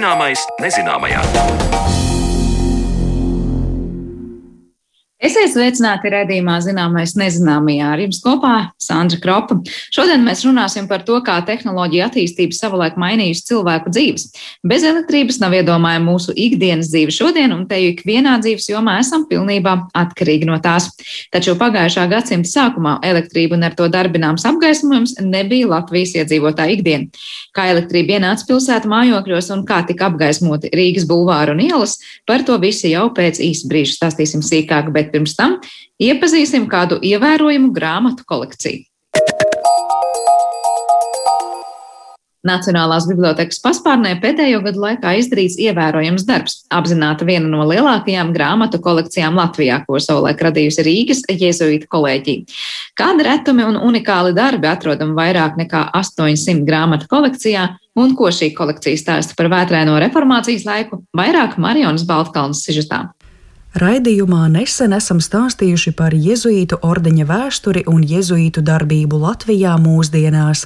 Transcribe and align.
Zināmais 0.00 0.40
nezināmajā. 0.56 1.20
Esiet 5.40 5.54
sveicināti 5.54 6.10
redzējumā, 6.12 6.58
zināmais 6.60 7.14
nezināmajā. 7.16 7.86
Ar 7.94 8.00
jums 8.02 8.18
kopā 8.20 8.54
Sandra 8.80 9.16
Kropa. 9.22 9.56
Šodien 9.92 10.20
mēs 10.24 10.42
runāsim 10.44 10.84
par 10.88 11.00
to, 11.06 11.16
kā 11.24 11.38
tehnoloģija 11.48 12.10
attīstība 12.10 12.52
savulaik 12.52 12.98
mainījusi 13.00 13.46
cilvēku 13.48 13.88
dzīves. 13.88 14.26
Bez 14.68 14.84
elektrības 14.84 15.38
nav 15.40 15.56
iedomājama 15.56 16.10
mūsu 16.10 16.34
ikdienas 16.36 16.90
dzīve 16.92 17.14
šodien, 17.16 17.54
un 17.56 17.62
te 17.70 17.78
jau 17.80 17.92
ikvienā 17.94 18.34
dzīves 18.42 18.68
jomā 18.68 18.98
esam 19.00 19.24
pilnībā 19.30 19.76
atkarīgi 19.96 20.48
no 20.48 20.58
tās. 20.60 20.90
Taču 21.32 21.56
pagājušā 21.60 22.04
gadsimta 22.12 22.50
sākumā 22.50 22.98
elektrība 23.08 23.56
un 23.56 23.64
ar 23.70 23.78
to 23.78 23.88
darbināms 23.88 24.44
apgaismojums 24.50 25.16
nebija 25.24 25.70
Latvijas 25.72 26.12
iedzīvotāja 26.20 26.76
ikdiena. 26.76 27.24
Kā 27.56 27.70
elektrība 27.72 28.18
ienāca 28.18 28.44
pilsētu 28.50 28.92
mājokļos 28.92 29.50
un 29.56 29.64
kā 29.68 29.80
tika 29.88 30.10
apgaismoti 30.10 30.74
Rīgas 30.76 31.08
bulvāru 31.08 31.56
un 31.56 31.64
ielas, 31.64 31.96
par 32.28 32.44
to 32.44 32.60
visu 32.60 32.92
jau 32.92 33.08
pēc 33.16 33.40
īsa 33.48 33.72
brīža 33.72 33.96
stāstīsim 33.96 34.44
sīkāk. 34.44 34.92
Bet 34.92 35.10
bet 35.10 35.14
pirms 35.30 35.36
tam 35.38 35.60
iepazīsim 36.00 36.68
kādu 36.68 37.00
ievērojumu 37.02 37.72
grāmatu 37.72 38.24
kolekciju. 38.26 38.86
Nacionālās 42.40 43.04
bibliotekas 43.04 43.58
paspārnē 43.60 44.14
pēdējo 44.16 44.62
gadu 44.64 44.80
laikā 44.80 45.10
izdarīts 45.20 45.58
ievērojams 45.60 46.24
darbs. 46.24 46.54
Apzināta 46.72 47.26
viena 47.28 47.44
no 47.52 47.66
lielākajām 47.68 48.30
grāmatu 48.32 48.80
kolekcijām 48.80 49.36
Latvijā, 49.36 49.82
ko 49.84 50.00
savulaik 50.00 50.40
radījusi 50.40 50.86
Rīgas 50.86 51.20
jēzuīta 51.28 51.84
kolēģija. 51.92 52.56
Kādi 52.96 53.28
retumi 53.28 53.68
un 53.68 53.76
unikāli 53.76 54.32
darbi 54.32 54.72
atrodam 54.72 55.12
vairāk 55.18 55.60
nekā 55.60 55.90
800 56.00 56.64
grāmatu 56.64 57.12
kolekcijā, 57.12 57.74
un 58.00 58.16
ko 58.16 58.32
šī 58.32 58.54
kolekcija 58.56 58.96
stāsta 58.96 59.36
par 59.36 59.52
vētrēno 59.52 60.00
reformācijas 60.00 60.64
laiku, 60.64 61.04
vairāk 61.12 61.60
Marionas 61.60 62.08
Baltkalnas 62.08 62.64
sižetā. 62.64 63.10
Raidījumā 63.70 64.48
nesen 64.50 64.90
esam 64.96 65.20
stāstījuši 65.22 65.92
par 65.94 66.10
jēzuītu 66.10 66.80
ordeņa 66.82 67.26
vēsturi 67.28 67.84
un 67.86 68.02
jēzuītu 68.02 68.64
darbību 68.66 69.20
Latvijā 69.22 69.76
mūsdienās, 69.78 70.64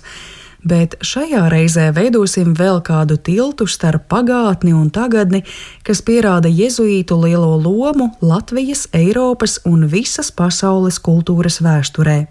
bet 0.65 0.97
šajā 1.05 1.43
reizē 1.53 1.91
veidosim 1.93 2.55
vēl 2.57 2.81
kādu 2.87 3.19
tiltu 3.21 3.67
starp 3.69 4.09
pagātni 4.09 4.73
un 4.73 4.89
tagadni, 4.89 5.43
kas 5.85 6.01
pierāda 6.01 6.49
jēzuītu 6.49 7.21
lielo 7.27 7.53
lomu 7.61 8.09
Latvijas, 8.25 8.87
Eiropas 8.97 9.59
un 9.69 9.85
visas 9.85 10.33
pasaules 10.33 10.97
kultūras 10.97 11.61
vēsturē. 11.61 12.23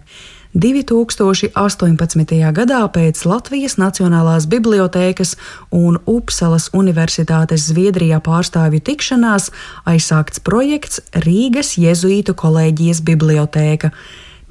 2018. 0.53 2.51
gadā 2.53 2.81
pēc 2.93 3.23
Latvijas 3.25 3.79
Nacionālās 3.81 4.45
bibliotēkas 4.45 5.33
un 5.73 5.97
Upsalas 6.05 6.69
Universitātes 6.77 7.65
Zviedrijā 7.71 8.21
pārstāvju 8.21 8.83
tikšanās 8.85 9.49
aizsākts 9.89 10.43
projekts 10.45 11.01
Rīgas 11.25 11.73
Jēzuītu 11.81 12.37
kolēģijas 12.37 13.01
bibliotēka. 13.01 13.89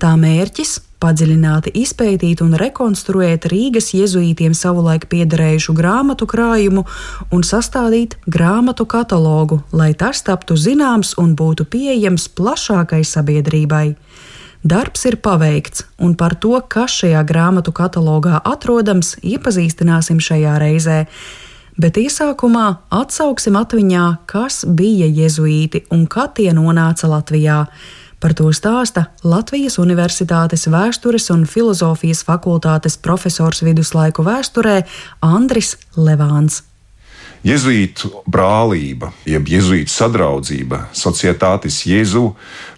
Tā 0.02 0.16
mērķis 0.18 0.80
padziļināti 1.02 1.72
izpētīt 1.82 2.42
un 2.42 2.56
rekonstruēt 2.58 3.46
Rīgas 3.50 3.92
jēzuītiem 3.94 4.54
savulaik 4.58 5.08
piederējušu 5.12 5.74
grāmatu 5.78 6.26
krājumu 6.30 6.82
un 7.30 7.46
sastādīt 7.46 8.18
grāmatu 8.26 8.86
katalogu, 8.90 9.62
lai 9.70 9.92
tas 9.98 10.22
taptu 10.26 10.58
zināms 10.58 11.14
un 11.22 11.36
būtu 11.38 11.66
pieejams 11.70 12.28
plašākai 12.38 13.02
sabiedrībai. 13.06 13.86
Darbs 14.62 15.02
ir 15.10 15.16
paveikts, 15.18 15.88
un 15.98 16.14
par 16.14 16.36
to, 16.38 16.54
kas 16.70 16.94
šajā 17.00 17.24
grāmatu 17.26 17.72
katalogā 17.74 18.38
atrodams, 18.46 19.16
iepazīstināsim 19.26 20.20
šajā 20.22 20.54
reizē. 20.62 20.98
Bet 21.82 21.98
iesākumā 21.98 22.66
atsauksim 22.94 23.58
atmiņā, 23.58 24.06
kas 24.30 24.62
bija 24.68 25.08
jēzuīti 25.10 25.88
un 25.90 26.06
kā 26.06 26.28
tie 26.36 26.52
nonāca 26.54 27.10
Latvijā. 27.10 27.64
Par 28.22 28.36
to 28.38 28.52
stāsta 28.54 29.08
Latvijas 29.26 29.80
Universitātes 29.82 30.68
vēstures 30.70 31.26
un 31.34 31.42
filozofijas 31.42 32.22
fakultātes 32.22 33.00
profesors 33.02 33.64
viduslaiku 33.66 34.22
vēsturē 34.22 34.84
Andris 35.26 35.74
Levāns. 35.98 36.62
Jēzuītu 37.42 38.22
brālība, 38.30 39.08
jeb 39.26 39.48
jēzuītu 39.50 39.90
sadraudzība, 39.90 40.84
Societātis 40.94 41.80
Jēzu, 41.90 42.28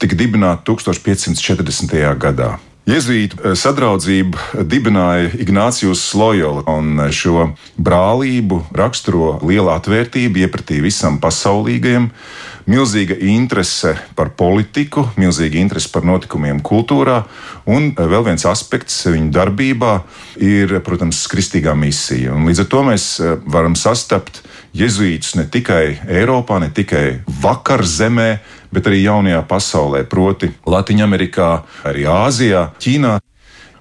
tika 0.01 0.17
dibināta 0.17 0.65
1540. 0.71 1.99
gadā. 2.17 2.55
Jēzuītu 2.89 3.39
eh, 3.41 3.53
sadraudzību 3.61 4.65
dibināja 4.69 5.31
Ignācijus 5.41 6.07
Loyola, 6.17 6.65
un 6.69 6.97
šo 7.13 7.51
brālību 7.77 8.63
raksturo 8.77 9.39
liela 9.45 9.77
atvērtība 9.77 10.47
iepratī 10.47 10.81
visam 10.85 11.21
pasaulīgajam, 11.21 12.11
milzīga 12.71 13.17
interese 13.29 13.95
par 14.17 14.31
politiku, 14.37 15.07
milzīga 15.21 15.59
interese 15.61 15.91
par 15.93 16.07
notikumiem 16.09 16.63
kultūrā, 16.65 17.21
un 17.71 17.91
eh, 17.93 18.07
vēl 18.09 18.25
viens 18.31 18.47
aspekts 18.49 19.03
viņu 19.09 19.31
darbībā 19.35 19.95
ir, 20.43 20.79
protams, 20.87 21.25
kristīgā 21.31 21.77
misija. 21.79 22.35
Un 22.35 22.49
līdz 22.49 22.65
ar 22.65 22.71
to 22.73 22.83
mēs 22.89 23.09
eh, 23.21 23.37
varam 23.45 23.77
sastapt 23.79 24.43
jezuītus 24.75 25.37
ne 25.39 25.47
tikai 25.51 25.99
Eiropā, 26.09 26.59
ne 26.63 26.73
tikai 26.75 27.21
vakar 27.43 27.85
zemē, 27.85 28.31
bet 28.75 28.91
arī 28.91 29.05
jaunajā 29.05 29.45
pasaulē, 29.49 30.03
proti, 30.11 30.51
Latvijā, 30.67 31.53
arī 31.85 32.09
Āzijā, 32.11 32.69
Ķīnā. 32.81 33.19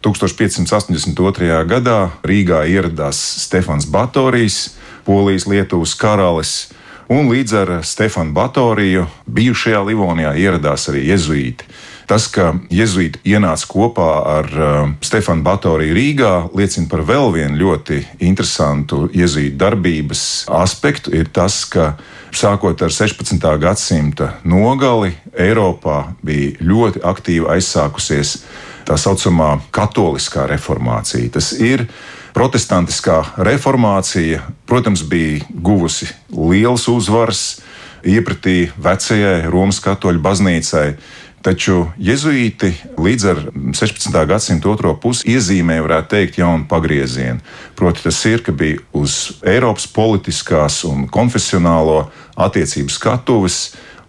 1582. 0.03 1.63
gadā 1.63 1.97
Rīgā 2.27 2.66
ieradās 2.67 3.16
Stefans 3.45 3.88
Batorijs, 3.88 4.75
Polijas 5.07 5.47
Lietuvas 5.47 5.95
karalis, 5.95 6.73
un 7.12 7.31
līdz 7.31 7.56
ar 7.62 7.72
Stefanu 7.86 8.34
Batoriju 8.36 9.08
bijušajā 9.25 9.81
Livonijā 9.88 10.36
ieradās 10.40 10.88
arī 10.91 11.08
jezuīti. 11.09 11.68
Tas, 12.08 12.25
ka 12.28 12.50
jēzuīti 12.74 13.22
ienāca 13.31 13.68
kopā 13.72 14.09
ar 14.28 14.50
uh, 14.52 14.90
Stefanu 15.03 15.46
Batoriju 15.46 15.96
Rīgā, 15.96 16.31
liecina 16.56 16.90
par 16.91 17.06
vēl 17.08 17.31
vienu 17.38 17.62
ļoti 17.62 18.02
interesantu 18.28 19.08
jēzuītu 19.16 19.56
darbības 19.59 20.24
aspektu. 20.52 21.14
Ir 21.16 21.31
tas, 21.31 21.64
ka 21.72 21.94
sākot 22.36 22.84
ar 22.84 22.91
16. 22.91 23.40
gadsimta 23.62 24.34
nogali, 24.44 25.14
Eiropā 25.34 26.03
bija 26.25 26.58
ļoti 26.59 27.03
aktīvi 27.08 27.50
aizsākusies 27.56 28.38
tā 28.88 28.97
saucamā 29.00 29.56
katoliskā 29.72 30.46
reformācija. 30.52 31.31
Tas 31.38 31.53
ir 31.56 31.88
protestantiskā 32.33 33.19
reformācija, 33.38 34.41
protams, 34.66 35.03
bija 35.05 35.44
guvusi 35.49 36.09
liels 36.33 36.88
uzvaras 36.91 37.61
iepratī 38.03 38.71
vecajai 38.77 39.45
Romas 39.51 39.79
katoļu 39.83 40.23
baznīcai. 40.23 40.88
Taču 41.43 41.89
jēzuīti 41.99 42.69
līdz 43.03 43.25
ar 43.27 43.39
16. 43.75 44.16
gadsimta 44.29 44.69
otro 44.72 44.93
pusi 44.95 45.33
iezīmēja, 45.33 45.83
varētu 45.83 46.11
teikt, 46.13 46.38
jaunu 46.39 46.63
pagriezienu. 46.72 47.43
Proti, 47.75 48.05
tas 48.05 48.22
ir, 48.29 48.39
ka 48.45 48.55
bija 48.55 48.79
uz 48.95 49.33
Eiropas 49.43 49.89
politiskās 49.91 50.85
un 50.88 51.03
konfesionālo 51.11 52.05
attiecību 52.39 52.95
skatuves 52.95 53.57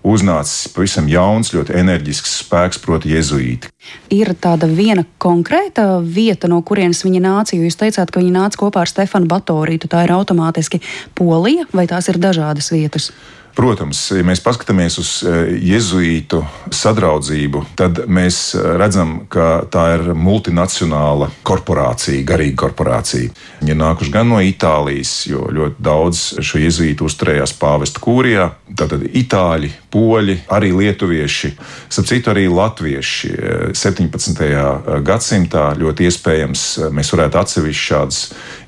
uznācis 0.04 0.69
pavisam 0.75 1.09
jauns, 1.10 1.53
ļoti 1.54 1.75
enerģisks 1.81 2.38
spēks, 2.42 2.81
proti, 2.84 3.15
jēzuīti. 3.15 3.70
Ir 4.15 4.34
tāda 4.41 4.69
viena 4.69 5.06
konkrēta 5.22 5.98
vieta, 6.00 6.50
no 6.50 6.60
kurienes 6.66 7.04
viņi 7.06 7.22
nāca. 7.25 7.56
Jūs 7.56 7.78
teicāt, 7.81 8.12
ka 8.12 8.20
viņi 8.20 8.34
nāca 8.34 8.60
kopā 8.60 8.84
ar 8.84 8.91
Stefanu 8.91 9.31
Batorītu. 9.31 9.91
Tā 9.91 10.04
ir 10.06 10.14
automātiski 10.14 10.82
Polija 11.16 11.66
vai 11.72 11.88
tās 11.91 12.10
ir 12.12 12.20
dažādas 12.20 12.70
vietas? 12.75 13.10
Protams, 13.54 14.09
ja 14.10 14.25
mēs 14.26 14.41
paskatāmies 14.42 14.96
uz 14.99 15.11
eh, 15.23 15.52
jēzuītu 15.70 16.40
sadraudzību, 16.75 17.61
tad 17.78 18.00
mēs 18.11 18.38
eh, 18.58 18.64
redzam, 18.81 19.12
ka 19.31 19.62
tā 19.70 19.84
ir 19.94 20.08
multinacionāla 20.19 21.28
korporācija, 21.46 22.25
garīga 22.26 22.64
korporācija. 22.64 23.31
Viņi 23.61 23.70
ir 23.70 23.78
nākuši 23.78 24.14
gan 24.17 24.32
no 24.32 24.40
Itālijas, 24.43 25.12
jo 25.31 25.46
ļoti 25.55 25.87
daudz 25.87 26.23
šo 26.43 26.62
jēzuītu 26.64 27.06
uzturējās 27.06 27.55
pāvesta 27.61 28.02
kūrijā. 28.02 28.49
Tātad 28.75 29.06
itāļi, 29.06 29.70
poļi, 29.94 30.37
arī 30.50 30.73
lietuvieši, 30.75 31.52
starp 31.87 32.11
citu 32.11 32.34
arī 32.34 32.49
latvieši 32.50 33.32
17. 33.70 34.44
Eh, 34.49 34.90
gadsimtā 35.06 35.69
ļoti 35.78 36.11
iespējams 36.11 36.67
mēs 36.90 37.14
varētu 37.14 37.43
atsevišķi 37.44 37.87
šādus 37.93 38.20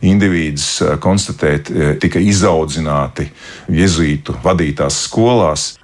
individus 0.06 0.70
konstatēt, 1.02 1.74
tika 1.98 2.22
izaudzināti 2.22 3.26
jēzuītu 3.74 4.38
vadītāji 4.46 4.75
vadītās 4.76 5.04
skolās. 5.06 5.78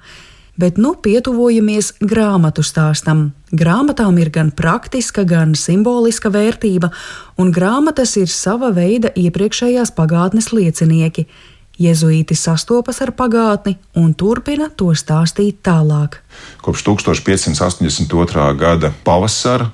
Bet 0.55 0.77
nu 0.77 0.93
pietuvojamies 0.93 1.95
grāmatu 1.99 2.61
stāstam. 2.61 3.33
Grāmatām 3.51 4.19
ir 4.21 4.29
gan 4.29 4.51
praktiska, 4.51 5.23
gan 5.25 5.55
simboliska 5.55 6.29
vērtība, 6.29 6.91
un 7.37 7.51
grāmatas 7.51 8.17
ir 8.17 8.27
sava 8.27 8.69
veida 8.71 9.09
iepriekšējās 9.15 9.95
pagātnes 9.97 10.51
liecinieki. 10.53 11.25
Jēzuīti 11.81 12.35
sastopas 12.37 13.01
ar 13.01 13.15
pagātni 13.17 13.79
un 13.97 14.13
turpina 14.13 14.69
to 14.69 14.93
stāstīt 14.93 15.63
tālāk. 15.65 16.19
Kopš 16.61 16.83
1582. 16.85 18.53
gada 18.53 18.93
pavasara 19.03 19.71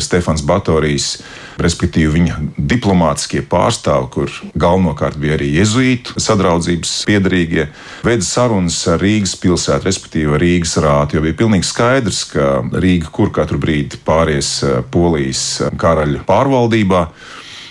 Stefans 0.00 0.42
Batorijs, 0.46 1.18
respektīvi 1.60 2.12
viņa 2.14 2.36
diplomātiskie 2.56 3.42
pārstāvji, 3.48 4.10
kur 4.14 4.32
galvenokārt 4.56 5.18
bija 5.20 5.36
arī 5.36 5.50
jezuītu 5.58 6.20
sadraudzības 6.20 6.94
piedarīgie, 7.08 7.68
veida 8.06 8.24
sarunas 8.24 8.78
ar 8.92 9.02
Rīgas 9.02 9.36
pilsētu, 9.42 9.88
respektīvi 9.88 10.40
Rīgas 10.40 10.76
rātu, 10.84 11.18
jo 11.18 11.24
bija 11.26 11.38
pilnīgi 11.42 11.68
skaidrs, 11.68 12.24
ka 12.32 12.60
Rīga 12.76 13.12
kur 13.12 13.32
katru 13.34 13.60
brīdi 13.62 14.00
pāries 14.04 14.58
Polijas 14.92 15.46
karaļa 15.80 16.24
pārvaldībā. 16.28 17.08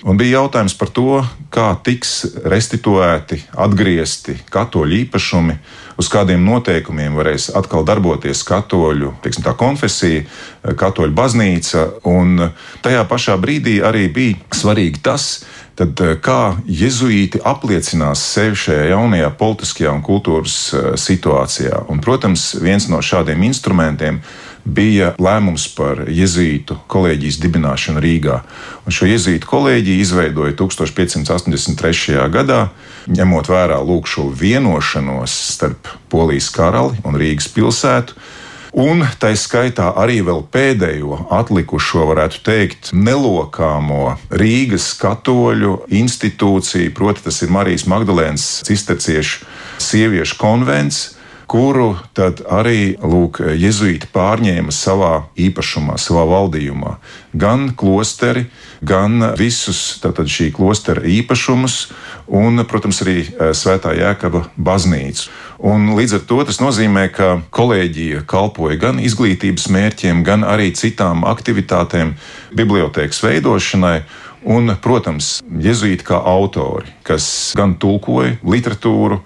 Un 0.05 0.19
bija 0.21 0.43
jautājums 0.43 0.75
par 0.77 0.91
to, 0.93 1.23
kā 1.49 1.71
tiks 1.81 2.19
restituēti, 2.45 3.39
atgriezti 3.57 4.35
katoļu 4.53 4.99
īpašumi, 5.01 5.55
uz 5.99 6.09
kādiem 6.11 6.43
noteikumiem 6.45 7.15
varēs 7.17 7.49
atkal 7.55 7.85
darboties 7.87 8.43
katoļu 8.47 9.13
teiksim, 9.23 9.47
konfesija, 9.57 10.25
katoļu 10.79 11.15
baznīca. 11.15 11.85
Un 12.09 12.49
tajā 12.85 13.05
pašā 13.09 13.37
brīdī 13.41 13.79
arī 13.85 14.07
bija 14.13 14.55
svarīgi 14.55 15.03
tas, 15.05 15.45
tad 15.75 15.99
kā 16.23 16.55
jezuīti 16.67 17.41
apliecinās 17.43 18.23
sevi 18.33 18.55
šajā 18.59 18.89
jaunajā 18.93 19.31
politiskajā 19.39 19.91
un 19.95 20.03
kultūras 20.05 20.57
situācijā. 20.99 21.85
Un, 21.91 21.99
protams, 22.03 22.53
viens 22.63 22.87
no 22.91 23.01
šādiem 23.03 23.43
instrumentiem 23.49 24.21
ir 24.21 24.53
bija 24.65 25.13
lēmums 25.21 25.67
par 25.77 26.03
jezītu 26.09 26.77
kolēģijas 26.91 27.37
dibināšanu 27.43 28.01
Rīgā. 28.03 28.39
Un 28.85 28.95
šo 28.95 29.07
jezītu 29.09 29.49
kolēģiju 29.49 30.01
izveidoja 30.01 30.55
1583. 30.57 32.25
gadā, 32.33 32.61
ņemot 33.07 33.51
vērā 33.51 33.77
lūk 33.85 34.09
šo 34.09 34.29
vienošanos 34.33 35.35
starp 35.53 35.93
Polijas 36.09 36.49
karali 36.53 36.97
un 37.05 37.17
Rīgas 37.21 37.51
pilsētu. 37.53 38.17
Un 38.75 39.05
tā 39.21 39.29
skaitā 39.39 39.93
arī 39.95 40.17
vēl 40.27 40.41
pēdējo 40.51 41.29
atlikušo, 41.31 42.09
varētu 42.09 42.41
teikt, 42.43 42.89
nelokāmo 42.91 44.17
Rīgas 44.35 44.89
katoļu 44.99 45.85
institūciju, 45.95 46.91
proti, 46.97 47.23
tas 47.23 47.39
ir 47.45 47.53
Marijas 47.55 47.85
Magdalēnas 47.87 48.65
cisterciešu 48.67 49.47
sieviešu 49.79 50.35
konvents, 50.41 51.14
kuru 51.47 51.95
tad 52.17 52.41
arī 52.49 52.95
lūk, 53.01 53.41
jezuīti 53.57 54.09
pārņēma 54.13 54.73
savā 54.73 55.13
īpašumā, 55.37 55.97
savā 56.01 56.25
valdījumā. 56.29 56.95
Gan 57.35 57.69
klosteri, 57.77 58.47
gan 58.85 59.21
visus 59.37 59.99
tātad, 60.03 60.29
šī 60.31 60.51
klostera 60.55 61.03
īpašumus, 61.05 61.77
un, 62.27 62.63
protams, 62.67 63.01
arī 63.05 63.17
eh, 63.25 63.53
Svētā 63.57 63.93
Jēkaba 63.97 64.47
baznīcu. 64.57 65.29
Un 65.65 65.93
līdz 65.95 66.17
ar 66.17 66.23
to 66.27 66.41
tas 66.47 66.59
nozīmē, 66.59 67.07
ka 67.15 67.29
kolēģija 67.55 68.25
kalpoja 68.27 68.75
gan 68.81 68.99
izglītības 68.99 69.69
mērķiem, 69.71 70.25
gan 70.27 70.43
arī 70.43 70.73
citām 70.75 71.23
aktivitātēm, 71.27 72.15
bibliotekas 72.55 73.21
veidošanai. 73.23 74.01
Un, 74.45 74.69
protams, 74.77 75.39
jezuīti 75.41 76.05
kā 76.05 76.19
autori, 76.29 76.91
kas 77.05 77.25
gan 77.57 77.73
tulkoja 77.81 78.35
literatūru 78.45 79.17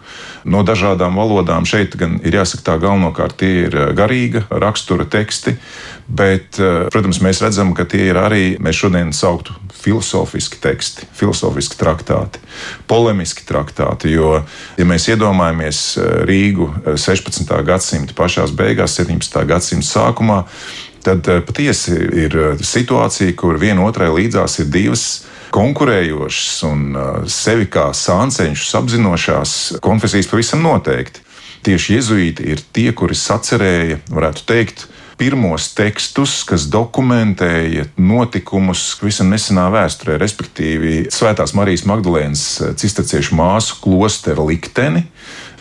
no 0.48 0.62
dažādām 0.64 1.20
valodām. 1.20 1.68
Šeit 1.68 1.98
gan 2.00 2.18
ir 2.24 2.38
jāsaka, 2.40 2.64
tā 2.70 2.76
galvenokārt 2.80 3.36
tie 3.42 3.66
ir 3.66 3.76
eh, 3.76 3.90
garīga 3.98 4.46
rakstura 4.50 5.04
teksti, 5.10 5.58
bet, 6.08 6.60
eh, 6.64 6.88
protams, 6.94 7.20
mēs 7.26 7.44
redzam, 7.44 7.74
ka 7.76 7.84
tie 7.90 8.08
ir 8.14 8.20
arī, 8.22 8.44
mēs 8.64 8.80
šodien 8.80 9.12
sauktu 9.16 9.58
filozofiski 9.80 10.60
teksti, 10.64 11.08
filozofiski 11.16 11.76
traktāti, 11.80 12.40
polemiski 12.88 13.44
traktāti. 13.48 14.14
Jo, 14.16 14.46
ja 14.80 14.88
mēs 14.88 15.10
iedomājamies 15.12 15.82
eh, 16.00 16.12
Rīgu 16.30 16.72
16. 16.96 17.52
gadsimta 17.68 18.16
pašās 18.16 18.56
beigās, 18.56 18.96
17. 19.02 19.44
gadsimta 19.52 19.92
sākumā, 19.92 20.46
tad 21.04 21.28
eh, 21.28 21.42
patiesi 21.46 21.96
ir 22.26 22.38
eh, 22.38 22.62
situācija, 22.62 23.36
kur 23.40 23.60
vienotrai 23.62 24.10
līdzās 24.14 24.60
ir 24.64 24.70
divas 24.74 25.06
konkurējošas 25.56 26.62
un 26.70 26.86
eh, 26.94 27.10
sevi 27.32 27.70
kā 27.72 27.90
sānceņšus 27.96 28.78
apzinošās 28.82 29.58
konfesijas 29.84 30.30
pavisam 30.32 30.64
noteikti. 30.66 31.26
Tieši 31.66 31.98
jezuīti 31.98 32.48
ir 32.54 32.64
tie, 32.72 32.92
kuri 32.96 33.18
sacerēja, 33.20 34.00
varētu 34.14 34.46
teikt, 34.48 34.86
pirmos 35.20 35.66
tekstus, 35.76 36.38
kas 36.48 36.70
dokumentēja 36.72 37.90
notikumus 38.00 38.94
visam 39.04 39.28
nesenā 39.34 39.66
vēsturē, 39.74 40.16
respektīvi 40.22 41.10
Svētās 41.12 41.52
Marijas 41.58 41.84
Magdalēnas 41.90 42.46
cisterciešu 42.80 43.36
māsu 43.36 43.82
klostera 43.84 44.46
likteni, 44.48 45.04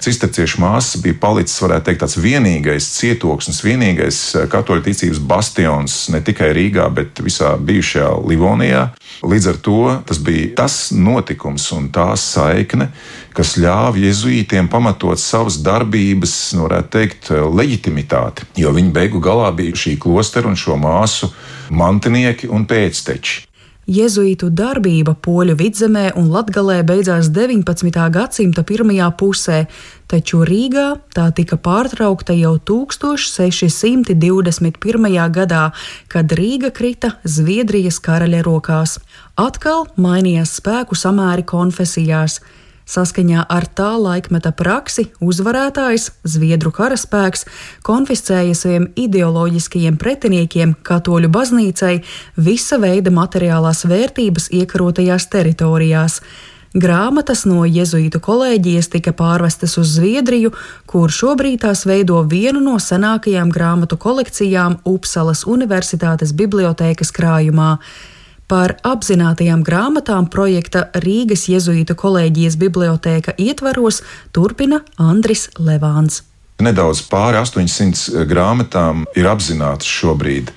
cisterciešu 0.05 0.61
māsas 0.63 1.01
bija 1.03 1.17
palicis, 1.21 1.59
varētu 1.63 1.89
teikt, 1.89 2.03
tāds 2.05 2.19
vienīgais 2.21 2.87
cietoksnis, 2.99 3.63
vienīgais 3.65 4.19
eh, 4.37 4.47
katoļu 4.51 4.85
ticības 4.87 5.21
bastions 5.31 5.97
ne 6.15 6.21
tikai 6.25 6.53
Rīgā, 6.57 6.89
bet 6.95 7.23
visā 7.25 7.55
bijušajā 7.57 8.11
Livonijā. 8.29 8.85
Līdz 9.27 9.49
ar 9.51 9.59
to 9.67 9.81
tas 10.07 10.21
bija 10.23 10.53
tas 10.63 10.79
notikums 10.95 11.67
un 11.75 11.89
tā 11.95 12.13
saikne, 12.21 12.91
kas 13.35 13.57
ļāva 13.59 13.99
jezuītiem 13.99 14.71
pamatot 14.71 15.19
savas 15.19 15.59
darbības, 15.65 16.37
nu, 16.55 16.69
varētu 16.69 16.95
teikt, 16.95 17.33
leģitimitāti. 17.33 18.47
Jo 18.63 18.73
viņi 18.77 18.95
beigu 18.95 19.23
galā 19.25 19.51
bija 19.57 19.75
šī 19.79 19.97
klostera 20.03 20.51
un 20.51 20.59
šo 20.59 20.79
māsu 20.79 21.33
mantinieki 21.75 22.51
un 22.51 22.67
pēcteči. 22.69 23.48
Jēzuītu 23.89 24.51
darbība 24.53 25.15
Poļu 25.25 25.55
vidzemē 25.57 26.11
un 26.21 26.27
Latgalē 26.29 26.83
beidzās 26.85 27.31
19. 27.33 27.89
gadsimta 28.13 28.61
pirmajā 28.69 29.09
pusē, 29.17 29.65
taču 30.13 30.45
Rīgā 30.45 31.01
tā 31.17 31.33
tika 31.33 31.57
pārtraukta 31.57 32.37
jau 32.37 32.61
1621. 32.69 34.13
gadā, 35.33 35.73
kad 36.13 36.29
Rīga 36.37 36.69
krita 36.69 37.17
Zviedrijas 37.25 37.97
karaļa 38.05 38.45
rokās. 38.45 39.01
Atkal 39.41 39.89
mainījās 39.97 40.61
spēku 40.61 40.93
samēri 40.93 41.49
konfesijās. 41.49 42.45
Saskaņā 42.89 43.43
ar 43.53 43.67
tā 43.77 43.91
laikmeta 44.01 44.55
praksi 44.57 45.11
uzvarētājs, 45.21 46.09
Zviedru 46.25 46.73
karaspēks, 46.73 47.45
konfiscēja 47.85 48.55
saviem 48.57 48.87
ideoloģiskajiem 48.97 49.99
pretiniekiem, 50.01 50.73
katoļu 50.89 51.29
baznīcai, 51.29 51.99
visa 52.41 52.79
veida 52.81 53.13
materiālās 53.13 53.85
vērtības 53.89 54.49
iekarotajās 54.57 55.29
teritorijās. 55.29 56.23
Grāmatas 56.77 57.47
no 57.49 57.63
jezuītu 57.65 58.21
kolēģijas 58.25 58.91
tika 58.93 59.13
pārvestas 59.17 59.77
uz 59.81 59.95
Zviedriju, 59.97 60.55
kur 60.89 61.13
šobrīd 61.13 61.63
tās 61.65 61.85
veido 61.89 62.21
vienu 62.29 62.61
no 62.65 62.77
senākajām 62.81 63.53
grāmatu 63.53 63.97
kolekcijām 64.01 64.81
Upsalas 64.89 65.45
Universitātes 65.49 66.33
bibliotēkas 66.37 67.13
krājumā. 67.13 67.75
Par 68.49 68.79
apzinātajām 68.81 69.61
grāmatām 69.61 70.31
projekta 70.33 70.87
Rīgas 71.05 71.43
Jēzuītu 71.53 71.93
kolēģijas 72.01 72.57
bibliotēka 72.57 73.35
ietvaros 73.37 74.01
turpina 74.33 74.81
Andris 74.97 75.51
Levāns. 75.61 76.23
Nedaudz 76.65 77.05
pāri 77.07 77.37
800 77.39 78.25
grāmatām 78.27 79.05
ir 79.15 79.29
apzināts 79.31 79.87
šobrīd. 79.87 80.49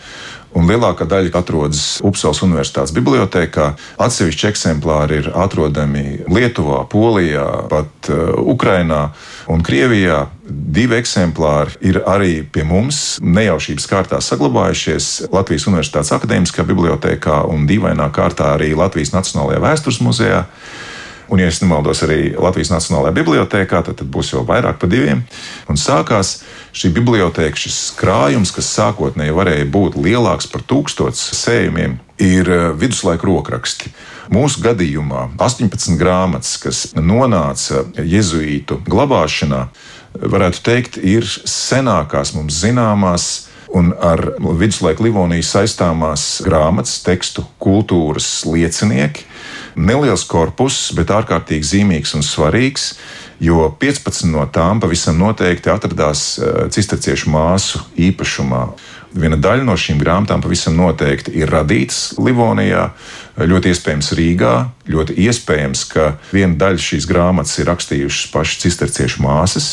Un 0.51 0.67
lielākā 0.67 1.05
daļa 1.07 1.31
atrodas 1.39 1.83
Upsalas 2.03 2.41
Universitātes 2.43 2.91
bibliotekā. 2.95 3.69
Atsevišķi 4.03 4.49
eksemplāri 4.49 5.21
ir 5.21 5.29
atrodami 5.31 6.19
Lietuvā, 6.27 6.81
Polijā, 6.91 7.45
pat 7.71 8.11
uh, 8.11 8.35
Ukrainā 8.51 9.05
un 9.51 9.63
Krievijā 9.63 10.25
divi 10.43 10.97
eksemplāri 10.99 11.77
ir 11.87 12.01
arī 12.03 12.41
pie 12.43 12.65
mums 12.67 13.15
nejaušības 13.23 13.87
kārtā 13.87 14.19
saglabājušies 14.19 15.31
Latvijas 15.31 15.69
Universitātes 15.71 16.11
Akademiskajā 16.17 16.67
bibliotekā 16.67 17.45
un 17.47 17.63
dīvainā 17.69 18.11
kārtā 18.11 18.51
arī 18.57 18.73
Latvijas 18.75 19.15
Nacionālajā 19.15 19.63
vēstures 19.63 20.01
muzejā. 20.03 20.45
Un, 21.31 21.39
ja 21.39 21.47
es 21.47 21.61
nemaldos, 21.63 22.01
arī 22.03 22.33
Latvijas 22.35 22.73
Nacionālajā 22.73 23.15
bibliotekā, 23.15 23.79
tad, 23.87 23.95
tad 24.01 24.07
būs 24.11 24.33
jau 24.33 24.41
vairāk 24.43 24.81
par 24.81 24.89
diviem. 24.91 25.21
Un 25.71 25.79
sākās 25.79 26.41
šī 26.75 26.91
biblioteka, 26.97 27.55
šis 27.55 27.93
krājums, 27.95 28.51
kas 28.51 28.67
sākotnēji 28.75 29.35
varēja 29.37 29.69
būt 29.71 29.95
lielāks 29.95 30.49
par 30.51 30.65
tūkstotis 30.67 31.23
sējumiem, 31.39 31.95
ir 32.19 32.51
eh, 32.51 32.65
viduslaika 32.75 33.29
rokraksti. 33.29 33.93
Mūsu 34.31 34.59
gadījumā 34.63 35.29
18 35.39 35.95
grāmatas, 35.99 36.57
kas 36.59 36.83
nonāca 36.99 37.85
jēzuītu 37.95 38.81
glabāšanā, 38.91 39.65
varētu 40.19 40.63
teikt, 40.67 40.99
ir 40.99 41.23
senākās 41.27 42.35
mums 42.35 42.59
zināmās 42.59 43.31
un 43.71 43.93
ar 44.03 44.33
viduslaiku 44.59 45.07
Livoniju 45.07 45.47
saistāmās 45.47 46.41
grāmatas, 46.43 46.99
tekstu, 47.05 47.45
kultūras 47.63 48.41
liecinieki. 48.47 49.30
Neliels 49.75 50.23
korpus, 50.27 50.89
bet 50.97 51.13
ārkārtīgi 51.13 51.67
zīmīgs 51.67 52.15
un 52.17 52.25
svarīgs, 52.25 52.95
jo 53.41 53.69
15 53.81 54.27
no 54.31 54.45
tām 54.53 54.81
pavisam 54.83 55.19
noteikti 55.21 55.71
atradās 55.73 56.25
eh, 56.37 56.65
cisterciešu 56.73 57.31
māsu 57.33 57.83
īpašumā. 58.09 58.65
Viena 59.11 59.35
daļa 59.35 59.65
no 59.67 59.75
šīm 59.75 59.99
grāmatām 59.99 60.43
pavisam 60.43 60.77
noteikti 60.79 61.33
ir 61.35 61.51
radītas 61.51 62.13
Livonijā, 62.21 62.91
ļoti 63.39 63.73
iespējams 63.73 64.13
Rīgā. 64.15 64.53
Ļoti 64.91 65.15
iespējams, 65.23 65.83
ka 65.91 66.05
viena 66.33 66.57
daļa 66.59 66.81
šīs 66.81 67.05
grāmatas 67.07 67.59
ir 67.61 67.69
rakstījušas 67.69 68.31
pašas 68.33 68.63
cisterciešu 68.63 69.21
māsas. 69.23 69.67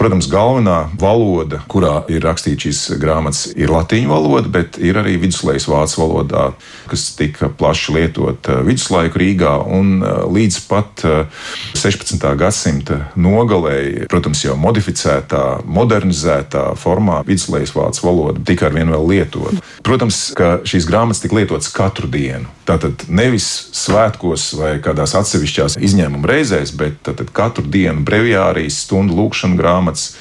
Protams, 0.00 0.28
galvenā 0.32 0.90
valoda, 1.00 1.60
kurā 1.70 2.00
ir 2.12 2.24
rakstīts 2.24 2.66
šīs 2.66 2.80
grāmatas, 3.00 3.46
ir 3.56 3.70
latīņu 3.72 4.10
valoda, 4.10 4.50
bet 4.52 4.78
ir 4.82 4.98
arī 5.00 5.14
viduslaiks 5.22 5.68
vācu 5.70 6.00
valodā, 6.02 6.46
kas 6.90 7.04
tika 7.18 7.48
plaši 7.52 7.94
lietot 7.96 8.50
eh, 8.50 8.62
viduslaiku 8.66 9.20
Rīgā 9.22 9.54
un 9.76 10.00
eh, 10.00 10.18
līdz 10.36 10.58
pat 10.68 11.04
16. 11.04 12.16
Eh, 12.16 12.36
gadsimta 12.40 12.98
nogalēji, 13.16 14.08
protams, 14.12 14.44
jau 14.44 14.56
modificētā, 14.60 15.44
modernizētā 15.64 16.68
formā 16.80 17.22
viduslaiks 17.28 17.76
vācu 17.76 18.08
valoda 18.08 18.44
tika 18.46 18.68
ar 18.68 18.75
vien 18.76 18.92
vēl 18.92 19.08
lietot. 19.10 19.60
Protams, 19.86 20.20
ka 20.36 20.58
šīs 20.68 20.88
grāmatas 20.88 21.22
tika 21.24 21.38
lietotas 21.38 21.72
katru 21.74 22.10
dienu. 22.12 22.50
Tātad 22.68 23.06
nevis 23.08 23.46
svētkos 23.76 24.48
vai 24.58 24.76
kādās 24.84 25.16
atsevišķās 25.18 25.78
izņēmuma 25.86 26.30
reizēs, 26.30 26.74
bet 26.76 27.06
katru 27.36 27.66
dienu 27.70 28.04
brevijārijas, 28.06 28.82
stundu 28.86 29.16
lūkšanu 29.18 29.58
grāmatas 29.60 30.12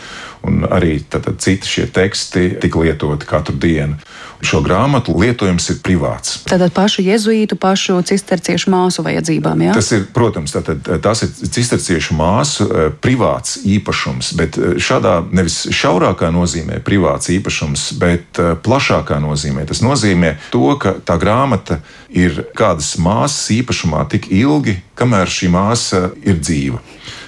un 0.45 0.65
arī 0.69 0.99
tātad, 1.09 1.39
citi 1.41 1.69
šie 1.69 1.87
teksti 1.93 2.49
tika 2.61 2.81
lietoti 2.83 3.27
katru 3.29 3.57
dienu. 3.61 3.97
Šo 4.43 4.59
grāmatu 4.65 5.15
lietojums 5.15 5.69
ir 5.71 5.77
privāts. 5.83 6.41
Tātad 6.49 6.73
pašu 6.75 7.03
jēzuītu, 7.05 7.57
pašu 7.59 8.01
cisterciešu 8.05 8.71
māsu 8.73 9.05
vajadzībām. 9.05 9.63
Ja? 9.63 9.75
Tas 9.77 9.91
ir, 9.95 10.05
protams, 10.15 10.53
tātad, 10.55 10.83
tas 11.03 11.23
ir 11.23 11.31
cisterciešu 11.31 12.17
māsu 12.17 12.67
eh, 12.67 12.89
privāts 13.01 13.61
īpašums, 13.63 14.33
bet 14.39 14.59
eh, 14.59 14.75
šādā 14.81 15.17
nevis 15.31 15.61
šaurākā 15.75 16.31
nozīmē 16.35 16.81
privāts 16.85 17.31
īpašums, 17.33 17.87
bet 18.01 18.41
eh, 18.43 18.53
plašākā 18.65 19.21
nozīmē. 19.23 19.65
Tas 19.69 19.83
nozīmē 19.85 20.35
to, 20.53 20.67
ka 20.81 20.97
tā 21.05 21.19
grāmata 21.21 21.79
ir 22.11 22.43
kādas 22.57 22.95
māsas 23.01 23.47
īpašumā 23.55 24.03
tik 24.11 24.29
ilgi, 24.35 24.79
kamēr 24.99 25.31
šī 25.31 25.51
māsa 25.53 26.09
ir 26.25 26.41
dzīva. 26.43 26.83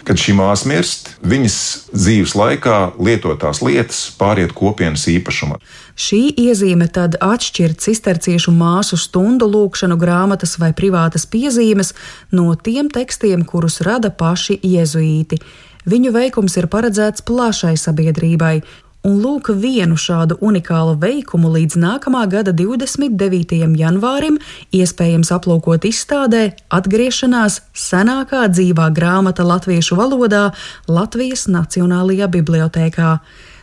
Kad 0.07 0.21
šī 0.23 0.37
māsa 0.37 0.69
mirst, 0.71 1.09
viņas 1.19 1.55
dzīves 1.91 2.31
laikā 2.39 2.77
lietotās 2.95 3.59
lietas 3.59 4.05
pāriet 4.15 4.53
kopienas 4.55 5.03
īpašumā. 5.11 5.57
Šī 5.99 6.21
iezīme 6.47 6.87
tad 6.93 7.17
atšķir 7.19 7.75
cisterciešu 7.83 8.53
māsu 8.55 8.95
stundu 9.01 9.49
lūkšanu 9.51 9.97
grāmatas 9.99 10.55
vai 10.61 10.71
privātas 10.77 11.27
piezīmes 11.27 11.91
no 12.31 12.53
tiem 12.55 12.87
tekstiem, 12.93 13.43
kurus 13.43 13.81
rada 13.83 14.13
paši 14.13 14.61
jēzuīti. 14.63 15.41
Viņu 15.87 16.15
veikums 16.15 16.55
ir 16.59 16.69
paredzēts 16.71 17.27
plašai 17.27 17.75
sabiedrībai, 17.79 18.61
Un 19.07 19.21
lūk, 19.23 19.53
vienu 19.55 19.95
šādu 19.95 20.35
unikālu 20.43 20.97
veikumu 20.99 21.53
līdz 21.53 21.77
nākamā 21.79 22.25
gada 22.27 22.51
29. 22.51 23.55
janvārim 23.79 24.35
iespējams 24.75 25.31
aplūkot 25.31 25.87
izstādē 25.87 26.41
Atgriešanās 26.75 27.61
senākā 27.71 28.49
dzīvā 28.51 28.89
grāmata 28.97 29.45
latviešu 29.47 29.95
valodā 29.95 30.49
Latvijas 30.91 31.47
Nacionālajā 31.47 32.27
bibliotēkā. 32.35 33.13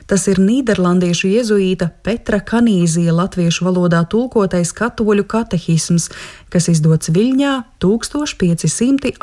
Tas 0.09 0.27
ir 0.29 0.41
Nīderlandiešu 0.41 1.31
jēzuīta 1.33 1.91
Petra 2.05 2.41
Kanīzija 2.45 3.13
latviešu 3.17 3.65
valodā 3.69 4.03
tulkotais 4.09 4.73
katoļu 4.77 5.25
katehisms, 5.29 6.11
kas 6.55 6.71
izdots 6.71 7.11
Viļņā 7.11 7.83
1585. 7.83 9.19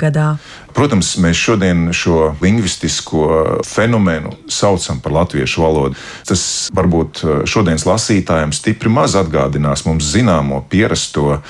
gadā. 0.00 0.40
Protams, 0.74 1.16
mēs 1.20 1.36
šodien 1.36 1.92
šo 1.92 2.34
lingvistisko 2.40 3.60
fenomenu 3.66 4.30
saucam 4.48 5.00
par 5.04 5.12
latviešu 5.12 5.62
valodu. 5.62 5.94
Tas 6.26 6.70
varbūt 6.74 7.22
eh, 7.22 7.28
šodienas 7.50 7.86
lasītājiem 7.88 8.52
stipri 8.56 8.90
maz 8.92 9.14
atgādinās 9.18 9.84
mums 9.86 10.04
zināmo, 10.14 10.62
pierasto, 10.70 11.36
eh, 11.36 11.40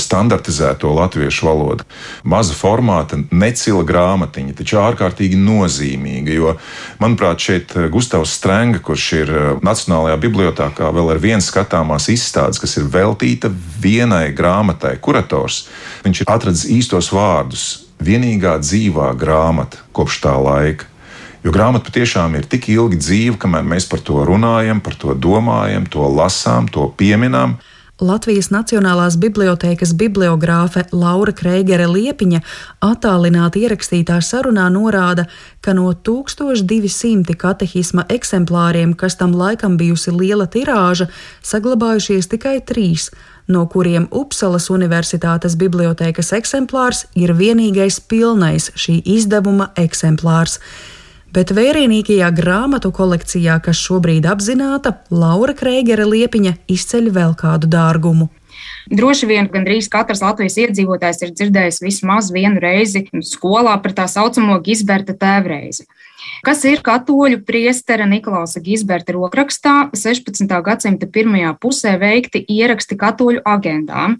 standartizēto 0.00 0.88
latviešu 0.94 1.46
valodu. 1.46 1.82
Maza 2.24 2.54
formāta, 2.56 3.18
necila 3.30 3.84
grāmatiņa, 3.86 4.52
taču 4.60 4.76
ārkārtīgi 4.82 5.36
nozīmīga, 5.40 6.30
jo, 6.34 6.56
manuprāt, 7.02 7.36
šeit 7.44 7.76
eh, 7.76 7.88
Gustavs 7.92 8.30
Strenga, 8.38 8.78
kurš 8.84 9.04
ir 9.20 9.28
Nacionālajā 9.64 10.16
bibliotekā, 10.24 10.90
vēl 10.94 11.06
ar 11.14 11.22
vienu 11.22 11.44
skatāmās 11.44 12.08
izstādes, 12.12 12.60
kas 12.62 12.72
ir 12.80 12.84
veltīta 12.90 13.48
vienai 13.80 14.32
grāmatai, 14.36 14.96
kurators. 15.00 15.66
Viņš 16.04 16.22
ir 16.22 16.32
atradzis 16.32 16.70
īstos 16.70 17.10
vārdus, 17.14 17.66
vienīgā 18.04 18.58
dzīvā 18.62 19.12
grāmata 19.18 19.82
kopš 19.92 20.20
tā 20.24 20.34
laika. 20.38 20.90
Jo 21.44 21.52
grāmata 21.52 21.90
patiešām 21.90 22.38
ir 22.38 22.46
tik 22.48 22.70
ilgi 22.72 22.96
dzīva, 22.96 23.36
kamēr 23.42 23.66
mēs 23.68 23.84
par 23.90 24.00
to 24.00 24.22
runājam, 24.24 24.80
par 24.80 24.96
to 24.96 25.12
domājam, 25.12 25.84
to 25.90 26.06
lasām, 26.08 26.70
to 26.72 26.88
pieminam. 26.96 27.58
Latvijas 28.02 28.48
Nacionālās 28.50 29.14
bibliotēkas 29.22 29.92
bibliogrāfe 29.94 30.82
Laura 30.90 31.30
Kreigere 31.36 31.84
Liepiņa 31.86 32.40
attālināti 32.82 33.62
ierakstītā 33.62 34.16
sarunā 34.18 34.64
norāda, 34.72 35.28
ka 35.62 35.76
no 35.78 35.92
1200 35.94 37.36
katehisma 37.38 38.02
eksemplāriem, 38.10 38.96
kas 38.98 39.14
tam 39.20 39.36
laikam 39.38 39.76
bijusi 39.78 40.10
liela 40.10 40.48
tirāža, 40.50 41.06
saglabājušies 41.46 42.32
tikai 42.34 42.56
trīs 42.66 43.12
no 43.48 43.64
kuriem 43.68 44.06
Upsalas 44.14 44.70
Universitātes 44.72 45.56
bibliotēkas 45.60 46.32
eksemplārs 46.38 47.04
ir 47.18 47.34
vienīgais 47.36 48.00
pilnais 48.08 48.70
šī 48.78 49.00
izdevuma 49.16 49.70
eksemplārs. 49.80 50.60
Bet 51.34 51.50
vērienīgajā 51.50 52.28
grāmatu 52.30 52.92
kolekcijā, 52.94 53.58
kas 53.64 53.80
šobrīd 53.82 54.26
apzināta, 54.30 54.94
Laura 55.10 55.54
Kreigere 55.58 56.06
Liepiņa 56.06 56.54
izceļ 56.70 57.10
vēl 57.16 57.34
kādu 57.40 57.70
dārgumu. 57.70 58.30
Droši 58.92 59.26
vien 59.26 59.48
gandrīz 59.50 59.88
katrs 59.90 60.22
Latvijas 60.22 60.56
iedzīvotājs 60.62 61.24
ir 61.24 61.32
dzirdējis 61.34 61.80
vismaz 61.82 62.30
vienu 62.32 62.62
reizi 62.62 63.06
skolā 63.26 63.74
par 63.82 63.96
tā 63.96 64.06
saucamo 64.10 64.60
Gisberta 64.62 65.16
tēvreizi 65.18 65.88
kas 66.42 66.64
ir 66.66 66.82
katoļu 66.84 67.42
priestera 67.46 68.08
Nikolausa 68.08 68.62
Gisberta 68.64 69.14
rokrakstā 69.14 69.90
16. 69.94 70.48
gadsimta 70.64 71.06
pirmajā 71.06 71.54
pusē 71.60 71.94
veikti 72.00 72.42
ieraksti 72.48 72.98
katoļu 72.98 73.44
agendā. 73.44 74.14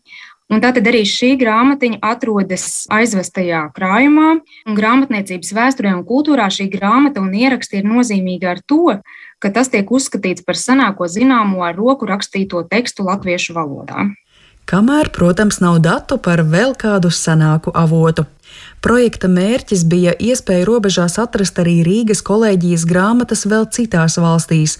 Un 0.52 0.60
tātad 0.60 0.84
arī 0.86 1.00
šī 1.08 1.32
grāmatiņa 1.40 2.02
atrodas 2.04 2.84
aizvestajā 2.92 3.62
krājumā, 3.74 4.34
grāmatniecības 4.76 5.54
vēsturē 5.56 5.94
un 5.96 6.02
kultūrā 6.04 6.50
šī 6.52 6.68
grāmata 6.74 7.22
un 7.24 7.32
ieraksti 7.32 7.80
ir 7.80 7.88
nozīmīga 7.88 8.50
ar 8.52 8.60
to, 8.60 8.98
ka 9.40 9.50
tas 9.54 9.72
tiek 9.72 9.88
uzskatīts 9.88 10.44
par 10.44 10.60
senāko 10.60 11.08
zināmo 11.08 11.64
ar 11.64 11.74
roku 11.80 12.06
rakstīto 12.10 12.60
tekstu 12.68 13.08
latviešu 13.08 13.56
valodā. 13.56 14.10
Kamēr, 14.68 15.10
protams, 15.12 15.58
nav 15.60 15.82
datu 15.84 16.16
par 16.20 16.40
vēl 16.48 16.72
kādu 16.80 17.10
senāku 17.12 17.72
avotu. 17.76 18.24
Projekta 18.84 19.30
mērķis 19.32 19.86
bija 19.88 20.12
iespēja 20.20 20.66
robežās 20.68 21.14
atrast 21.22 21.56
arī 21.62 21.78
Rīgas 21.86 22.20
kolēģijas 22.20 22.82
grāmatas 22.84 23.46
vēl 23.48 23.64
citās 23.72 24.18
valstīs. 24.20 24.74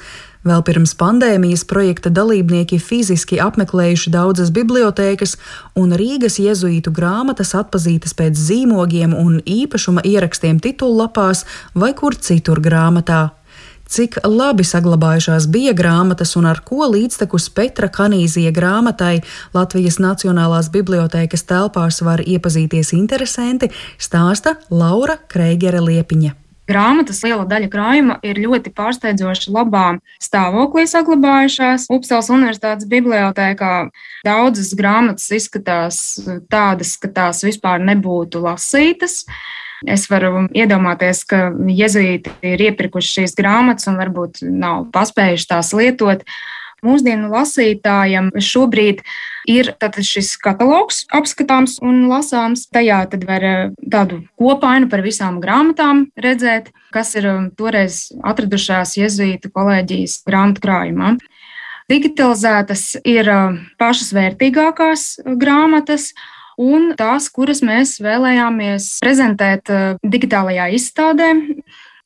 Vēl 0.44 0.61
pirms 0.66 0.92
pandēmijas 1.00 1.62
projekta 1.64 2.12
dalībnieki 2.12 2.76
fiziski 2.84 3.38
apmeklējuši 3.40 4.12
daudzas 4.12 4.50
bibliotēkas, 4.52 5.38
un 5.80 5.96
Rīgas 5.96 6.37
jēzuītu 6.37 6.92
grāmatas 6.92 7.54
atpazītas 7.56 8.12
pēc 8.18 8.37
zīmogiem 8.37 9.16
un 9.16 9.38
īpašuma 9.40 10.04
ierakstiem 10.04 10.61
titullapās 10.61 11.46
vai 11.73 11.94
kur 11.96 12.20
citur 12.20 12.61
grāmatā 12.61 13.30
cik 13.91 14.21
labi 14.25 14.64
saglabājušās 14.67 15.49
bija 15.53 15.75
grāmatas 15.76 16.35
un 16.38 16.49
ar 16.50 16.62
ko 16.67 16.88
līdztekus 16.93 17.50
Petra 17.55 17.91
Kanīzija 17.93 18.53
grāmatai 18.55 19.19
Latvijas 19.55 20.00
Nacionālās 20.03 20.71
bibliotēkas 20.75 21.47
telpās 21.49 22.00
var 22.05 22.25
iepazīties 22.25 22.95
interesanti, 22.97 23.71
stāsta 23.99 24.57
Laura 24.71 25.19
Kreigere 25.29 25.83
Liepiņa. 25.85 26.35
Grāmatas 26.64 27.19
liela 27.21 27.45
daļa 27.45 27.69
krājuma 27.69 28.14
ir 28.25 28.38
ļoti 28.41 28.71
pārsteidzoši 28.73 29.53
labā 29.53 29.99
stāvoklī 30.23 30.87
saglabājušās. 30.88 31.91
Upsals 31.93 32.31
Universitātes 32.33 32.88
bibliotēkā 32.88 33.73
daudzas 34.25 34.73
grāmatas 34.79 35.29
izskatās 35.37 35.99
tādas, 36.49 36.95
ka 36.97 37.12
tās 37.12 37.45
vispār 37.45 37.85
nebūtu 37.85 38.41
lasītas. 38.47 39.26
Es 39.91 40.09
varu 40.11 40.47
iedomāties, 40.57 41.25
ka 41.29 41.49
jezuīti 41.69 42.33
ir 42.47 42.62
iepirkuši 42.71 43.21
šīs 43.21 43.38
grāmatas 43.38 43.88
un 43.91 43.99
varbūt 44.00 44.45
nav 44.49 44.87
paspējuši 44.95 45.49
tās 45.50 45.73
lietot. 45.76 46.25
Mūsdienu 46.85 47.31
lasītājam 47.33 48.29
šobrīd 48.45 49.00
ir 49.49 49.71
šis 50.05 50.35
katalogs 50.41 51.05
apskatāms 51.17 51.79
un 51.81 52.05
lasāms. 52.11 52.67
Tajā 52.69 53.00
tad 53.12 53.25
var 53.29 53.45
eh, 53.45 53.71
tādu 53.88 54.21
kopainu 54.41 54.91
par 54.93 55.05
visām 55.05 55.41
grāmatām 55.41 56.07
redzēt, 56.21 56.69
kas 56.93 57.14
ir 57.17 57.29
um, 57.31 57.49
toreiz 57.57 58.11
atradušās 58.21 58.99
jezuītu 59.00 59.53
kolēģijas 59.55 60.21
grāmatu 60.29 60.64
krājumā. 60.64 61.17
Digitalizētas 61.88 62.99
ir 63.05 63.29
um, 63.33 63.59
pašas 63.81 64.12
vērtīgākās 64.17 65.09
uh, 65.25 65.35
grāmatas, 65.41 66.12
un 66.61 66.92
tās, 66.99 67.30
kuras 67.32 67.62
mēs 67.64 67.99
vēlējāmies 68.04 68.99
prezentēt 69.04 69.70
eh, 69.73 69.96
digitālajā 70.02 70.70
izstādē. 70.78 71.32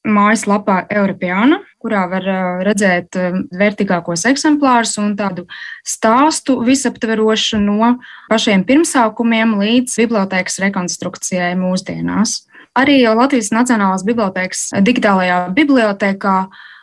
Mājaslapā 0.08 0.86
Eiropāna, 0.94 1.58
kurā 1.82 2.06
var 2.08 2.24
eh, 2.24 2.42
redzēt 2.68 3.18
eh, 3.18 3.38
vērtīgākos 3.60 4.24
eksemplārus 4.30 4.96
un 5.02 5.14
tādu 5.18 5.44
stāstu 5.86 6.60
visaptverošu 6.64 7.60
no 7.60 7.96
pašiem 8.30 8.64
pirmsākumiem 8.68 9.56
līdz 9.60 9.98
bibliotekas 10.00 10.60
rekonstrukcijai 10.64 11.52
mūsdienās. 11.60 12.47
Arī 12.78 13.00
Latvijas 13.10 13.50
Nacionālās 13.50 14.04
Bibliotēkas 14.06 14.68
digitālajā 14.86 15.38
bibliotekā 15.56 16.36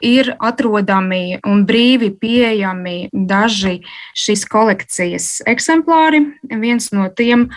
ir 0.04 0.34
atrodami 0.44 1.38
un 1.48 1.64
brīvi 1.68 2.10
pieejami 2.20 2.98
daži 3.14 3.78
šīs 4.18 4.44
kolekcijas 4.52 5.30
eksemplāri. 5.48 6.20
Viens 6.52 6.92
no 6.92 7.08
tiem 7.16 7.48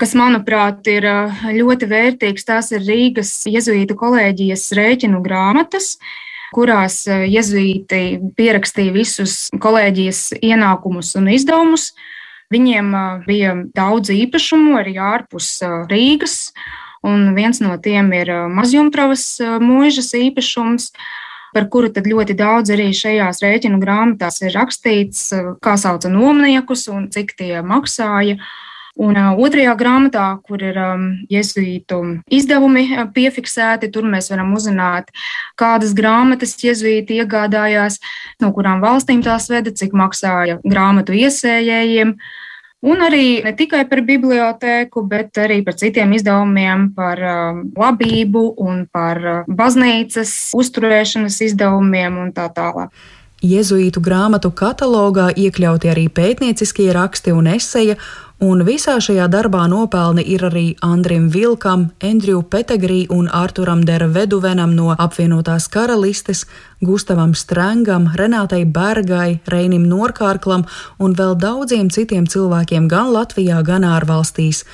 kas, 0.00 0.16
manuprāt, 0.18 0.80
ir 0.88 1.04
ļoti 1.52 1.88
vērtīgs. 1.90 2.48
Tās 2.48 2.72
ir 2.72 2.82
Rīgas 2.86 3.34
Jēzus 3.50 3.92
kolēģijas 3.98 4.70
rēķinu 4.78 5.20
grāmatas, 5.24 5.98
kurās 6.56 7.02
jēzuīti 7.06 8.02
pierakstīja 8.38 8.96
visus 8.96 9.36
kolēģijas 9.62 10.30
ienākumus 10.40 11.12
un 11.20 11.28
izdevumus. 11.34 11.92
Viņiem 12.52 12.88
bija 13.24 13.54
daudz 13.76 14.10
īpašumu 14.12 14.74
arī 14.80 14.98
ārpus 15.00 15.54
Rīgas, 15.88 16.50
un 17.06 17.32
viens 17.36 17.60
no 17.62 17.76
tiem 17.82 18.12
ir 18.16 18.30
Mazjumtravas 18.52 19.26
mūžas 19.62 20.12
īpašums 20.18 20.92
par 21.52 21.68
kuru 21.68 21.92
ļoti 21.92 22.34
daudz 22.36 22.72
arī 22.72 22.90
šajās 22.96 23.42
rēķinu 23.44 23.80
grāmatās 23.82 24.40
ir 24.42 24.54
rakstīts, 24.56 25.30
kā 25.60 25.76
sauca 25.76 26.08
nomniekus 26.08 26.88
un 26.88 27.10
cik 27.12 27.36
tie 27.36 27.62
maksāja. 27.62 28.38
Un 29.00 29.16
uh, 29.16 29.30
otrajā 29.40 29.72
grāmatā, 29.80 30.24
kur 30.44 30.60
ir 30.60 30.76
um, 30.76 31.04
jēzuītu 31.32 31.98
izdevumi 32.28 32.82
piefiksēti, 33.14 33.88
tur 33.88 34.04
mēs 34.04 34.28
varam 34.28 34.50
uzzināt, 34.52 35.08
kādas 35.56 35.94
grāmatas 35.96 36.52
jēzuīti 36.60 37.16
iegādājās, 37.22 37.96
no 38.44 38.52
kurām 38.52 38.84
valstīm 38.84 39.22
tās 39.24 39.48
veda, 39.48 39.72
cik 39.72 39.96
maksāja 39.96 40.58
grāmatu 40.60 41.16
iesējējiem. 41.16 42.12
Un 42.82 42.98
arī 42.98 43.44
ne 43.44 43.52
tikai 43.54 43.84
par 43.86 44.00
bibliotēku, 44.02 45.04
bet 45.06 45.38
arī 45.38 45.60
par 45.62 45.76
citiem 45.78 46.16
izdevumiem, 46.16 46.88
par 46.96 47.20
um, 47.22 47.60
labību 47.78 48.42
un 48.58 48.84
par 48.90 49.44
baznīcas 49.46 50.32
uzturēšanas 50.58 51.36
izdevumiem 51.46 52.18
un 52.24 52.32
tā 52.34 52.48
tālāk. 52.50 52.90
Jēzuītu 53.42 54.02
grāmatu 54.02 54.52
katalogā 54.54 55.28
iekļauti 55.34 55.90
arī 55.90 56.08
pētnieciskie 56.14 56.88
raksti 56.94 57.34
un 57.34 57.48
eseja, 57.50 57.96
un 58.42 58.64
visā 58.66 58.96
šajā 58.98 59.28
darbā 59.30 59.62
nopelni 59.70 60.24
ir 60.34 60.42
arī 60.48 60.64
Andrim 60.82 61.28
Vilkam, 61.30 61.86
Andriju 62.02 62.42
Petegrī 62.50 63.04
un 63.14 63.28
Arturam 63.30 63.84
Dera 63.86 64.08
Veduvenam 64.10 64.74
no 64.74 64.90
apvienotās 64.98 65.68
karalistes, 65.70 66.44
Gustavam 66.82 67.36
Strangam, 67.38 68.08
Renātei 68.18 68.64
Bergai, 68.66 69.38
Reinim 69.46 69.86
Norkārklam 69.86 70.66
un 70.98 71.14
vēl 71.14 71.36
daudziem 71.38 71.92
citiem 71.94 72.26
cilvēkiem 72.26 72.90
gan 72.90 73.12
Latvijā, 73.14 73.62
gan 73.62 73.86
ārvalstīs 73.86 74.64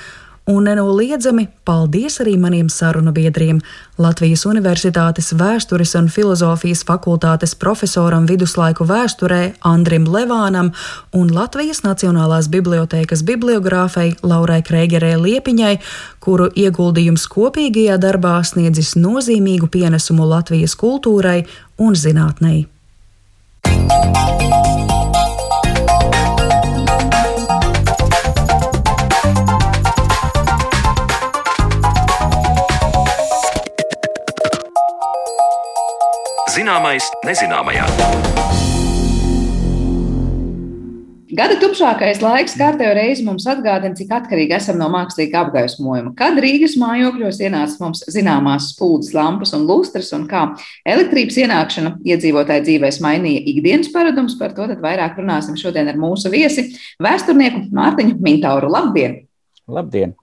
un 0.49 0.65
nenoliedzami 0.65 1.45
paldies 1.65 2.17
arī 2.23 2.33
maniem 2.41 2.69
sarunu 2.73 3.11
biedriem 3.13 3.59
Latvijas 4.01 4.47
Universitātes 4.49 5.29
vēstures 5.37 5.93
un 5.99 6.07
filozofijas 6.09 6.81
fakultātes 6.87 7.53
profesoram 7.59 8.25
viduslaiku 8.29 8.87
vēsturē 8.89 9.41
Andrim 9.69 10.07
Levānam 10.09 10.71
un 11.13 11.29
Latvijas 11.35 11.83
Nacionālās 11.85 12.49
bibliotēkas 12.49 13.21
bibliogrāfei 13.29 14.15
Laurai 14.23 14.63
Kreigerē 14.65 15.13
Liepiņai, 15.21 15.75
kuru 16.19 16.49
ieguldījums 16.55 17.27
kopīgajā 17.29 17.99
darbā 18.01 18.39
sniedzis 18.41 18.95
nozīmīgu 18.97 19.69
pienesumu 19.69 20.25
Latvijas 20.33 20.73
kultūrai 20.79 21.43
un 21.77 21.93
zinātnei. 21.93 22.65
Zināmais 36.49 37.05
nezināmajā. 37.27 37.83
Gada 41.37 41.57
tumšākais 41.61 42.23
laiks 42.23 42.55
kārtējo 42.57 42.95
reizi 42.97 43.25
mums 43.27 43.43
atgādina, 43.51 43.93
cik 43.93 44.09
atkarīgi 44.17 44.55
esam 44.57 44.79
no 44.81 44.87
mākslīga 44.89 45.43
apgaismojuma. 45.43 46.15
Kad 46.17 46.39
Rīgas 46.41 46.73
mājokļos 46.81 47.41
ienāca 47.45 47.83
mums 47.83 48.01
zināmās 48.09 48.71
spūdzes, 48.71 49.13
lampas 49.13 49.53
un 49.53 49.67
lustras, 49.69 50.09
un 50.17 50.25
kā 50.31 50.47
elektrības 50.89 51.37
ienākšana 51.43 51.91
iedzīvotāju 52.15 52.65
dzīvēs 52.65 52.97
mainīja 53.05 53.43
ikdienas 53.53 53.91
paradumus, 53.93 54.39
par 54.39 54.55
to 54.57 54.65
vairāk 54.81 55.21
runāsim 55.21 55.59
šodien 55.59 55.91
ar 55.91 56.01
mūsu 56.01 56.33
viesi, 56.33 56.71
vēsturnieku 57.03 57.67
Mārtiņu 57.77 58.17
Mintauru. 58.25 58.73
Labdien! 58.73 59.21
Labdien! 59.69 60.17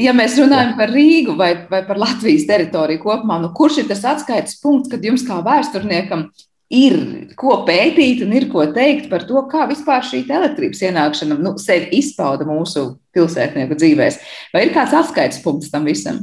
Ja 0.00 0.14
mēs 0.16 0.38
runājam 0.40 0.72
par 0.78 0.88
Rīgu 0.88 1.34
vai, 1.36 1.50
vai 1.68 1.82
par 1.84 1.98
Latvijas 2.00 2.46
teritoriju 2.48 3.02
kopumā, 3.02 3.36
nu 3.42 3.50
kurš 3.52 3.82
ir 3.82 3.90
tas 3.90 4.04
atskaites 4.08 4.56
punkts, 4.62 4.88
kad 4.92 5.04
jums 5.04 5.24
kā 5.26 5.42
vēsturniekam 5.44 6.30
ir 6.72 6.96
ko 7.36 7.58
pētīt 7.66 8.22
un 8.24 8.32
ir 8.32 8.48
ko 8.52 8.64
teikt 8.72 9.10
par 9.10 9.26
to, 9.28 9.42
kā 9.52 9.66
vispār 9.68 10.04
šī 10.08 10.22
elektrības 10.24 10.80
ienākšana 10.88 11.36
nu, 11.36 11.54
sevi 11.60 11.90
izpauda 12.00 12.48
mūsu 12.48 12.86
pilsētnieku 13.12 13.76
dzīvēs? 13.76 14.20
Vai 14.54 14.66
ir 14.66 14.72
kāds 14.72 14.96
atskaites 14.96 15.42
punkts 15.44 15.68
tam 15.72 15.84
visam? 15.88 16.22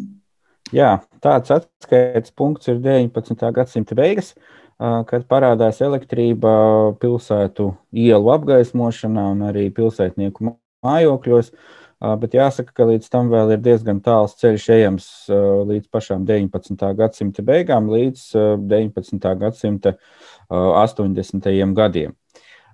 Jā, 0.73 0.99
tāds 1.21 1.53
atskaites 1.53 2.33
punkts 2.37 2.69
ir 2.69 2.81
19. 2.81 3.45
gadsimta 3.53 3.97
beigas, 3.97 4.33
kad 4.79 5.25
parādās 5.29 5.81
elektrība 5.85 6.51
pilsētu 7.01 7.71
ielu 7.93 8.33
apgaismošanā 8.33 9.25
un 9.33 9.45
arī 9.49 9.67
pilsētnieku 9.75 10.53
mājokļos. 10.85 11.53
Bet 11.99 12.31
jāsaka, 12.31 12.71
ka 12.71 12.85
līdz 12.87 13.09
tam 13.11 13.27
vēl 13.27 13.57
ir 13.57 13.63
diezgan 13.63 13.97
tāls 13.99 14.37
ceļš 14.39 14.67
ejams 14.71 15.07
līdz 15.67 15.89
pašām 15.91 16.23
19. 16.27 16.85
gadsimta 16.95 17.43
beigām, 17.43 17.89
līdz 17.91 18.21
19. 18.71 19.27
gadsimta 19.41 19.97
80. 20.47 21.49
gadiem. 21.75 22.15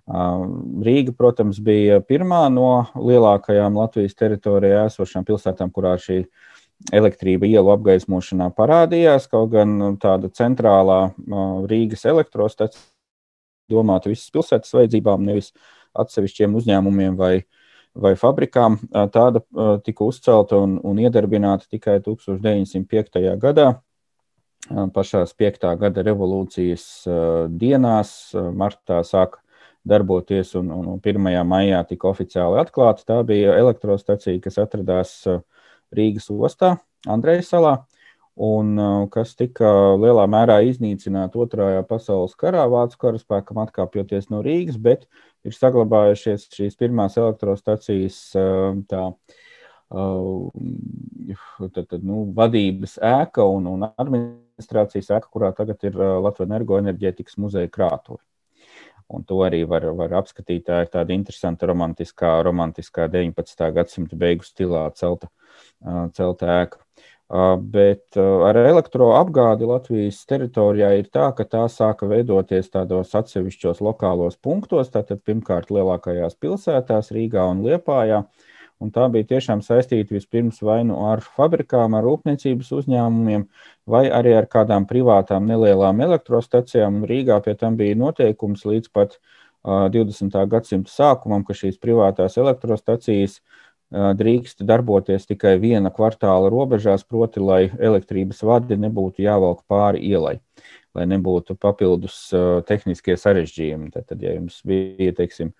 Rīga, 0.06 1.16
protams, 1.18 1.58
bija 1.58 1.98
pirmā 2.06 2.44
no 2.54 2.86
lielākajām 2.94 3.82
Latvijas 3.82 4.14
teritorijā 4.14 4.86
esošām 4.92 5.26
pilsētām, 5.26 5.74
kurā 5.74 5.96
šī 5.98 6.22
elektrība 6.94 7.50
ielu 7.50 7.74
apgaismošanā 7.74 8.52
parādījās. 8.54 9.26
Kaut 9.32 9.50
gan 9.58 9.98
tāda 9.98 10.30
centrālā 10.30 11.02
Rīgas 11.66 12.06
elektrostacija 12.06 12.86
domāta 13.74 14.14
visas 14.14 14.30
pilsētas 14.30 14.78
vajadzībām, 14.78 15.26
nevis 15.26 15.50
atsevišķiem 15.98 16.54
uzņēmumiem 16.60 17.18
vai 17.18 17.40
uh, 17.40 17.55
vai 17.96 18.14
fabrikām, 18.20 18.78
tāda 19.14 19.42
tika 19.86 20.06
uzcelta 20.06 20.60
un, 20.62 20.78
un 20.84 21.00
iedarbināta 21.00 21.70
tikai 21.72 22.00
1905. 22.06 23.22
gadā. 23.42 23.72
Pašās 24.66 25.36
5. 25.38 25.68
gada 25.78 26.04
revolūcijas 26.06 26.86
dienās, 27.54 28.12
martā 28.34 29.04
sāka 29.06 29.44
darboties, 29.86 30.56
un, 30.58 30.72
un 30.74 30.96
1. 30.98 31.28
maijā 31.46 31.84
tika 31.86 32.10
oficiāli 32.10 32.58
atklāta. 32.64 33.06
Tā 33.06 33.20
bija 33.28 33.54
elektrostacija, 33.60 34.42
kas 34.42 34.58
atradās 34.64 35.20
Rīgas 35.94 36.32
ostā, 36.34 36.76
Andrejas 37.06 37.52
salā 37.54 37.76
un 38.36 38.76
kas 39.12 39.34
tika 39.40 39.70
lielā 39.96 40.26
mērā 40.28 40.60
iznīcināta 40.68 41.40
Otrajā 41.40 41.86
pasaules 41.88 42.36
karā, 42.40 42.66
Vācu 42.72 43.00
karaspēkam 43.06 43.62
atkāpjoties 43.64 44.30
no 44.34 44.42
Rīgas, 44.46 44.78
bet 44.82 45.08
ir 45.48 45.56
saglabājušies 45.56 46.50
šīs 46.52 46.76
pirmās 46.80 47.16
elektrostacijas 47.22 48.20
tā, 48.92 49.04
tad, 49.90 51.82
tad, 51.88 52.00
nu, 52.04 52.26
vadības 52.36 53.00
ēka 53.00 53.48
un, 53.48 53.72
un 53.72 53.88
administrācijas 53.88 55.14
ēka, 55.16 55.32
kurā 55.32 55.52
tagad 55.56 55.84
ir 55.88 55.96
Latvijas 55.96 56.50
energoenerģētikas 56.50 57.40
muzeja 57.40 57.72
krātuve. 57.72 58.20
Un 59.08 59.22
to 59.24 59.44
arī 59.46 59.62
var, 59.70 59.86
var 59.94 60.16
apskatīt. 60.18 60.64
Tā 60.66 60.80
ir 60.82 60.90
tāda 60.90 61.14
interesanta, 61.14 61.68
romantiskā, 61.70 62.40
romantiskā 62.46 63.06
19. 63.14 63.68
gadsimta 63.76 64.18
beigu 64.18 64.48
stilā 64.48 64.88
celta, 64.98 65.30
celta 66.18 66.50
ēka. 66.64 66.85
Bet 67.26 68.18
ar 68.22 68.58
elektroapgādi 68.60 69.66
Latvijas 69.66 70.20
teritorijā 70.30 70.92
ir 71.00 71.08
tā, 71.10 71.32
ka 71.34 71.42
tā 71.50 71.64
sāka 71.74 72.06
veidoties 72.06 72.70
tādos 72.70 73.16
atsevišķos 73.18 73.82
lokālos 73.82 74.38
punktos, 74.38 74.92
tātad 74.94 75.24
pirmkārt 75.26 75.72
lielākajās 75.74 76.38
pilsētās, 76.38 77.10
Rīgā 77.16 77.48
un 77.50 77.64
Liepājā. 77.66 78.22
Un 78.84 78.92
tā 78.92 79.08
bija 79.10 79.26
tiešām 79.26 79.64
saistīta 79.66 80.14
vispirms 80.14 80.60
vai 80.62 80.84
nu 80.86 81.00
ar 81.08 81.24
fabrikām, 81.24 81.96
ar 81.96 82.04
rūpniecības 82.06 82.70
uzņēmumiem, 82.76 83.48
vai 83.88 84.04
arī 84.12 84.36
ar 84.36 84.46
kādām 84.52 84.86
privātām 84.86 85.48
nelielām 85.50 86.04
elektrostacijām. 86.06 87.00
Un 87.00 87.10
Rīgā 87.10 87.40
pie 87.42 87.56
tam 87.58 87.80
bija 87.80 87.96
noteikums 87.98 88.68
līdz 88.68 88.92
pat 88.94 89.16
uh, 89.18 89.88
20. 89.90 90.36
gadsimta 90.52 90.92
sākumam, 90.92 91.48
ka 91.48 91.56
šīs 91.58 91.80
privātās 91.82 92.38
elektrostacijas 92.38 93.40
uh, 93.40 93.65
drīkst 93.94 94.64
darboties 94.66 95.28
tikai 95.30 95.56
viena 95.62 95.92
kvartāla 95.94 96.50
robežās, 96.52 97.06
proti, 97.08 97.44
lai 97.44 97.66
elektrības 97.70 98.42
vadi 98.44 98.78
nebūtu 98.82 99.24
jāvelk 99.26 99.62
pāri 99.70 100.02
ielai, 100.10 100.40
lai 100.96 101.06
nebūtu 101.12 101.58
papildus 101.62 102.18
tehniskie 102.68 103.18
sarežģījumi. 103.20 103.92
Tad, 103.94 104.08
tad 104.10 104.26
ja 104.26 104.34
jums 104.34 104.58
bija, 104.68 105.14
teiksim, 105.18 105.54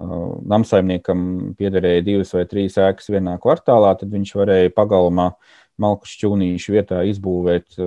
namsaimniekam 0.00 1.54
piederēja 1.58 2.04
divas 2.04 2.34
vai 2.36 2.44
trīs 2.48 2.78
ēkas 2.80 3.10
vienā 3.12 3.38
kvartālā, 3.40 3.94
tad 4.00 4.12
viņš 4.12 4.36
varēja 4.38 4.76
pagalmā 4.76 5.32
malku 5.80 6.08
šķūnīšu 6.08 6.74
vietā 6.74 7.00
izbūvēt 7.08 7.78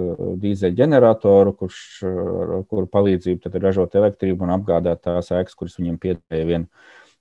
dīzeļģeneratoru, 0.41 1.53
kurš 1.59 1.79
kuru 2.69 2.89
palīdzību 2.89 3.53
ražot 3.61 3.93
elektrību 3.99 4.47
un 4.47 4.55
apgādāt 4.55 5.03
tās 5.05 5.29
ēkas, 5.33 5.53
kuras 5.59 5.77
viņam 5.77 5.99
pietēja 6.01 6.49
vien, 6.49 6.67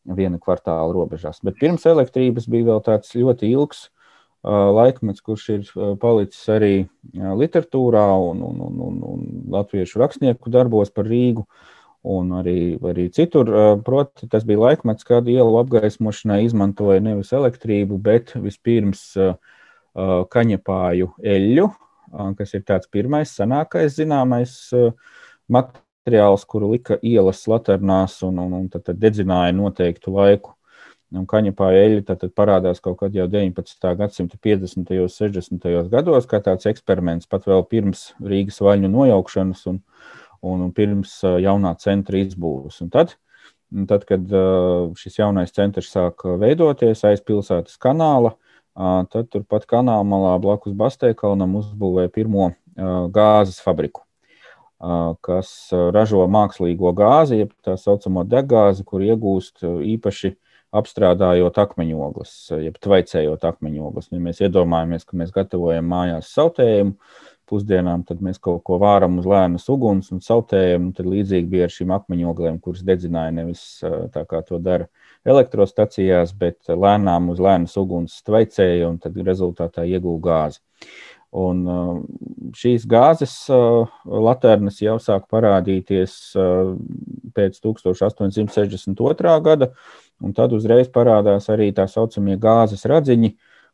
viena 0.05 0.38
kvartāla 0.43 0.93
robežās. 0.95 1.41
Bet 1.45 1.59
pirms 1.61 1.87
elektrības 1.87 2.49
bija 2.51 2.73
vēl 2.73 2.81
tāds 2.87 3.15
ļoti 3.17 3.53
ilgs 3.55 3.87
laikmets, 4.43 5.23
kurš 5.23 5.45
ir 5.55 5.69
palicis 6.03 6.49
arī 6.51 6.73
literatūrā 7.15 8.07
un, 8.31 8.43
un, 8.43 8.65
un, 8.67 8.81
un, 8.88 8.97
un 9.07 9.29
latviešu 9.55 10.03
rakstnieku 10.03 10.51
darbos 10.51 10.91
par 10.91 11.07
Rīgu. 11.07 11.47
Un 12.03 12.33
arī, 12.35 12.75
arī 12.83 13.05
citur, 13.15 13.47
proti, 13.87 14.27
tas 14.27 14.43
bija 14.43 14.59
laikmets, 14.59 15.07
kad 15.07 15.29
ielu 15.31 15.61
apgaismošanai 15.61 16.41
izmantoja 16.49 16.99
nevis 16.99 17.31
elektrību, 17.31 18.01
bet 18.03 18.33
vispirms 18.43 19.05
kaņepāju 19.95 21.12
eļļu, 21.23 21.69
kas 22.41 22.57
ir 22.59 22.67
tāds 22.67 22.91
pirmais, 22.91 23.31
senākais 23.38 23.95
zināmais 24.01 24.59
materiāls, 25.47 25.87
kuru 26.49 26.73
lika 26.73 26.99
ielas 27.03 27.45
laternās 27.47 28.23
un, 28.27 28.38
un, 28.43 28.53
un 28.59 28.69
tad, 28.69 28.85
tad 28.88 28.99
dedzināja 28.99 29.53
noteiktu 29.55 30.15
laiku 30.15 30.57
Un 31.12 31.27
kaņepā 31.29 31.69
eļļa 31.77 32.03
tad 32.09 32.23
parādās 32.37 32.81
kaut 32.81 32.97
kad 33.03 33.17
jau 33.17 33.27
19. 33.29 33.88
gadsimta 33.99 34.38
50. 34.41 34.93
un 35.03 35.11
60. 35.12 35.67
gados, 35.93 36.29
kā 36.29 36.41
tāds 36.41 36.69
eksperiments 36.71 37.29
pat 37.29 37.45
vēl 37.49 37.65
pirms 37.69 38.07
Rīgas 38.25 38.62
vaļņu 38.65 38.88
nojaukšanas 38.93 39.67
un, 39.69 39.83
un, 40.41 40.62
un 40.69 40.71
pirms 40.73 41.19
jaunā 41.45 41.75
centra 41.83 42.21
izbūves. 42.23 42.81
Un 42.85 42.93
tad, 42.95 43.12
tad, 43.91 44.07
kad 44.09 44.33
šis 45.01 45.21
jaunais 45.21 45.53
centrs 45.53 45.93
sāk 45.93 46.25
veidoties 46.41 47.05
aiz 47.09 47.21
pilsētas 47.21 47.77
kanāla, 47.83 48.33
tad 49.12 49.29
turpat 49.35 49.69
kanāla 49.69 50.09
malā 50.09 50.38
blakus 50.41 50.73
Basteikalnam 50.73 51.61
uzbūvēja 51.61 52.15
pirmo 52.15 52.55
gāzes 53.12 53.61
fabriku 53.61 54.07
kas 55.23 55.51
ražo 55.95 56.25
mākslīgo 56.31 56.92
gāzi, 56.99 57.42
jeb 57.45 57.53
tā 57.64 57.77
saucamo 57.79 58.25
degāzi, 58.27 58.85
kur 58.87 59.05
iegūst 59.07 59.62
īpaši 59.64 60.35
apstrādājot 60.73 61.59
akmeņogles, 61.61 62.33
jeb 62.64 62.79
tvaicējot 62.83 63.45
akmeņogles. 63.45 64.09
Ja 64.11 64.23
mēs 64.25 64.40
iedomājamies, 64.40 65.05
ka 65.05 65.18
mēs 65.21 65.35
gatavojam 65.35 65.87
mājās 65.92 66.33
sautējumu 66.33 66.97
pusdienām, 67.53 68.07
tad 68.09 68.23
mēs 68.25 68.40
kaut 68.40 68.62
ko 68.64 68.79
vāram 68.81 69.18
uz 69.21 69.27
lēnas 69.29 69.68
uguns 69.68 70.09
un 70.14 70.23
sautējam. 70.25 70.88
Tad 70.97 71.09
līdzīgi 71.12 71.51
bija 71.53 71.68
ar 71.68 71.75
šīm 71.75 71.92
akmeņoglēm, 71.99 72.59
kuras 72.64 72.85
dedzināja 72.88 73.35
nevis 73.37 73.64
tā 74.14 74.25
kā 74.29 74.40
to 74.49 74.59
dara 74.62 74.88
elektrostacijās, 75.29 76.33
bet 76.38 76.73
lēnām 76.73 77.29
uz 77.35 77.42
lēnas 77.42 77.77
uguns 77.79 78.16
tvaicēja 78.27 78.88
un 78.88 78.97
tad 79.03 79.21
rezultātā 79.27 79.85
ieguva 79.87 80.23
gāzi. 80.25 80.62
Un 81.33 81.62
šīs 82.53 82.83
gāzes 82.85 83.35
laternas 84.05 84.83
jau 84.85 84.99
sāk 85.01 85.25
parādīties 85.33 86.16
pēc 87.33 87.57
1862. 87.64 89.37
gada, 89.40 89.71
Un 90.23 90.35
tad 90.37 90.55
uzreiz 90.55 90.87
parādās 90.92 91.49
arī 91.51 91.73
tā 91.75 91.88
saucamie 91.90 92.37
gāzes 92.40 92.87
radziņi, 92.87 93.33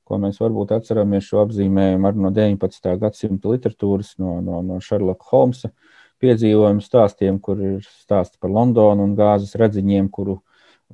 ko 0.08 0.16
mēs 0.22 0.40
varbūt 0.40 0.72
atceramies 0.78 1.26
šo 1.28 1.42
apzīmējumu 1.42 2.12
no 2.24 2.32
19. 2.32 2.94
gadsimta 3.02 3.52
literatūras, 3.52 4.14
no, 4.22 4.38
no, 4.44 4.62
no 4.64 4.78
Sherlock 4.84 5.28
Holmesa 5.28 5.70
piedzīvojumu 6.22 6.82
stāstiem, 6.82 7.36
kur 7.44 7.60
ir 7.60 7.82
stāsti 7.84 8.40
par 8.40 8.54
Londonu 8.54 9.04
un 9.04 9.12
gāzes 9.18 9.52
radziņiem, 9.60 10.08
kuru 10.08 10.38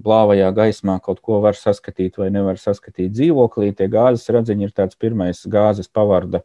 blāvajā 0.01 0.51
gaismā 0.55 0.99
kaut 1.03 1.21
ko 1.23 1.41
var 1.45 1.57
saskatīt 1.59 2.19
vai 2.19 2.31
nevar 2.35 2.59
saskatīt 2.61 3.13
dzīvoklī. 3.15 3.73
Tie 3.77 3.89
gāzes 3.91 4.31
radziņi 4.35 4.69
ir 4.69 4.75
tāds 4.75 4.99
pirmais 4.99 5.45
gāzes 5.51 5.89
pavarda 5.89 6.43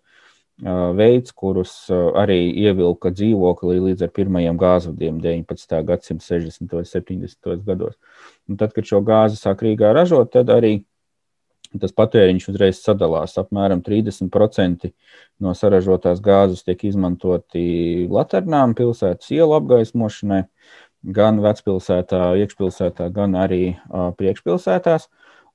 veids, 0.59 1.31
kurus 1.31 1.71
arī 1.89 2.49
ievilka 2.65 3.13
dzīvoklī 3.15 3.79
līdz 3.79 4.03
ar 4.05 4.11
pirmajiem 4.11 4.59
gāzvadiem 4.59 5.21
19. 5.23 5.79
gadsimta 5.87 6.25
60. 6.25 6.75
un 6.75 6.89
70. 6.89 7.63
gados. 7.65 7.95
Un 8.49 8.59
tad, 8.59 8.75
kad 8.75 8.85
šo 8.85 8.99
gāzi 9.05 9.39
sāk 9.39 9.63
Rīgā 9.63 9.93
ražot, 9.95 10.33
tad 10.35 10.51
arī 10.51 10.81
tas 11.79 11.93
patēriņš 11.93 12.49
uzreiz 12.51 12.81
sadalās. 12.81 13.37
Apmēram 13.39 13.83
30% 13.85 14.89
no 15.39 15.53
saražotās 15.55 16.21
gāzes 16.25 16.65
tiek 16.65 16.83
izmantoti 16.89 18.07
laternām, 18.09 18.73
pilsētas 18.77 19.29
ielu 19.35 19.55
apgaismošanai, 19.59 20.43
gan 21.03 21.39
vecpilsētā, 21.43 22.33
iekšpilsētā, 22.43 23.09
gan 23.15 23.35
arī 23.39 23.63
priekšpilsētās. 23.89 25.07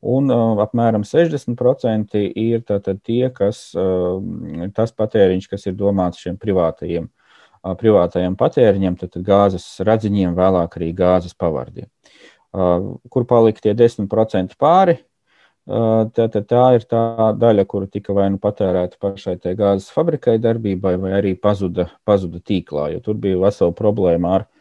Un 0.04 0.28
uh, 0.28 0.58
apmēram 0.60 1.04
60% 1.08 2.18
ir 2.20 2.60
tie, 3.06 3.22
kas 3.32 3.70
uh, 3.72 4.20
tas 4.76 4.92
patēriņš, 4.92 5.46
kas 5.48 5.64
ir 5.70 5.78
domāts 5.80 6.20
šiem 6.20 6.36
privātajiem, 6.40 7.06
uh, 7.08 7.72
privātajiem 7.80 8.36
patēriņiem, 8.36 8.98
tad 9.00 9.16
gāzes 9.24 9.64
radziņiem, 9.80 10.36
vēlāk 10.36 10.76
arī 10.76 10.90
gāzes 10.98 11.32
pavardiem. 11.32 11.88
Uh, 12.52 13.00
kur 13.08 13.24
palika 13.24 13.64
tie 13.64 13.72
10% 13.72 14.58
pāri? 14.60 14.98
Uh, 15.64 16.04
tad 16.12 16.36
tā 16.50 16.64
ir 16.76 16.84
tā 16.84 17.32
daļa, 17.40 17.64
kura 17.64 17.88
tika 17.88 18.12
vai 18.12 18.28
nu 18.34 18.36
patērēta 18.42 19.00
pašai 19.00 19.38
gāzes 19.56 19.88
fabrikai 19.88 20.36
darbībai, 20.36 20.98
vai 21.00 21.14
arī 21.16 21.32
pazuda, 21.32 21.88
pazuda 22.04 22.44
tīklā, 22.44 22.90
jo 22.92 23.00
tur 23.00 23.16
bija 23.16 23.40
vesela 23.40 23.72
problēma 23.72 24.36
ar 24.36 24.44
uh, 24.44 24.53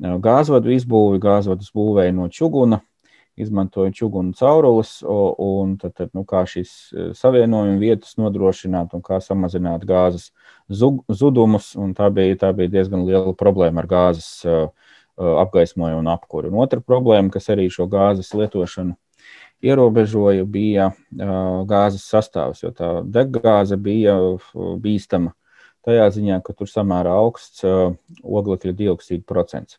gāzvadu 0.00 0.72
izbūvi. 0.74 1.20
Gāzvadus 1.20 1.70
būvēja 1.76 2.14
no 2.16 2.28
čuguna, 2.32 2.80
izmantoja 3.40 3.92
čugunu 3.92 4.32
caurules, 4.36 5.00
un 5.04 5.76
tad, 5.80 5.94
tad, 5.96 6.10
nu, 6.16 6.24
kā 6.28 6.44
šīs 6.48 6.70
e, 6.92 7.08
savienojuma 7.16 7.78
vietas 7.80 8.16
nodrošināt 8.20 8.94
un 8.96 9.02
kā 9.04 9.20
samazināt 9.24 9.84
gāzes 9.88 10.30
zudumus. 10.68 11.74
Tā 11.96 12.10
bija, 12.14 12.38
tā 12.44 12.52
bija 12.56 12.72
diezgan 12.78 13.04
liela 13.08 13.34
problēma 13.36 13.84
ar 13.84 13.90
gāzes 13.90 14.30
e, 14.44 14.56
e, 14.56 15.34
apgaismojumu 15.44 16.02
un 16.02 16.10
apkuri. 16.12 16.50
Un 16.52 16.64
otra 16.64 16.80
problēma, 16.80 17.32
kas 17.32 17.50
arī 17.52 17.68
šo 17.72 17.88
gāzes 17.90 18.32
lietošanu 18.36 18.96
ierobežoja, 19.60 20.46
bija 20.48 20.86
gāzes 21.68 22.06
sastāvs, 22.08 22.62
jo 22.62 22.70
tā 22.72 23.02
deggāze 23.04 23.76
bija 23.76 24.16
bīstama 24.80 25.34
tajā 25.84 26.06
ziņā, 26.16 26.40
ka 26.44 26.56
tur 26.56 26.68
samērā 26.68 27.12
augsts 27.20 27.60
oglekļa 27.68 28.72
dioksīda 28.78 29.28
procents. 29.28 29.76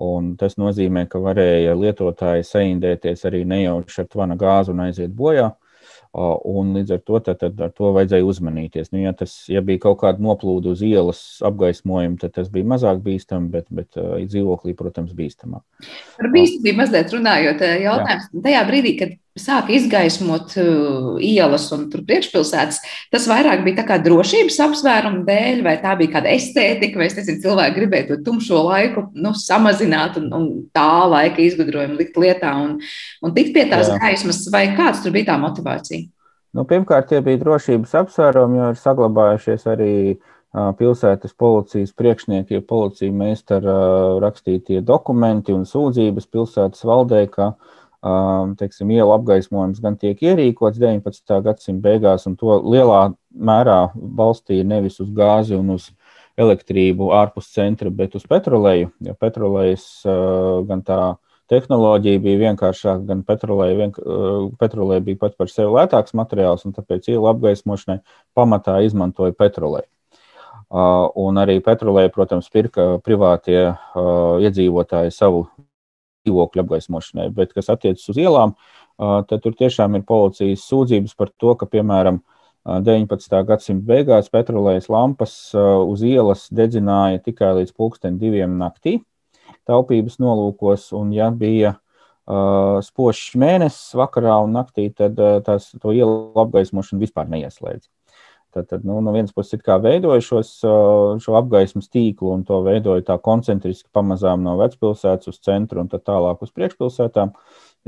Un 0.00 0.36
tas 0.40 0.56
nozīmē, 0.56 1.04
ka 1.10 1.20
varēja 1.20 1.74
lietotāji 1.76 2.46
saindēties 2.48 3.26
arī 3.28 3.42
nejauši 3.48 4.04
ar 4.04 4.08
tvana 4.08 4.38
gāzi 4.40 4.72
un 4.72 4.86
aiziet 4.86 5.12
bojā. 5.16 5.50
Un 6.12 6.74
līdz 6.76 6.92
ar 6.92 7.00
to, 7.08 7.18
tad, 7.24 7.38
tad 7.40 7.60
ar 7.64 7.70
to 7.72 7.88
vajadzēja 7.96 8.24
uzmanīties. 8.28 8.90
Nu, 8.92 9.00
ja, 9.00 9.14
tas, 9.16 9.32
ja 9.48 9.62
bija 9.64 9.80
kaut 9.86 9.98
kāda 10.02 10.20
noplūda 10.20 10.74
uz 10.74 10.82
ielas 10.84 11.22
apgaismojuma, 11.44 12.18
tad 12.20 12.34
tas 12.36 12.50
bija 12.52 12.68
mazāk 12.68 13.00
bīstami, 13.04 13.48
bet, 13.52 13.68
bet 13.72 13.96
dzīvoklī, 13.96 14.76
protams, 14.76 15.14
bīstamāk. 15.16 15.64
Par 16.18 16.28
bīstamību 16.34 16.82
mazliet 16.82 17.16
runājot, 17.16 17.64
jautājums 17.84 18.28
Jā. 18.28 18.44
tajā 18.44 18.64
brīdī, 18.68 18.94
kad 19.00 19.16
sāka 19.38 19.72
izgaismot 19.72 20.54
uh, 20.60 21.18
ielas 21.22 21.64
un 21.72 21.86
priekšpilsētas, 21.92 22.80
tas 23.12 23.28
vairāk 23.30 23.62
bija 23.64 23.80
tā 23.80 23.84
kā 23.88 23.98
drošības 24.04 24.58
apsvērumu 24.66 25.22
dēļ, 25.28 25.62
vai 25.64 25.76
tā 25.80 25.94
bija 26.00 26.18
kāda 26.18 26.32
estētika, 26.34 27.00
vai 27.00 27.08
es 27.08 27.16
nezinu, 27.16 27.40
cilvēki 27.44 27.78
gribēja 27.78 28.08
to 28.10 28.18
tumšo 28.26 28.60
laiku 28.68 29.06
nu, 29.16 29.32
samazināt 29.38 30.18
un, 30.20 30.28
un 30.36 30.50
tā 30.76 31.06
laika 31.08 31.40
izgudrojumu 31.44 32.00
likt 32.00 32.18
lietā 32.20 32.52
un, 32.60 32.76
un 33.24 33.36
tikt 33.36 33.54
pie 33.56 33.64
tās 33.70 33.88
Jā. 33.88 34.00
gaismas, 34.02 34.44
vai 34.52 34.66
kāds 34.76 35.00
tur 35.04 35.16
bija 35.16 35.32
tā 35.32 35.38
motivācija? 35.40 36.04
Nu, 36.52 36.66
pirmkārt, 36.68 37.08
tie 37.08 37.22
bija 37.24 37.40
drošības 37.40 37.96
apsvērumi, 38.02 38.60
jo 38.60 38.70
ir 38.74 38.80
saglabājušies 38.80 39.64
arī 39.72 39.92
pilsētas 40.52 41.32
policijas 41.40 41.94
priekšnieki, 41.96 42.60
policija 42.68 43.12
meistara 43.16 43.76
rakstītie 44.20 44.82
dokumenti 44.84 45.54
un 45.56 45.64
sūdzības 45.64 46.28
pilsētas 46.28 46.84
valdē, 46.84 47.22
ka 47.32 47.54
teiksim, 48.58 48.90
ielu 48.90 49.12
apgaismojums 49.14 49.80
gan 49.82 49.96
tiek 50.00 50.18
ierīkots 50.22 50.80
19. 50.82 51.36
gadsimta 51.44 51.84
beigās, 51.84 52.26
un 52.26 52.34
to 52.36 52.56
lielā 52.66 53.12
mērā 53.30 53.92
balstīja 53.94 54.66
nevis 54.66 54.98
uz 55.02 55.10
gāzi 55.14 55.54
un 55.58 55.76
uz 55.76 55.90
elektrību 56.40 57.12
ārpus 57.14 57.52
centra, 57.54 57.92
bet 57.92 58.16
uz 58.18 58.24
petroleju. 58.26 58.90
Jo 59.06 59.14
petrolejas 59.20 59.86
gan 60.66 60.82
tā 60.82 61.00
tehnoloģija 61.52 62.22
bija 62.24 62.40
vienkāršāka, 62.48 63.04
gan 63.06 63.22
petrolēja, 63.28 63.78
vien, 63.78 63.96
petrolēja 64.58 65.04
bija 65.06 65.20
pats 65.20 65.38
par 65.38 65.50
sevi 65.52 65.74
lētāks 65.76 66.16
materiāls, 66.16 66.64
un 66.66 66.74
tāpēc 66.74 67.10
ielu 67.12 67.28
apgaismošanai 67.34 68.00
pamatā 68.34 68.78
izmantoja 68.86 69.36
petrolēju. 69.36 69.90
Un 70.72 71.36
arī 71.36 71.58
petrolēja, 71.60 72.10
protams, 72.14 72.48
pirka 72.48 72.96
privātie 73.04 73.74
iedzīvotāji 74.48 75.12
savu 75.12 75.44
dzīvokļu 76.22 76.64
apgaismošanai. 76.64 77.28
Bet, 77.36 77.52
kas 77.56 77.70
attiecas 77.72 78.08
uz 78.12 78.20
ielām, 78.20 78.56
tad 78.98 79.38
tur 79.44 79.56
tiešām 79.58 79.98
ir 79.98 80.06
policijas 80.08 80.66
sūdzības 80.68 81.16
par 81.18 81.32
to, 81.36 81.56
ka, 81.58 81.68
piemēram, 81.70 82.22
19. 82.62 83.40
gadsimta 83.48 83.88
beigās 83.88 84.28
petrolējas 84.30 84.86
lampas 84.92 85.32
uz 85.58 86.04
ielas 86.06 86.44
dedzināja 86.54 87.18
tikai 87.24 87.56
līdz 87.58 87.72
pulksten 87.74 88.20
diviem 88.22 88.54
naktī 88.60 89.00
taupības 89.68 90.18
nolūkos, 90.22 90.90
un 90.98 91.12
ja 91.14 91.30
bija 91.34 91.74
uh, 91.76 92.78
spožs 92.84 93.32
mēnesis 93.38 93.94
vakarā 93.98 94.38
un 94.44 94.54
naktī, 94.56 94.88
tad 94.94 95.18
uh, 95.20 95.38
tās, 95.44 95.70
to 95.82 95.94
ielu 95.94 96.32
apgaismošanu 96.44 97.02
vispār 97.02 97.30
neieslēdz. 97.32 97.88
Tad, 98.52 98.66
tad 98.68 98.84
nu, 98.84 98.98
no 99.00 99.14
vienas 99.14 99.32
puses 99.32 99.60
veidoja 99.80 100.20
šos, 100.20 100.48
šo 101.24 101.36
apgaismas 101.38 101.88
tīklu 101.88 102.34
un 102.34 102.42
to 102.44 102.58
veidoja 102.66 103.04
tā 103.06 103.16
koncentriski 103.16 103.88
pamazām 103.96 104.42
no 104.44 104.58
vecpilsētas 104.60 105.32
uz 105.32 105.38
centru 105.40 105.80
un 105.80 105.88
tālāk 105.88 106.42
uz 106.44 106.52
priekšpilsētām. 106.52 107.32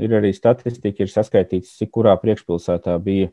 Ir 0.01 0.15
arī 0.17 0.33
statistika, 0.33 1.05
ir 1.05 1.11
saskaitīts, 1.11 1.77
cik 1.77 1.91
kurā 1.93 2.15
priekšpilsētā 2.19 2.97
bija 3.03 3.29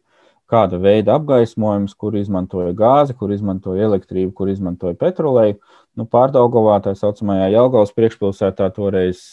kāda 0.52 0.76
veida 0.82 1.16
apgaismojums, 1.16 1.94
kur 1.96 2.18
izmantoja 2.20 2.74
gāzi, 2.76 3.16
kur 3.16 3.32
izmantoja 3.32 3.88
elektrību, 3.88 4.34
kur 4.36 4.52
izmantoja 4.52 4.98
petroleju. 5.00 5.56
Nu, 5.96 6.04
Pārdaugovā, 6.08 6.76
tā 6.84 6.92
saucamajā 6.96 7.48
Jelgavas 7.54 7.96
priekšpilsētā, 7.96 8.68
toreiz, 8.76 9.24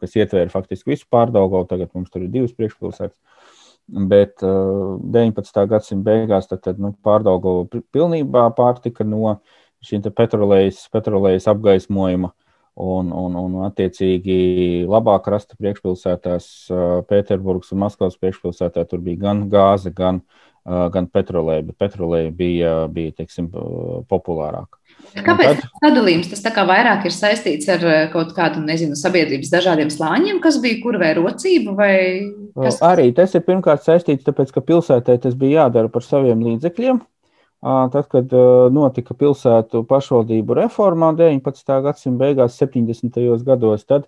kas 0.00 0.18
ietvēra 0.18 0.50
faktiski 0.50 0.96
visu 0.96 1.06
Pārdaugovu, 1.10 1.68
tagad 1.70 1.94
mums 1.94 2.10
tur 2.10 2.26
ir 2.26 2.34
divas 2.34 2.54
priekšpilsētas 2.58 3.18
Bet 3.84 4.40
uh, 4.42 4.96
19. 5.12 5.66
gadsimta 5.68 6.06
beigās 6.06 6.48
tad, 6.48 6.62
tad, 6.64 6.78
nu, 6.80 6.94
pārdaugo 7.04 7.66
pilnībā 7.92 8.46
pārtika 8.56 9.04
no 9.04 9.36
šīm 9.84 10.06
petrolejas, 10.16 11.48
apgaismojuma. 11.52 12.32
Un, 12.74 13.12
un, 13.14 13.36
un 13.38 13.52
attiecīgi, 13.68 14.36
labāk 14.90 15.28
rasta 15.30 15.54
priekšpilsētās, 15.60 16.48
uh, 16.72 17.04
Pēterburgas 17.06 17.70
un 17.76 17.84
Maskavas 17.84 18.16
priekšpilsētā, 18.18 18.82
tur 18.90 19.04
bija 19.04 19.20
gan 19.28 19.44
gāze, 19.52 19.92
gan, 19.94 20.24
uh, 20.64 20.88
gan 20.90 21.06
petroleja, 21.06 21.62
bet 21.68 21.78
petroleja 21.84 22.32
bija, 22.34 22.72
bija 22.90 23.14
teiksim, 23.20 23.52
populārāka. 24.10 24.80
Kāpēc 25.14 25.60
tad, 25.60 25.64
sadalījums 25.82 26.30
tas 26.32 26.42
vairāk 26.68 27.06
ir 27.06 27.14
saistīts 27.14 27.68
ar 27.70 27.84
eh, 27.86 28.04
kaut 28.12 28.32
kādu, 28.36 28.62
nezinu, 28.64 28.98
sabiedrības 28.98 29.52
dažādiem 29.52 29.90
slāņiem, 29.92 30.40
kas 30.42 30.58
bija 30.62 30.80
kur 30.82 30.98
vai 31.00 31.12
rocību? 31.18 31.74
Vai 31.78 31.94
kas... 32.56 32.80
Arī 32.84 33.10
tas 33.16 33.34
ir 33.36 33.44
pirmkārt 33.46 33.84
saistīts, 33.86 34.26
tāpēc, 34.26 34.52
ka 34.54 34.64
pilsētā 34.64 35.18
tas 35.22 35.36
bija 35.38 35.64
jādara 35.64 35.92
par 35.92 36.06
saviem 36.06 36.42
līdzekļiem. 36.48 37.02
Tad, 37.64 38.10
kad 38.12 38.32
notika 38.76 39.14
pilsētu 39.16 39.86
pašvaldību 39.88 40.58
reformā 40.58 41.14
19. 41.16 41.78
gadsimta 41.86 42.20
beigās, 42.20 42.58
70. 42.60 43.16
gados, 43.46 43.86
tad 43.88 44.04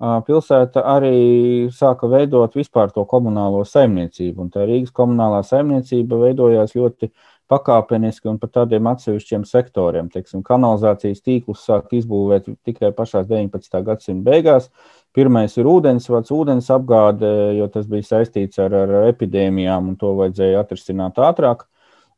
pilsēta 0.00 0.84
arī 0.86 1.68
sāka 1.74 2.06
veidot 2.08 2.54
vispār 2.54 2.92
to 2.94 3.02
komunālo 3.10 3.64
saimniecību. 3.66 4.46
Un 4.46 4.52
tā 4.54 4.62
Rīgas 4.68 4.94
komunālā 4.94 5.42
saimniecība 5.44 6.20
veidojās 6.22 6.76
ļoti 6.78 7.10
pakāpeniski 7.50 8.30
un 8.30 8.38
par 8.40 8.52
tādiem 8.54 8.86
atsevišķiem 8.90 9.44
sektoriem. 9.48 10.10
Teiksim, 10.12 10.44
kanalizācijas 10.46 11.22
tīklus 11.26 11.64
sāk 11.66 11.90
izbūvēt 11.98 12.48
tikai 12.66 12.92
pašā 12.96 13.24
19. 13.28 13.82
gadsimta 13.86 14.30
beigās. 14.30 14.70
Pirmais 15.16 15.56
ir 15.58 15.66
ūdensvads, 15.66 16.30
ūdens 16.34 16.70
apgāde, 16.70 17.28
jo 17.58 17.66
tas 17.74 17.88
bija 17.90 18.06
saistīts 18.06 18.62
ar, 18.62 18.76
ar 18.84 19.10
epidēmijām, 19.10 19.90
un 19.90 19.98
to 19.98 20.14
vajadzēja 20.20 20.62
atrisināt 20.62 21.18
ātrāk. 21.18 21.66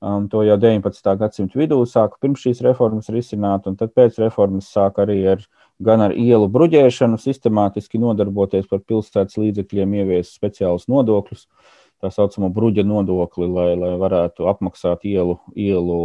Um, 0.03 0.27
to 0.29 0.43
jau 0.43 0.57
19. 0.59 1.13
gadsimta 1.21 1.61
vidū 1.61 1.79
sāka 1.87 2.19
pirms 2.21 2.43
šīs 2.43 2.61
reformas 2.67 3.09
risināt, 3.15 3.69
un 3.71 3.77
tad 3.79 3.93
pēc 3.95 4.19
reformas 4.19 4.67
sāka 4.75 5.05
arī 5.07 5.21
ar, 5.37 5.45
gan 5.79 6.03
ar 6.03 6.17
ielu 6.19 6.49
bruģēšanu, 6.51 7.21
sistemātiski 7.23 8.01
nodarboties 8.03 8.67
par 8.67 8.83
pilsētas 8.83 9.39
līdzekļiem, 9.39 9.95
ievies 10.03 10.35
speciālus 10.35 10.89
nodokļus. 10.91 11.47
Uh, 11.47 11.82
tā 12.03 12.11
saucamo 12.11 12.51
bruģa 12.55 12.85
nodokli, 12.87 13.47
lai, 13.47 13.73
lai 13.79 13.93
varētu 14.01 14.49
apmaksāt 14.51 15.07
ielu, 15.09 15.39
ielu 15.55 15.99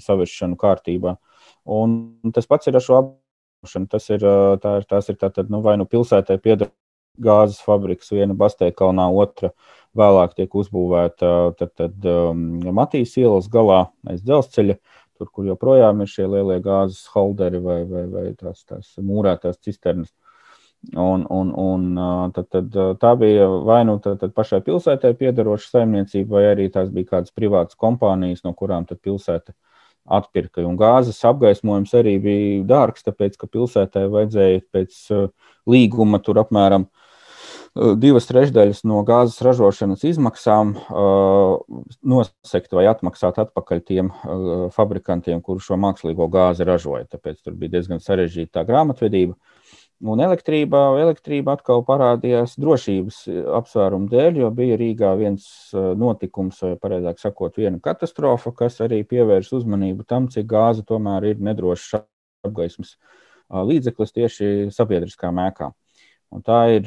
savešanu 0.00 0.58
kārtībā. 0.60 1.16
Un 1.70 1.98
tas 2.34 2.48
pats 2.50 2.70
ir 2.70 2.78
ar 2.78 2.84
šo 2.84 3.00
apmaksāšanu. 3.00 3.90
Tas 3.92 4.08
ir, 4.10 4.24
tā 4.62 4.76
ir, 4.80 4.86
tās 4.88 5.10
ir 5.12 5.18
tātad, 5.20 5.50
nu, 5.52 5.60
vai 5.64 5.76
nu 5.80 5.86
pilsētai 5.88 6.38
pieder 6.40 6.72
gāzes 7.20 7.60
fabriks, 7.60 8.10
viena 8.14 8.34
Bastēkalnā, 8.38 9.08
otra 9.12 9.52
vēlāk 9.98 10.36
tiek 10.38 10.54
uzbūvēta 10.54 11.52
tad, 11.58 11.74
tad, 11.76 11.98
um, 12.06 12.60
Matīs 12.72 13.16
ielas 13.20 13.50
galā 13.52 13.90
aiz 14.08 14.22
dzelzceļa, 14.24 14.78
tur, 15.18 15.30
kur 15.34 15.48
joprojām 15.50 16.00
ir 16.00 16.10
šie 16.10 16.28
lielie 16.30 16.60
gāzes 16.64 17.04
holderi 17.14 17.60
vai, 17.60 17.82
vai, 17.88 18.06
vai 18.08 18.26
tās, 18.38 18.64
tās 18.64 18.94
mūrētās 18.96 19.60
cisternas. 19.60 20.12
Un, 20.96 21.26
un, 21.28 21.50
un 21.60 21.82
tad, 22.32 22.46
tad, 22.48 22.76
tā 23.02 23.10
bija 23.20 23.44
vai 23.68 23.82
nu 23.84 23.98
tad, 24.00 24.16
tad 24.22 24.32
pašai 24.32 24.62
pilsētai 24.64 25.10
piederoša 25.18 25.74
saimniecība, 25.74 26.38
vai 26.38 26.44
arī 26.54 26.70
tās 26.72 26.88
bija 26.94 27.10
kādas 27.10 27.34
privātas 27.36 27.76
kompānijas, 27.76 28.40
no 28.46 28.54
kurām 28.56 28.86
pilsēta 28.88 29.52
atpirka. 30.08 30.64
Un 30.64 30.78
gāzes 30.80 31.20
apgaismojums 31.28 31.92
arī 32.00 32.16
bija 32.24 32.64
dārgs, 32.70 33.04
tāpēc 33.04 33.36
ka 33.36 33.50
pilsētai 33.52 34.06
vajadzēja 34.08 34.64
pēc 34.72 35.04
līguma 35.68 36.22
tur 36.24 36.40
apmēram 36.40 36.88
divas 38.00 38.26
trešdaļas 38.26 38.80
no 38.88 39.04
gāzes 39.06 39.38
ražošanas 39.46 40.02
izmaksām 40.08 40.72
nosegt 42.02 42.72
vai 42.74 42.88
atmaksāt 42.90 43.38
atpakaļ 43.44 43.84
tiem 43.86 44.10
fabrikantiem, 44.74 45.44
kuri 45.44 45.62
šo 45.62 45.78
mākslīgo 45.78 46.26
gāzi 46.32 46.66
ražoja. 46.66 47.06
Tāpēc 47.12 47.44
tur 47.44 47.54
bija 47.60 47.76
diezgan 47.76 48.02
sarežģīta 48.02 48.64
grāmatvedība. 48.66 49.36
Un 50.00 50.20
elektrība, 50.24 50.78
elektrība 50.96 51.58
atkal 51.58 51.82
parādījās 51.84 52.54
drošības 52.60 53.16
e, 53.28 53.34
apsvērumu 53.58 54.08
dēļ, 54.08 54.38
jo 54.40 54.48
bija 54.56 54.78
Rīgā 54.80 55.10
viens 55.20 55.44
e, 55.74 55.82
notikums, 56.00 56.62
vai 56.64 56.78
pareizāk 56.80 57.20
sakot, 57.20 57.58
viena 57.60 57.76
katastrofa, 57.84 58.54
kas 58.56 58.80
arī 58.80 59.02
pievērš 59.04 59.52
uzmanību 59.58 60.06
tam, 60.08 60.30
cik 60.32 60.48
gāze 60.48 60.86
tomēr 60.88 61.28
ir 61.34 61.44
nedrošs 61.44 61.98
apgaismas 62.00 62.94
līdzeklis 63.50 64.16
tieši 64.16 64.48
sabiedriskā 64.72 65.28
mēkā. 65.36 65.68
Un 66.30 66.44
tā 66.46 66.60
ir 66.78 66.86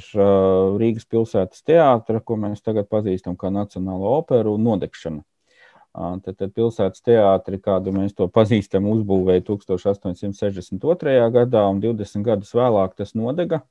Rīgas 0.80 1.06
pilsētas 1.12 1.66
teātra, 1.68 2.22
ko 2.24 2.40
mēs 2.40 2.64
tagad 2.64 2.88
pazīstam 2.90 3.36
kā 3.38 3.52
Nacionālo 3.52 4.16
operu, 4.22 4.56
nodegšana. 4.58 5.22
Tad, 5.94 6.34
tad 6.40 6.50
pilsētas 6.58 7.04
teātri, 7.06 7.60
kādu 7.62 7.92
mēs 7.94 8.16
to 8.18 8.26
pazīstam, 8.34 8.88
uzbūvēja 8.90 9.44
1862. 9.46 11.14
gadā, 11.36 11.62
un 11.70 11.82
20 11.84 12.26
gadus 12.26 12.54
vēlāk 12.58 12.96
tas 12.98 13.14
nodega. 13.14 13.62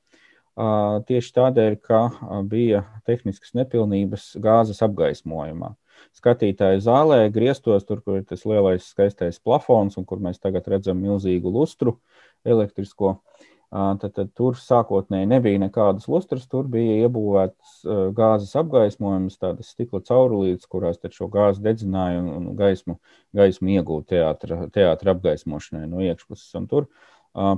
Tieši 1.09 1.33
tādēļ, 1.35 1.79
ka 1.83 2.03
bija 2.47 2.85
tehniskas 3.09 3.57
nepilnības 3.59 4.37
gāzes 4.43 4.83
apgaismojumā. 4.87 5.73
Skatītāju 6.15 6.83
zālē, 6.85 7.25
griestos, 7.35 7.87
tur, 7.89 8.03
kur 8.05 8.21
ir 8.21 8.27
tas 8.29 8.47
lielais 8.47 8.87
skaistais 8.87 9.41
plafons, 9.43 9.99
un 9.99 10.07
kur 10.07 10.23
mēs 10.23 10.39
tagad 10.43 10.69
redzam 10.71 11.03
milzīgu 11.03 11.51
lustru 11.51 11.97
elektrisko, 12.47 13.17
uh, 13.17 13.52
Tad, 13.73 14.11
tad 14.13 14.29
tur 14.37 14.59
sākotnēji 14.61 15.31
nebija 15.31 15.61
nekādas 15.63 16.05
lustras, 16.13 16.43
tur 16.45 16.67
bija 16.69 17.07
iebūvēts 17.07 17.79
gāzes 18.13 18.53
apgaismojums, 18.61 19.39
tādas 19.41 19.71
stikla 19.73 20.03
caurulītes, 20.05 20.69
kurās 20.69 21.01
šo 21.17 21.31
gāzi 21.33 21.65
dedzināja 21.65 22.19
un, 22.21 22.29
un 22.37 22.51
gaismu, 22.59 22.99
gaismu 23.33 23.73
iegūta 23.79 24.13
teātra, 24.13 24.59
teātra 24.75 25.15
apgaismošanai 25.17 25.87
no 25.89 26.05
iekšpuses. 26.05 26.51
Un 26.61 26.69
tur, 26.69 26.91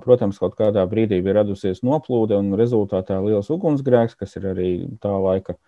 protams, 0.06 0.38
kaut 0.38 0.54
kādā 0.60 0.86
brīdī 0.86 1.18
bija 1.18 1.40
radusies 1.40 1.82
noplūde 1.82 2.38
un 2.38 2.54
rezultātā 2.62 3.18
liels 3.24 3.50
ugunsgrēks, 3.50 4.14
kas 4.22 4.38
ir 4.38 4.52
arī 4.52 4.70
tā 5.02 5.16
laika 5.18 5.58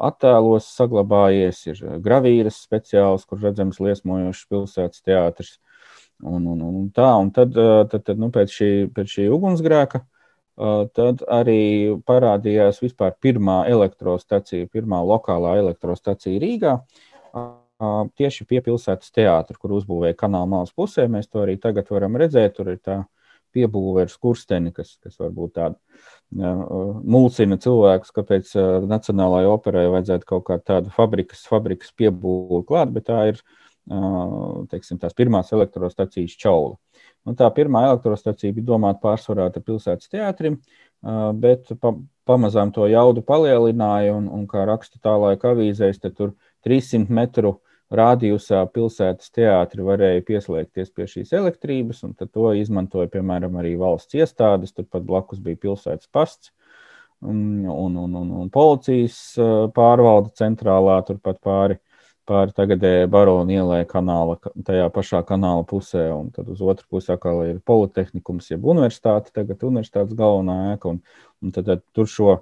attēlos 0.00 0.70
saglabājies, 0.78 1.60
ir 1.74 2.00
gravīras 2.00 2.62
speciāls, 2.64 3.28
kur 3.28 3.44
redzams 3.44 3.84
liesmojošs 3.84 4.46
pilsētas 4.48 5.04
teātris. 5.04 5.58
Un, 6.24 6.46
un, 6.48 6.60
un 6.64 6.84
tā, 6.96 7.10
un 7.20 7.28
tad, 7.34 7.52
tad, 7.92 8.02
tad 8.06 8.20
nu, 8.20 8.30
pēc, 8.32 8.52
šī, 8.52 8.70
pēc 8.96 9.18
šī 9.18 9.26
ugunsgrēka 9.36 10.00
tad 10.96 11.20
arī 11.28 11.92
parādījās 12.08 12.80
vispār 12.80 13.12
pirmā 13.20 13.64
elektrostacija, 13.68 14.68
pirmā 14.72 15.02
lokālā 15.04 15.58
elektrostacija 15.60 16.40
Rīgā. 16.40 16.78
Tieši 18.16 18.46
pie 18.48 18.62
pilsētas 18.64 19.12
teātra, 19.12 19.58
kur 19.60 19.74
uzbūvēja 19.76 20.16
kanāla 20.16 20.48
malas 20.48 20.72
pusē, 20.72 21.04
mēs 21.12 21.28
to 21.28 21.42
arī 21.42 21.58
tagad 21.60 21.92
varam 21.92 22.16
redzēt. 22.16 22.56
Tur 22.56 22.72
ir 22.72 22.80
tā 22.80 23.02
piebūve 23.52 24.06
ar 24.06 24.12
skursteni, 24.12 24.72
kas, 24.72 24.94
kas 25.04 25.20
varbūt 25.20 25.58
tāda 25.58 25.76
mulsina 26.32 27.60
cilvēkus, 27.60 28.16
kāpēc 28.16 28.56
Nacionālajai 28.88 29.52
operai 29.52 29.84
vajadzētu 29.92 30.28
kaut 30.32 30.48
kādu 30.48 30.64
tādu 30.72 30.96
fabrikas, 30.96 31.44
fabrikas 31.48 31.92
piebūvi 32.00 32.64
klāt, 32.68 32.96
bet 32.96 33.10
tā 33.12 33.20
ir 33.34 33.44
uh, 33.44 33.65
teiksim, 33.86 34.98
tās 35.02 35.14
pirmās 35.16 35.52
elektrostacijas 35.54 36.34
čaula. 36.40 36.76
Nu, 37.26 37.34
tā 37.38 37.48
pirmā 37.54 37.84
elektrostacija 37.88 38.54
bija 38.54 38.72
domāta 38.72 39.02
pārsvarā 39.02 39.48
pilsētas 39.56 40.10
teātrim, 40.10 40.60
bet 41.42 41.70
pa, 41.80 41.94
pamazām 42.26 42.72
to 42.74 42.86
jaudu 42.90 43.22
palielināja, 43.26 44.14
un, 44.14 44.28
un 44.32 44.46
kā 44.50 44.64
raksta 44.66 44.98
tā 45.02 45.14
laika 45.18 45.54
avīzēs, 45.54 46.02
tur 46.14 46.34
300 46.66 47.10
metru 47.10 47.56
rādījusā 47.94 48.64
pilsētas 48.74 49.30
teātri 49.34 49.84
varēja 49.86 50.24
pieslēgties 50.26 50.90
pie 50.90 51.06
šīs 51.10 51.32
elektrības, 51.38 52.02
un 52.06 52.14
to 52.18 52.52
izmantoja, 52.58 53.10
piemēram, 53.12 53.58
arī 53.60 53.76
valsts 53.78 54.18
iestādes. 54.18 54.74
Turpat 54.74 55.06
blakus 55.06 55.42
bija 55.42 55.60
pilsētas 55.68 56.10
pasts 56.10 56.50
un, 57.22 57.66
un, 57.70 57.96
un, 57.96 58.14
un, 58.14 58.32
un 58.42 58.50
policijas 58.50 59.18
pārvalde 59.74 60.34
centrālā 60.38 60.98
turpat 61.06 61.38
pāri 61.44 61.78
pāri 62.26 62.54
tagadējai 62.56 63.08
Barona 63.10 63.54
ielai 63.54 63.80
kanāla, 63.88 64.36
tajā 64.66 64.88
pašā 64.94 65.22
kanāla 65.28 65.64
pusē, 65.68 66.08
un 66.14 66.30
tad 66.34 66.50
uz 66.52 66.60
otru 66.62 66.86
pusi 66.90 67.12
atkal 67.14 67.44
ir 67.46 67.62
politehnikums, 67.66 68.50
jeb 68.52 68.66
universitāte, 68.66 69.32
tagad 69.34 69.64
universitātes 69.66 70.18
galvenā 70.18 70.74
ēka, 70.74 70.94
un, 70.94 71.00
un 71.42 71.54
tad, 71.54 71.70
tad 71.70 71.84
tur 71.96 72.10
šo 72.10 72.36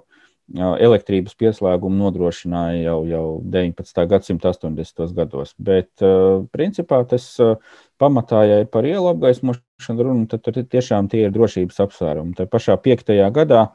elektrības 0.53 1.33
pieslēgumu 1.41 1.97
nodrošināja 1.97 2.83
jau, 2.83 2.99
jau 3.09 3.25
19. 3.49 4.03
gadsimta 4.11 4.51
80. 4.53 5.13
gados. 5.17 5.55
Bet, 5.57 5.89
principā, 6.53 7.01
tas 7.09 7.31
pamatā, 8.01 8.43
ja 8.45 8.59
ir 8.61 8.69
par 8.69 8.85
ielu 8.85 9.09
apgaismošanu 9.09 9.64
runa, 9.89 10.25
tad 10.31 10.43
tur 10.45 10.55
tiešām 10.55 11.09
tie 11.11 11.25
ir 11.25 11.33
drošības 11.35 11.79
apsvērumi. 11.85 12.35
Tā 12.37 12.45
pašā 12.49 12.77
piektajā 12.81 13.27
gadā 13.35 13.65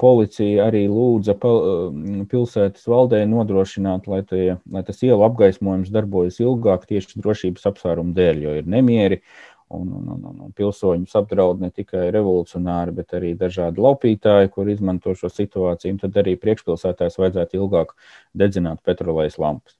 policija 0.00 0.68
arī 0.70 0.86
lūdza 0.88 1.36
pilsētas 1.40 2.86
valdē 2.88 3.24
nodrošināt, 3.28 4.08
lai, 4.08 4.22
tie, 4.24 4.56
lai 4.72 4.82
tas 4.86 5.02
ielu 5.02 5.26
apgaismojums 5.28 5.92
darbojas 5.92 6.40
ilgāk 6.40 6.88
tieši 6.88 7.20
drošības 7.20 7.68
apsvērumu 7.72 8.16
dēļ, 8.16 8.42
jo 8.46 8.56
ir 8.62 8.72
nemieri 8.76 9.20
Un, 9.68 9.88
un, 9.90 10.10
un, 10.14 10.34
un 10.44 10.50
pilsoņus 10.54 11.16
apdraud 11.18 11.58
ne 11.58 11.72
tikai 11.74 12.04
revolucionāri, 12.14 12.92
bet 12.94 13.16
arī 13.18 13.32
dažādi 13.34 13.82
laupītāji, 13.82 14.52
kur 14.54 14.70
izmanto 14.70 15.10
šo 15.18 15.26
situāciju. 15.26 15.96
Tad 16.04 16.20
arī 16.22 16.36
priekšpilsētājs 16.38 17.18
vajadzētu 17.18 17.58
ilgāk 17.58 17.90
dedzināt 18.30 18.78
petrolejas 18.86 19.40
lampas. 19.42 19.74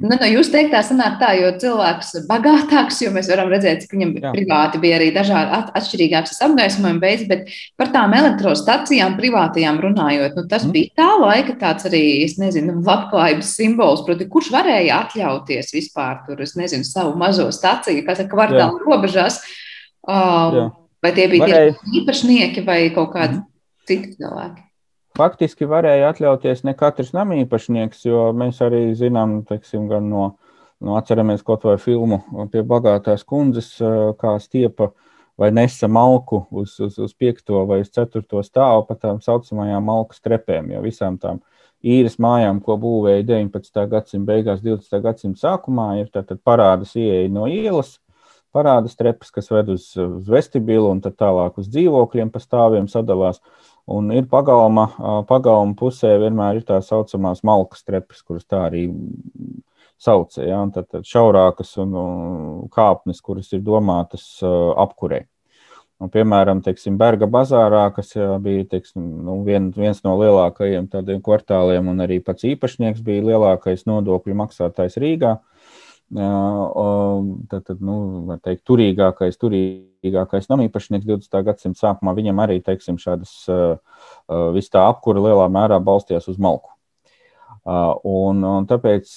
Nu, 0.00 0.16
no 0.16 0.28
jūs 0.28 0.48
teiktā 0.52 0.80
sanāk 0.84 1.18
tā, 1.20 1.30
jo 1.36 1.50
cilvēks 1.60 2.14
ir 2.16 2.22
bagātāks, 2.28 3.02
jo 3.04 3.10
mēs 3.12 3.28
varam 3.28 3.50
redzēt, 3.52 3.84
ka 3.88 3.96
viņam 3.96 4.14
Jā. 4.16 4.30
privāti 4.32 4.80
bija 4.80 4.96
arī 4.96 5.10
dažādi 5.12 5.52
at, 5.58 5.72
atšķirīgākas 5.76 6.40
apgaismojuma 6.46 7.02
veids, 7.02 7.26
bet 7.28 7.50
par 7.80 7.90
tām 7.92 8.14
elektrostacijām 8.16 9.18
privātajām 9.18 9.82
runājot, 9.84 10.38
nu, 10.38 10.46
tas 10.48 10.64
mm. 10.64 10.72
bija 10.76 10.94
tā 11.02 11.08
laika 11.20 11.56
tāds 11.60 11.88
arī, 11.90 12.02
es 12.24 12.38
nezinu, 12.40 12.78
labklājības 12.86 13.52
simbols, 13.60 14.04
proti, 14.06 14.28
kurš 14.32 14.48
varēja 14.54 15.02
atļauties 15.04 15.74
vispār 15.76 16.24
tur, 16.24 16.40
es 16.46 16.56
nezinu, 16.56 16.88
savu 16.88 17.12
mazo 17.20 17.50
staciju, 17.52 18.06
kas 18.08 18.24
ir 18.24 18.30
kvartāla 18.32 18.80
robežās, 18.86 19.42
um, 20.08 20.72
vai 21.04 21.14
tie 21.16 21.28
bija 21.28 21.44
Varēja. 21.44 21.76
tieši 21.76 22.00
īpašnieki 22.00 22.66
vai 22.66 22.80
kaut 22.96 23.12
kādi 23.18 23.36
mm. 23.36 23.46
citi 23.90 24.16
cilvēki? 24.16 24.69
Faktiski 25.18 25.68
varēja 25.70 26.10
atļauties 26.12 26.64
ne 26.68 26.74
katrs 26.78 27.12
namīpašnieks, 27.16 28.04
jo 28.06 28.30
mēs 28.36 28.60
arī 28.64 28.90
zinām, 28.98 29.40
teiksim, 29.48 29.88
gan 29.90 30.08
no, 30.10 30.24
no 30.80 30.96
atceramies 31.00 31.44
kaut 31.46 31.66
vai 31.68 31.76
filmu 31.82 32.22
pie 32.52 32.64
bagātās 32.66 33.24
kundzes, 33.28 33.76
kā 34.20 34.36
stiepa 34.42 34.90
vai 35.40 35.50
nesa 35.56 35.88
malku 35.88 36.44
uz, 36.50 36.76
uz, 36.84 36.98
uz 37.00 37.14
piekto 37.16 37.64
vai 37.68 37.80
uz 37.84 37.88
ceturto 37.94 38.42
stāvu 38.44 38.84
pa 38.88 38.98
tām 39.00 39.22
saucamajām 39.24 39.86
malkas 39.88 40.20
trepēm, 40.20 40.74
jo 40.74 40.82
visām 40.84 41.16
tām 41.20 41.40
īres 41.80 42.18
mājām, 42.20 42.60
ko 42.60 42.76
būvēja 42.80 43.24
19. 43.24 43.86
gadsimta 43.88 44.28
beigās, 44.28 44.60
20. 44.60 45.00
gadsimta 45.04 45.46
sākumā, 45.46 45.94
ir 46.02 46.10
tātad 46.12 46.42
parādas 46.44 46.92
ieeja 46.98 47.30
no 47.32 47.46
ielas, 47.48 47.96
parādas 48.52 48.98
trepas, 48.98 49.30
kas 49.32 49.50
ved 49.52 49.70
uz, 49.76 49.90
uz 49.96 50.28
vestibilu 50.28 50.90
un 50.90 51.00
tad 51.00 51.16
tālāk 51.20 51.58
uz 51.60 51.70
dzīvokļiem 51.70 52.32
pa 52.34 52.42
stāviem 52.42 52.88
sadalās. 52.90 53.40
Un 53.90 54.12
ir 54.14 54.28
pagalma, 54.30 54.86
pagalma 55.28 55.74
pusē 55.78 56.12
vienmēr 56.20 56.60
ir 56.60 56.66
tā 56.68 56.78
saucamās 56.84 57.42
malkas 57.46 57.82
trepas, 57.86 58.20
kuras 58.22 58.46
tā 58.46 58.66
arī 58.68 58.84
sauc. 60.00 60.36
Ja? 60.38 60.60
Tad, 60.74 60.88
tad 60.92 61.08
šaurākas 61.08 61.74
un, 61.82 61.96
kāpnes, 62.72 63.22
kuras 63.24 63.50
ir 63.56 63.64
domātas 63.66 64.26
uh, 64.44 64.72
apkurē. 64.80 65.24
Un, 66.00 66.08
piemēram, 66.08 66.62
teiksim, 66.64 66.94
Berga 67.00 67.26
bazārā, 67.28 67.82
kas 67.92 68.14
bija 68.40 68.64
teiksim, 68.72 69.02
nu, 69.26 69.42
vien, 69.44 69.66
viens 69.76 69.98
no 70.06 70.14
lielākajiem 70.16 70.86
tādiem 70.88 71.20
kvartāliem, 71.24 71.90
un 71.92 72.00
arī 72.00 72.22
pats 72.24 72.46
īpašnieks 72.48 73.02
bija 73.04 73.26
lielākais 73.26 73.84
nodokļu 73.84 74.38
maksātājs 74.38 74.96
Rīgā. 75.02 75.34
Tad, 76.10 77.62
tad 77.66 77.78
nu, 77.86 77.96
teikt, 78.42 78.64
turīgākais, 78.66 79.38
turīgākais 79.38 79.90
spēcīgākais 80.00 80.48
namīpašnieks 80.48 81.06
20. 81.06 81.44
gadsimta 81.44 81.78
sākumā, 81.78 82.14
viņam 82.16 82.40
arī 82.40 82.60
teiksim, 82.64 82.96
šādas 82.98 83.44
viss 84.54 84.72
tā 84.72 84.88
apkura 84.88 85.20
lielā 85.20 85.48
mērā 85.48 85.80
balstījās 85.80 86.28
uz 86.28 86.38
malku. 86.38 86.70
Un, 87.64 88.40
un 88.40 88.66
tāpēc 88.66 89.12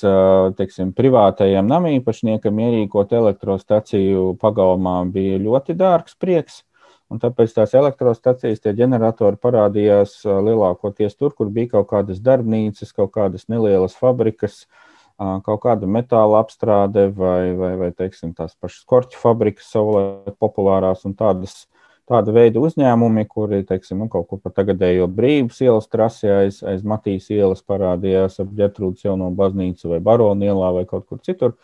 teiksim, 0.58 0.92
privātajiem 0.94 1.66
namīpašniekam 1.66 2.60
ierīkot 2.60 3.14
elektrostaciju 3.14 4.36
pagalmā 4.42 5.00
bija 5.10 5.40
ļoti 5.40 5.78
dārgs 5.80 6.18
prieks. 6.20 6.64
Un 7.12 7.20
tāpēc 7.22 7.52
tās 7.54 7.74
elektrostacijas, 7.78 8.60
tie 8.60 8.74
ģeneratori 8.74 9.38
parādījās 9.38 10.24
lielākoties 10.26 11.16
tur, 11.16 11.34
kur 11.38 11.52
bija 11.54 11.78
kaut 11.78 11.92
kādas 11.92 12.20
darbnīcas, 12.24 12.92
kaut 12.96 13.14
kādas 13.14 13.46
nelielas 13.52 13.94
fabrikas, 14.00 14.64
uh, 14.66 14.93
kaut 15.18 15.62
kāda 15.66 15.90
metāla 15.90 16.42
apstrāde 16.44 17.10
vai, 17.16 17.54
vai, 17.58 17.76
vai 17.80 17.92
teiksim, 17.92 18.34
tās 18.38 18.56
pašas 18.60 18.84
korķu 18.90 19.20
fabrikas 19.22 19.70
savulaik 19.74 20.36
populārās 20.42 21.06
un 21.08 21.16
tādas. 21.18 21.64
Tāda 22.04 22.34
veida 22.36 22.60
uzņēmumi, 22.60 23.24
kuri 23.32 23.62
teiksim, 23.64 24.02
nu, 24.04 24.10
kaut 24.12 24.26
kur 24.28 24.40
pa 24.44 24.50
tagadējo 24.52 25.06
brīvības 25.08 25.62
ielas 25.64 25.86
trasē 25.88 26.34
aiz, 26.42 26.58
aiz 26.68 26.82
Matīs 26.84 27.30
ielas 27.32 27.64
parādījās 27.64 28.42
ap 28.44 28.50
ģetrūdas 28.58 29.06
jauno 29.06 29.30
baznīcu 29.32 29.94
vai 29.94 30.02
Baronu 30.04 30.44
ielā 30.44 30.74
vai 30.76 30.84
kaut 30.90 31.06
kur 31.08 31.22
citur, 31.24 31.56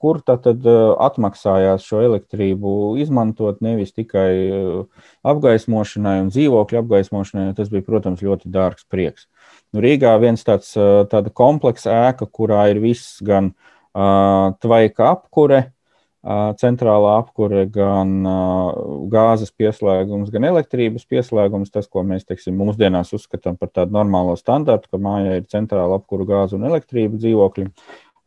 kur 0.00 0.22
tad 0.24 0.64
atmaksājās 0.64 1.84
šo 1.84 2.00
elektrību 2.00 2.96
izmantot 3.04 3.60
nevis 3.60 3.92
tikai 3.92 4.32
apgaismošanai 5.20 6.22
un 6.22 6.32
dzīvokļu 6.32 6.80
apgaismošanai, 6.80 7.52
tas 7.58 7.68
bija, 7.68 7.84
protams, 7.84 8.24
ļoti 8.24 8.48
dārgs 8.56 8.88
prieks. 8.88 9.28
Nu, 9.72 9.80
Rīgā 9.80 10.12
viens 10.20 10.42
tāds 10.44 10.74
tāda 10.76 11.30
kompleksa 11.32 11.94
ēka, 12.10 12.26
kurā 12.28 12.66
ir 12.68 12.80
viss 12.82 13.22
gan 13.24 13.54
uh, 13.54 14.52
tvaika 14.60 15.06
apkure, 15.14 15.62
uh, 15.64 16.50
centrālā 16.60 17.14
apkure, 17.22 17.64
gan 17.72 18.12
uh, 18.28 18.82
gāzes 19.12 19.54
pieslēgums, 19.56 20.28
gan 20.34 20.44
elektrības 20.50 21.08
pieslēgums. 21.08 21.72
Tas, 21.72 21.88
ko 21.88 22.04
mēs 22.04 22.28
teiksim, 22.28 22.58
mūsdienās 22.60 23.14
uzskatām 23.16 23.56
par 23.56 23.72
tādu 23.72 23.96
normālo 23.96 24.36
standartu, 24.36 24.92
ka 24.92 25.00
mājā 25.00 25.40
ir 25.40 25.48
centrāla 25.48 25.96
apkura, 26.02 26.28
gāze 26.34 26.60
un 26.60 26.68
elektrība 26.68 27.16
dzīvokļi. 27.22 27.70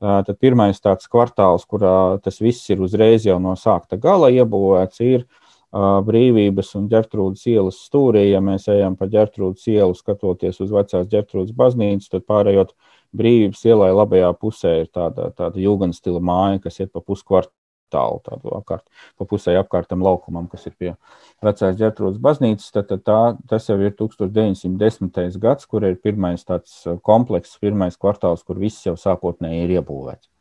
Tad 0.02 0.36
pirmais 0.42 0.82
tāds 0.82 1.08
kvartāls, 1.10 1.64
kurā 1.70 2.18
tas 2.26 2.42
viss 2.42 2.68
ir 2.74 2.82
uzreiz 2.84 3.24
jau 3.26 3.38
no 3.42 3.54
sākta 3.58 3.98
gala 4.02 4.28
iebūvēts, 4.34 5.00
ir 5.06 5.22
uh, 5.24 5.45
Brīvības 5.76 6.70
un 6.80 6.86
ģērtrūdas 6.88 7.42
ielas 7.52 7.82
stūrī. 7.84 8.30
Ja 8.30 8.40
mēs 8.40 8.70
ejam 8.72 8.96
pa 8.96 9.10
ģērtrūdas 9.12 9.66
ielu, 9.74 9.98
skatoties 9.98 10.62
uz 10.64 10.72
vecās 10.72 11.10
ģērtrūdas 11.12 11.52
baznīcu, 11.58 12.08
tad 12.14 12.24
pārējot 12.30 12.72
brīvības 13.16 13.66
ielai 13.68 13.92
labajā 13.92 14.32
pusē 14.40 14.72
ir 14.86 14.90
tāda, 14.96 15.30
tāda 15.36 15.60
jūgana 15.60 15.96
stila 15.96 16.24
māja, 16.24 16.62
kas 16.64 16.80
iet 16.80 16.94
pa 16.96 17.04
puskvartālu 17.04 18.24
tādu 18.24 18.56
apkārt, 18.56 18.88
pa 19.20 19.28
pusē 19.28 19.58
apkārtam 19.60 20.04
laukumam, 20.04 20.48
kas 20.52 20.66
ir 20.68 20.74
pie 20.80 20.96
vecās 21.44 21.78
ģērtrūdas 21.80 22.24
baznīcas. 22.24 22.72
Tad, 22.76 22.90
tad 22.90 23.04
tā, 23.08 23.20
tas 23.52 23.68
jau 23.70 23.78
ir 23.80 23.94
1910. 24.00 25.40
gads, 25.44 25.68
kur 25.68 25.84
ir 25.88 26.00
pirmais 26.00 26.44
tāds 26.48 26.82
komplekss, 27.04 27.60
pirmais 27.60 28.00
kvartāls, 28.00 28.48
kur 28.48 28.60
viss 28.64 28.88
jau 28.88 28.96
sākotnēji 29.00 29.68
ir 29.68 29.78
iebūvēts. 29.80 30.32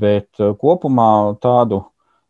Bet 0.00 0.40
kopumā 0.60 1.36
tādu 1.44 1.84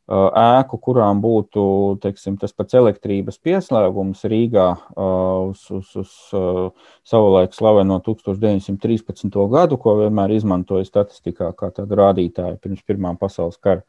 ēku, 0.05 0.79
kurām 0.85 1.21
būtu 1.25 1.63
teiksim, 2.03 2.37
tas 2.41 2.53
pats 2.53 2.77
elektrības 2.77 3.39
pieslēgums 3.41 4.25
Rīgā 4.29 4.67
uz, 5.01 5.65
uz, 5.73 5.93
uz 5.97 6.13
savulaik 7.09 7.57
slaveno 7.57 8.01
1913. 8.05 9.39
gadu, 9.51 9.79
ko 9.81 9.97
vienmēr 10.03 10.37
izmantoja 10.37 10.85
statistikā 10.85 11.55
kā 11.57 11.73
tādu 11.73 11.97
rādītāju 12.01 12.61
pirms 12.61 12.85
Pirmā 12.85 13.15
pasaules 13.21 13.57
kara. 13.57 13.81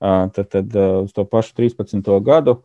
Tad, 0.00 0.46
tad 0.48 0.76
uz 1.02 1.10
to 1.12 1.26
pašu 1.26 1.56
13. 1.58 1.98
gadu 2.24 2.60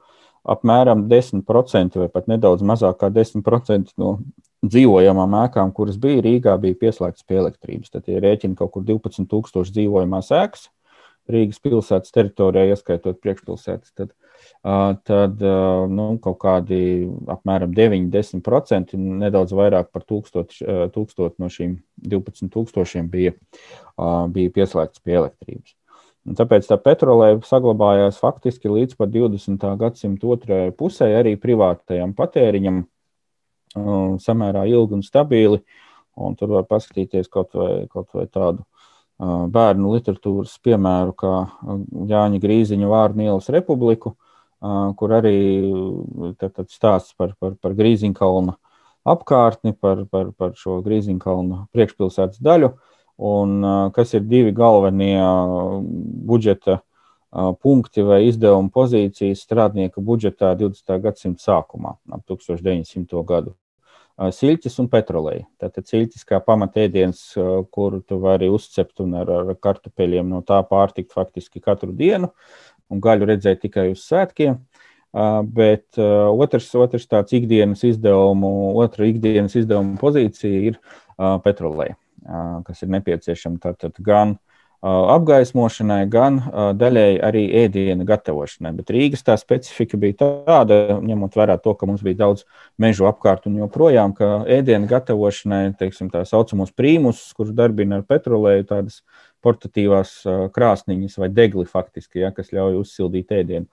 apmēram 0.45 1.07
10% 1.09 1.97
vai 1.97 2.07
pat 2.13 2.29
nedaudz 2.29 2.61
mazāk 2.61 3.01
kā 3.01 3.09
10% 3.09 3.95
no 3.97 4.19
dzīvojamām 4.65 5.33
ēkām, 5.41 5.73
kuras 5.73 5.97
bija 6.01 6.21
Rīgā, 6.21 6.53
bija 6.61 6.77
pieslēgtas 6.85 7.25
pie 7.25 7.41
elektrības. 7.41 7.89
Tad 7.93 8.05
ir 8.07 8.19
ja 8.19 8.23
rēķini 8.29 8.57
kaut 8.57 8.75
kur 8.77 8.85
12,000 8.85 9.73
dzīvojamās 9.73 10.29
ēkas 10.37 10.69
Rīgas 11.31 11.61
pilsētas 11.63 12.13
teritorijā, 12.13 12.75
ieskaitot 12.75 13.17
priekšpilsētas, 13.23 13.93
tad, 13.97 14.11
tad 15.09 15.45
nu, 15.89 16.07
kaut 16.21 16.37
kādi 16.43 16.79
apmēram 17.33 17.73
9-10%, 17.77 18.93
nedaudz 19.23 19.55
vairāk 19.57 19.89
par 19.95 20.05
tūkstoši, 20.05 20.67
tūkstoši 20.93 21.41
no 21.41 21.49
šīm 21.49 21.79
12,000 22.13 23.09
bija, 23.09 23.33
bija 24.35 24.53
pieslēgts 24.59 25.01
pie 25.01 25.17
elektrības. 25.23 25.73
Un 26.25 26.37
tāpēc 26.37 26.65
tā 26.65 26.77
petrolēja 26.81 27.37
saglabājās 27.45 28.17
faktiski 28.21 28.69
līdz 28.69 28.97
pat 28.97 29.11
20. 29.13 29.65
gadsimta 29.81 30.29
otrajai 30.33 30.71
pusē, 30.77 31.11
arī 31.19 31.35
privātajam 31.41 32.15
patēriņam, 32.17 32.85
samērā 34.21 34.65
ilgi 34.71 34.97
un 34.97 35.03
stabili. 35.05 35.61
Un 36.15 36.37
tur 36.39 36.53
var 36.55 36.63
paskatīties 36.63 37.27
kaut 37.27 37.51
vai, 37.59 37.85
kaut 37.91 38.07
vai 38.15 38.23
tādu 38.31 38.63
bērnu 39.19 39.93
literatūras 39.95 40.57
piemēru, 40.63 41.13
kā 41.15 41.33
Jāņa 42.09 42.41
Grīziņa 42.43 42.89
vārnu 42.91 43.27
ielas 43.29 43.47
republiku, 43.53 44.15
kur 44.99 45.13
arī 45.15 45.37
tad 46.39 46.67
stāsts 46.71 47.15
par, 47.17 47.35
par, 47.39 47.55
par 47.61 47.75
Grīziņkalna 47.77 48.55
apkārtni, 49.05 49.75
par, 49.77 50.03
par, 50.11 50.31
par 50.35 50.55
šo 50.59 50.81
Grīziņkalna 50.85 51.67
priekšpilsētas 51.75 52.41
daļu, 52.43 52.73
un 53.23 53.59
kas 53.95 54.15
ir 54.17 54.25
divi 54.27 54.51
galvenie 54.55 55.21
budžeta 56.27 56.81
punkti 57.61 58.03
vai 58.03 58.25
izdevuma 58.29 58.71
pozīcijas 58.71 59.43
strādnieka 59.43 60.03
budžetā 60.03 60.55
20. 60.59 60.97
gadsimta 61.03 61.51
sākumā, 61.51 61.95
ap 62.11 62.23
1900. 62.27 63.23
gadu 63.27 63.55
siļķis 64.15 64.79
un 64.79 64.87
petroleja. 64.91 65.43
Tātad 65.59 65.89
siļķis 65.89 66.23
kā 66.27 66.39
pamatēdiens, 66.43 67.21
kuru 67.75 67.99
tu 68.07 68.19
vari 68.23 68.47
uzcept 68.51 69.03
un 69.03 69.17
ar, 69.19 69.31
ar 69.41 69.57
kartupeļiem 69.59 70.29
no 70.31 70.39
tā 70.45 70.61
pārtikt 70.69 71.15
faktiski 71.15 71.63
katru 71.63 71.91
dienu, 71.95 72.31
un 72.91 73.03
gaļu 73.03 73.27
redzēt 73.31 73.65
tikai 73.65 73.89
uz 73.91 74.05
svētkiem. 74.07 74.57
Bet 75.55 75.99
otrs, 75.99 76.69
otrs 76.75 77.07
tāds 77.07 77.35
ikdienas 77.35 77.85
izdevumu, 77.87 78.75
otra 78.83 79.07
ikdienas 79.07 79.55
izdevuma 79.55 79.95
pozīcija 79.99 80.71
ir 80.71 80.79
petroleja, 81.43 81.95
kas 82.67 82.83
ir 82.83 82.91
nepieciešama 82.97 83.61
tātad 83.63 83.95
gan 84.03 84.35
apgaismošanai, 84.85 86.03
gan 86.11 86.37
daļēji 86.77 87.17
arī 87.25 87.43
ēdienu 87.63 88.05
gatavošanai. 88.05 88.73
Bet 88.77 88.91
Rīgas 88.93 89.25
tā 89.25 89.33
specifika 89.41 89.97
bija 89.97 90.29
tāda, 90.45 90.99
ņemot 91.01 91.37
vērā 91.39 91.57
to, 91.63 91.73
ka 91.73 91.89
mums 91.89 92.03
bija 92.05 92.19
daudz 92.21 92.45
mežu 92.81 93.07
apkārt 93.09 93.49
un 93.49 93.57
joprojām, 93.63 94.13
ka 94.17 94.43
ēdienu 94.57 94.89
gatavošanai, 94.91 95.63
teiksim, 95.79 96.11
tā 96.13 96.21
saucamos 96.29 96.73
prīmusus, 96.77 97.33
kurus 97.37 97.55
darbina 97.57 98.01
ar 98.01 98.07
petrolēju, 98.07 98.69
tādas 98.69 99.01
portatīvās 99.45 100.17
krāsniņas 100.53 101.19
vai 101.21 101.29
degli 101.33 101.65
faktiski, 101.69 102.21
ja, 102.21 102.33
kas 102.35 102.53
ļauj 102.53 102.81
uzsildīt 102.83 103.33
ēdienu. 103.33 103.69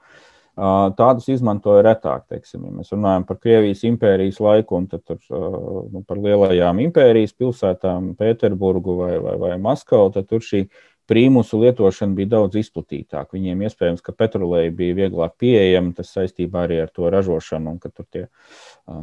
Tādus 0.53 1.31
izmantoja 1.33 1.81
retāk. 1.87 2.27
Teiksim, 2.29 2.67
ja 2.69 2.75
mēs 2.77 2.91
runājam 2.93 3.25
par 3.25 3.39
Krievijas 3.41 3.87
impērijas 3.89 4.41
laiku, 4.45 4.83
un 4.83 4.89
tur, 4.91 5.17
nu, 5.33 6.03
par 6.05 6.21
lielajām 6.21 6.83
impērijas 6.85 7.33
pilsētām, 7.41 8.11
Pēterburgu 8.19 8.99
vai, 8.99 9.15
vai, 9.17 9.39
vai 9.41 9.55
Maskavu, 9.65 10.11
tad 10.13 10.29
tur 10.29 10.45
šī 10.45 10.67
prīmusu 11.11 11.61
lietošana 11.63 12.17
bija 12.17 12.31
daudz 12.37 12.59
izplatītāka. 12.61 13.37
Viņiem 13.37 13.65
iespējams, 13.67 14.03
ka 14.05 14.15
petroleja 14.17 14.73
bija 14.77 14.97
vieglāk 15.03 15.37
pieejama, 15.43 15.95
tas 15.97 16.13
saistībā 16.15 16.67
arī 16.67 16.81
ar 16.85 16.93
to 16.95 17.11
ražošanu, 17.13 17.75
un 17.75 17.81
ka 17.83 17.91
tur 17.91 18.07
tie, 18.11 18.27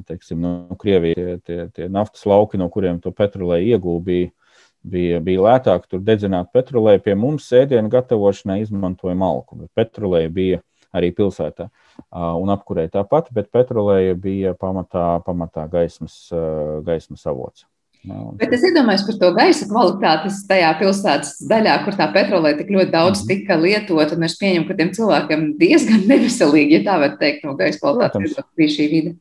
teiksim, 0.09 0.39
no 0.41 0.53
nu, 0.69 0.79
Krievijas 0.79 1.19
tie, 1.19 1.37
tie, 1.45 1.59
tie 1.75 1.89
naftas 1.91 2.25
lauki, 2.29 2.59
no 2.61 2.69
kuriem 2.73 3.01
to 3.03 3.11
petroleju 3.15 3.75
iegūta, 3.75 4.05
bija, 4.07 4.31
bija, 4.95 5.21
bija 5.25 5.45
lētāk 5.47 5.89
tur 5.91 6.03
dedzināt 6.05 6.53
petroleju. 6.55 7.03
Pie 7.05 7.17
mums 7.19 7.49
ēdienu 7.55 7.91
gatavošanai 7.93 8.61
izmantoja 8.63 9.17
malku, 9.19 9.63
bet 9.63 9.71
petroleja 9.77 10.31
bija 10.33 10.63
arī 10.95 11.11
pilsētā 11.13 11.67
un 12.09 12.49
apkurē 12.53 12.87
tāpat, 12.89 13.29
bet 13.35 13.51
petroleja 13.53 14.15
bija 14.17 14.55
pamatā, 14.57 15.19
pamatā 15.25 15.67
gaismas, 15.69 16.23
gaismas 16.85 17.27
avots. 17.29 17.67
Bet 18.39 18.53
es 18.55 18.63
iedomājos 18.67 19.05
par 19.07 19.17
to 19.21 19.29
gaisa 19.37 19.67
kvalitāti 19.69 20.33
tajā 20.49 20.73
pilsētas 20.79 21.31
daļā, 21.49 21.77
kur 21.85 21.97
tā 21.99 22.09
petrolē 22.13 22.55
tik 22.57 22.71
ļoti 22.73 22.91
daudz 22.93 23.21
-hmm. 23.21 23.31
tika 23.31 23.57
lietota. 23.59 24.17
Es 24.25 24.37
pieņemu, 24.39 24.67
ka 24.67 24.77
tiem 24.77 24.91
cilvēkiem 24.97 25.47
diezgan 25.59 26.05
neveselīgi, 26.11 26.79
ja 26.79 26.85
tā 26.91 26.99
var 27.05 27.17
teikt, 27.21 27.43
no 27.45 27.55
gaisa 27.59 27.81
kvalitātes 27.81 28.37
bija 28.57 28.75
šī 28.75 28.91
vide. 28.91 29.15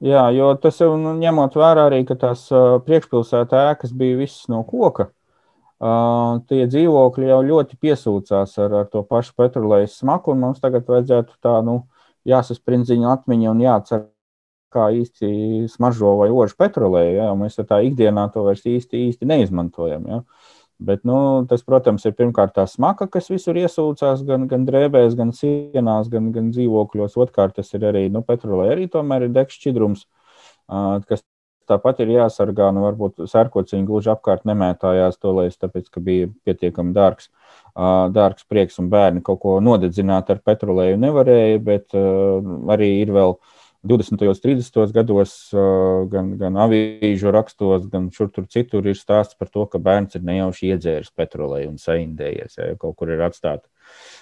Jā, 0.00 0.30
jo 0.32 0.54
tas 0.56 0.78
jau 0.80 0.94
nu, 0.96 1.12
ņemot 1.20 1.56
vērā 1.60 1.90
arī, 1.90 2.04
ka 2.08 2.16
tās 2.16 2.46
uh, 2.52 2.78
priekšpilsētā 2.86 3.66
ēkas 3.74 3.92
bija 3.92 4.16
visas 4.16 4.48
no 4.48 4.62
koka. 4.64 5.10
Uh, 5.80 6.40
tie 6.48 6.66
dzīvokļi 6.68 7.28
jau 7.28 7.40
ļoti 7.44 7.76
piesūcās 7.80 8.56
ar, 8.60 8.74
ar 8.82 8.88
to 8.88 9.02
pašu 9.02 9.32
petrolejas 9.36 9.98
smaku, 10.00 10.32
un 10.32 10.40
mums 10.44 10.60
tagad 10.60 10.88
vajadzētu 10.88 11.36
tā, 11.40 11.58
nu, 11.64 11.82
jāsasprindziņa 12.28 13.12
atmiņa 13.12 13.52
un 13.52 13.62
jācer, 13.64 14.02
kā 14.72 14.88
īsti 14.96 15.66
smaržo 15.72 16.14
vai 16.22 16.30
ožu 16.30 16.56
petrolēju. 16.60 17.18
Ja? 17.18 17.28
Mēs 17.38 17.60
tā 17.60 17.82
ikdienā 17.86 18.28
to 18.34 18.46
vairs 18.46 18.64
īsti, 18.66 19.06
īsti 19.10 19.28
neizmantojam. 19.30 20.08
Ja? 20.10 20.22
Bet, 20.80 21.02
nu, 21.04 21.16
tas, 21.48 21.60
protams, 21.66 22.06
ir 22.08 22.14
pirmkārt 22.16 22.54
tā 22.56 22.64
smaka, 22.64 23.04
kas 23.12 23.26
visur 23.28 23.58
iesūcās, 23.60 24.22
gan, 24.24 24.46
gan 24.48 24.62
drēbēs, 24.64 25.12
gan 25.18 25.34
sienās, 25.36 26.08
gan, 26.08 26.30
gan 26.32 26.48
dzīvokļos. 26.54 27.18
Otrkārt, 27.20 27.58
tas 27.58 27.74
ir 27.76 27.84
arī 27.90 28.06
nu, 28.12 28.22
petrolē, 28.24 28.70
arī 28.72 28.86
tomēr 28.88 29.26
ir 29.26 29.34
degts 29.34 29.58
šķidrums, 29.60 30.06
kas 31.10 31.26
tāpat 31.70 32.00
ir 32.00 32.14
jāsargā. 32.14 32.70
Nu, 32.72 32.86
varbūt 32.88 33.26
sērkociņi 33.28 33.86
gluži 33.90 34.08
apkārt 34.14 34.48
nemētājās 34.48 35.20
to, 35.20 35.34
lai 35.36 35.50
es 35.50 35.60
tāpēc, 35.60 35.90
ka 35.92 36.00
bija 36.06 36.30
pietiekami 36.48 36.96
dārgs, 36.96 37.28
dārgs 38.16 38.48
prieks 38.48 38.80
un 38.80 38.88
bērni 38.92 39.20
kaut 39.26 39.42
ko 39.44 39.58
nodedzināt 39.64 40.32
ar 40.32 40.40
petrolēju 40.48 40.96
nevarēja, 41.04 41.60
bet 41.66 41.96
arī 42.72 42.94
ir 43.02 43.12
vēl 43.20 43.36
20. 43.82 44.28
un 44.28 44.34
30. 44.34 44.92
gados, 44.92 45.34
gan, 46.12 46.34
gan 46.36 46.56
avīžu 46.60 47.32
rakstos, 47.32 47.86
gan 47.88 48.10
šur 48.12 48.28
tur 48.28 48.44
citur 48.52 48.84
ir 48.84 48.98
stāsts 48.98 49.38
par 49.40 49.48
to, 49.48 49.64
ka 49.72 49.80
bērns 49.80 50.18
ir 50.18 50.24
nejauši 50.26 50.74
iedzēris 50.74 51.14
petrolēju 51.16 51.70
un 51.72 51.78
saindējies, 51.80 52.58
ja 52.60 52.74
kaut 52.80 52.98
kur 53.00 53.12
ir 53.14 53.24
atstāta. 53.24 53.64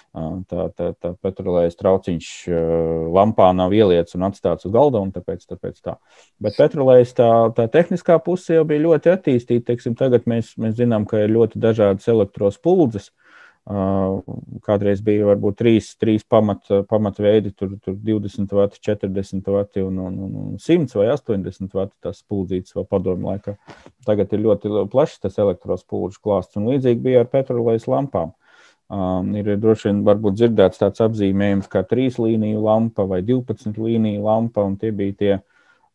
Tā, 0.09 0.63
tā, 0.73 0.87
tā 0.97 1.11
petrolējas 1.21 1.75
trauciņš 1.77 2.29
lampā 3.13 3.51
nav 3.53 3.75
ieliets 3.75 4.15
un 4.17 4.25
atstāts 4.29 4.65
uz 4.65 4.73
galda, 4.73 5.03
un 5.03 5.11
tāpēc, 5.13 5.43
tāpēc 5.51 5.83
tā. 5.85 5.97
Bet 6.41 6.55
petrolējas 6.57 7.13
tā, 7.19 7.29
tā 7.57 7.67
tehniskā 7.69 8.17
puse 8.23 8.55
jau 8.55 8.63
bija 8.69 8.87
ļoti 8.87 9.11
attīstīta. 9.11 9.67
Teiksim, 9.69 9.99
tagad 9.99 10.25
mēs, 10.29 10.55
mēs 10.57 10.79
zinām, 10.79 11.05
ka 11.05 11.19
ir 11.25 11.35
ļoti 11.35 11.61
dažādas 11.61 12.09
elektrospuldzes, 12.09 13.11
Kādreiz 13.69 15.01
bija 15.05 15.27
varbūt 15.27 15.59
trīs, 15.59 15.91
trīs 16.01 16.23
pamat, 16.25 16.71
pamatveidi, 16.89 17.51
tur, 17.53 17.75
tur 17.85 17.93
20 17.93 18.55
vati, 18.57 18.79
40 18.87 19.51
vati 19.53 19.83
un, 19.85 19.99
un, 20.07 20.15
un 20.25 20.55
100 20.57 20.97
vai 20.97 21.11
80 21.13 21.77
vati 21.77 21.93
tas 22.01 22.23
spuldzīts 22.23 22.73
vēl 22.73 22.87
padomu 22.89 23.29
laikā. 23.29 23.53
Tagad 24.09 24.33
ir 24.33 24.41
ļoti 24.47 24.73
plašs 24.89 25.21
tas 25.21 25.37
elektrospulžu 25.43 26.17
klāsts 26.25 26.57
un 26.57 26.65
līdzīgi 26.71 27.05
bija 27.05 27.21
ar 27.21 27.29
petrolejas 27.29 27.85
lampām. 27.91 28.33
Um, 28.89 29.35
ir 29.37 29.51
droši 29.61 29.91
vien 29.91 30.01
varbūt 30.07 30.39
dzirdēts 30.39 30.81
tāds 30.81 31.05
apzīmējums 31.05 31.69
kā 31.69 31.83
trīs 31.85 32.17
līniju 32.17 32.63
lampa 32.65 33.05
vai 33.05 33.21
12 33.21 33.77
līniju 33.77 34.25
lampa, 34.25 34.65
un 34.65 34.79
tie 34.81 34.89
bija 34.89 35.17
tie 35.19 35.33
uh, 35.35 35.45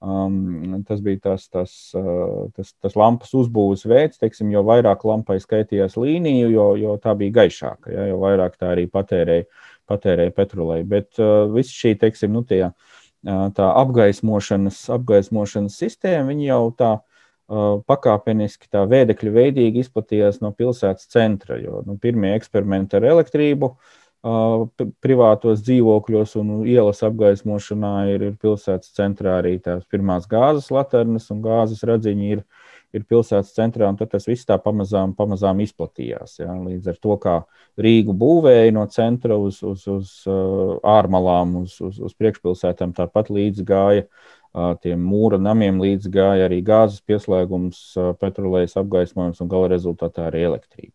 Um, 0.04 0.82
tas 0.84 1.00
bija 1.00 1.18
tas, 1.30 1.46
tas, 1.48 1.70
uh, 1.96 2.50
tas, 2.52 2.74
tas 2.82 2.96
lampas 2.98 3.30
uzbūves 3.32 3.86
veids, 3.88 4.18
teiksim, 4.20 4.50
jo 4.52 4.60
vairāk 4.66 5.06
lampai 5.08 5.38
skaitījās 5.40 5.96
līniju, 5.96 6.50
jo, 6.52 6.66
jo 6.76 6.96
tā 7.00 7.14
bija 7.16 7.38
gaišāka, 7.38 7.92
ja, 7.94 8.04
jo 8.10 8.18
vairāk 8.20 8.58
tā 8.60 8.74
arī 8.74 8.84
patērēja, 8.92 9.46
patērēja 9.88 10.34
petrolēju. 10.36 10.88
Bet 10.90 11.22
uh, 11.22 11.46
viss 11.54 11.72
šī, 11.72 11.94
teiksim, 12.02 12.34
nu, 12.36 12.44
tie, 12.44 12.66
uh, 12.68 13.46
tā 13.56 13.70
apgaismošanas, 13.80 14.82
apgaismošanas 14.98 15.80
sistēma, 15.80 16.28
viņi 16.34 16.50
jau 16.50 16.62
tā 16.76 16.92
uh, 17.00 17.80
pakāpeniski, 17.88 18.68
tā 18.74 18.84
vēdekļu 18.90 19.36
veidīgi 19.38 19.86
izplatījās 19.86 20.42
no 20.44 20.52
pilsētas 20.52 21.08
centra, 21.16 21.56
jo 21.62 21.80
nu, 21.88 21.96
pirmie 22.02 22.34
eksperimenti 22.36 23.00
ar 23.00 23.08
elektrību 23.14 23.72
uh, 23.72 24.03
privātos 24.24 25.60
dzīvokļos 25.66 26.36
un 26.40 26.52
ielas 26.64 27.02
apgaismošanā 27.04 27.94
ir, 28.14 28.22
ir 28.30 28.36
pilsētas 28.40 28.94
centrā 28.96 29.38
arī 29.42 29.58
tās 29.60 29.84
pirmās 29.92 30.24
gāzes 30.30 30.70
laternas 30.72 31.28
un 31.34 31.42
gāzes 31.44 31.84
radziņi 31.84 32.30
ir, 32.32 32.40
ir 32.96 33.04
pilsētas 33.04 33.52
centrā, 33.52 33.90
un 33.90 33.98
tas 34.00 34.24
viss 34.24 34.48
tā 34.48 34.56
pamazām, 34.56 35.12
pamazām 35.18 35.60
izplatījās. 35.60 36.38
Ja? 36.40 36.56
Līdz 36.56 36.94
ar 36.94 36.98
to, 37.04 37.18
kā 37.20 37.36
Rīgu 37.76 38.16
būvēja 38.16 38.72
no 38.72 38.86
centra 38.88 39.36
uz, 39.36 39.60
uz, 39.66 39.84
uz 39.92 40.16
ārmalām, 40.80 41.58
uz, 41.64 41.76
uz, 41.84 42.00
uz 42.00 42.16
priekšpilsētām, 42.16 42.96
tāpat 42.96 43.28
līdz 43.34 43.68
gāja 43.68 44.08
tiem 44.80 45.04
mūra 45.04 45.36
namiem 45.42 45.82
līdz 45.82 46.08
gāja 46.14 46.48
arī 46.48 46.62
gāzes 46.64 47.02
pieslēgums, 47.04 47.90
petrolejas 48.22 48.78
apgaismojums 48.80 49.42
un 49.42 49.50
gala 49.50 49.72
rezultātā 49.74 50.30
arī 50.30 50.46
elektrība. 50.48 50.94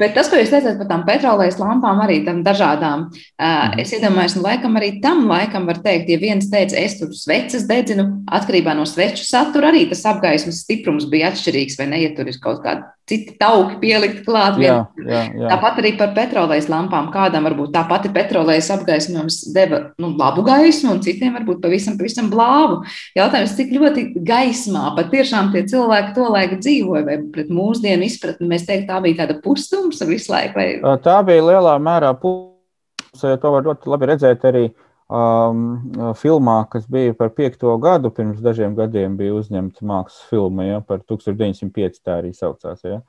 Bet 0.00 0.14
tas, 0.16 0.30
ko 0.30 0.38
jūs 0.40 0.50
teicāt 0.52 0.78
par 0.80 0.88
tām 0.88 1.02
petrolejas 1.04 1.58
lampām, 1.60 2.00
arī 2.00 2.20
tam 2.24 2.40
dažādām, 2.46 3.08
uh, 3.12 3.74
es 3.80 3.92
iedomājos, 3.92 4.38
nu, 4.38 4.44
laikam 4.46 4.78
arī 4.80 4.94
tam 5.04 5.26
laikam 5.28 5.68
var 5.68 5.82
teikt, 5.84 6.08
ja 6.08 6.20
viens 6.22 6.48
teica, 6.52 6.78
es 6.80 6.96
tur 7.00 7.12
sveces 7.16 7.66
dedzinu, 7.68 8.06
atkarībā 8.32 8.72
no 8.78 8.86
sveču 8.88 9.26
satura, 9.28 9.68
arī 9.68 9.84
tas 9.90 10.06
apgaismas 10.08 10.62
stiprums 10.64 11.10
bija 11.12 11.28
atšķirīgs, 11.30 11.76
vai 11.80 11.90
ne, 11.92 12.00
ja 12.06 12.14
tur 12.16 12.32
ir 12.32 12.40
kaut 12.40 12.64
kāda 12.64 12.88
citi 13.10 13.34
tauki 13.40 13.78
pielikt 13.82 14.22
klāt. 14.26 14.58
Jā, 14.62 14.76
jā, 15.02 15.22
jā. 15.34 15.48
Tāpat 15.50 15.80
arī 15.82 15.92
par 15.98 16.12
petrolejas 16.14 16.68
lampām. 16.70 17.10
Kādam 17.14 17.46
varbūt 17.48 17.72
tā 17.74 17.82
pati 17.90 18.10
petrolejas 18.14 18.70
apgaismojums 18.76 19.40
deva 19.54 19.82
nu, 20.00 20.12
labu 20.18 20.44
gaismu, 20.46 20.94
un 20.94 21.02
citiem 21.04 21.34
varbūt 21.40 21.62
pavisam, 21.64 21.96
pavisam 21.98 22.30
blāvu. 22.32 22.80
Jautājums, 23.18 23.56
cik 23.58 23.74
ļoti 23.74 24.06
gaismā 24.26 24.92
patiešām 24.98 25.50
tie 25.54 25.64
cilvēki 25.70 26.14
to 26.16 26.28
laiku 26.30 26.60
dzīvoja, 26.62 27.06
vai 27.08 27.18
pret 27.34 27.50
mūsdienu 27.54 28.06
izpratni 28.06 28.50
mēs 28.50 28.66
teikt, 28.68 28.86
tā 28.90 29.00
bija 29.02 29.24
tāda 29.24 29.40
pustumsa 29.50 30.06
visu 30.06 30.32
laiku? 30.32 30.60
Vai... 30.60 30.94
Tā 31.02 31.18
bija 31.26 31.42
lielā 31.50 31.74
mērā 31.82 32.14
pustumsa, 32.22 33.34
to 33.42 33.52
var 33.56 33.66
ļoti 33.66 33.90
labi 33.90 34.10
redzēt 34.14 34.46
arī 34.46 34.64
um, 35.10 36.14
filmā, 36.18 36.62
kas 36.70 36.86
bija 36.90 37.14
par 37.18 37.32
piekto 37.34 37.74
gadu, 37.82 38.12
pirms 38.14 38.40
dažiem 38.44 38.76
gadiem 38.78 39.16
bija 39.18 39.34
uzņemta 39.38 39.86
mākslas 39.86 40.22
filma 40.30 40.66
ja, 40.68 40.80
par 40.86 41.02
1905. 41.02 42.02
tā 42.04 42.20
arī 42.20 42.32
saucās. 42.36 42.84
Ja. 42.86 43.00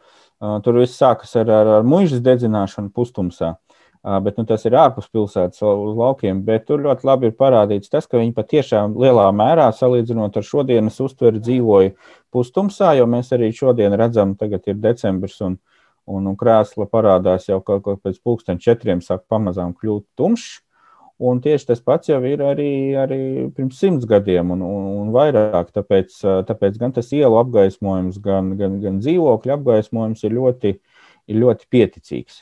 Uh, 0.42 0.58
tur 0.66 0.82
viss 0.82 0.98
sākas 0.98 1.36
ar, 1.40 1.52
ar, 1.62 1.76
ar 1.80 1.88
muižas 1.88 2.24
dedzināšanu 2.26 2.94
pustumsā. 2.96 3.56
Uh, 4.02 4.18
bet 4.26 4.40
nu, 4.40 4.48
tas 4.50 4.64
ir 4.66 4.74
ārpus 4.82 5.12
pilsētas 5.14 5.62
uz 5.62 5.98
laukiem. 5.98 6.42
Bet 6.46 6.66
tur 6.66 6.82
ļoti 6.82 7.06
labi 7.06 7.30
ir 7.30 7.36
parādīts 7.38 7.92
tas, 7.94 8.10
ka 8.10 8.18
viņi 8.18 8.34
patiešām 8.34 8.96
lielā 8.98 9.28
mērā, 9.30 9.68
salīdzinot 9.78 10.40
ar 10.42 10.48
šodienas 10.48 10.98
uztveri, 11.06 11.42
dzīvoja 11.44 11.94
pustumsā, 12.34 12.96
jo 12.98 13.06
mēs 13.06 13.30
arī 13.38 13.52
šodien 13.54 13.94
redzam, 14.00 14.34
tagad 14.40 14.66
ir 14.72 14.82
decembris 14.82 15.38
un, 15.46 15.60
un, 16.12 16.28
un 16.32 16.36
krēsla 16.40 16.88
parādās 16.92 17.48
jau 17.50 17.62
kaut 17.66 17.86
kā 17.86 17.96
pēc 18.00 18.20
pulksten 18.24 18.60
četriem, 18.62 19.02
sāk 19.06 19.24
pamazām 19.32 19.74
kļūt 19.78 20.06
tumšs. 20.20 20.60
Un 21.22 21.38
tieši 21.38 21.68
tas 21.70 21.82
pats 21.86 22.10
jau 22.10 22.18
ir 22.26 22.42
arī, 22.42 22.98
arī 22.98 23.20
pirms 23.54 23.78
simts 23.78 24.08
gadiem 24.10 24.56
un, 24.56 24.64
un, 24.66 24.86
un 25.04 25.12
vairāk. 25.14 25.70
Tāpēc, 25.76 26.16
tāpēc 26.48 26.80
gan 26.82 26.96
tas 26.96 27.12
ielu 27.14 27.38
apgaismojums, 27.44 28.18
gan, 28.26 28.56
gan, 28.58 28.80
gan 28.82 28.98
dzīvokļu 29.04 29.54
apgaismojums 29.54 30.26
ir 30.26 30.34
ļoti, 30.40 30.72
ir 31.30 31.44
ļoti 31.44 31.70
pieticīgs. 31.70 32.42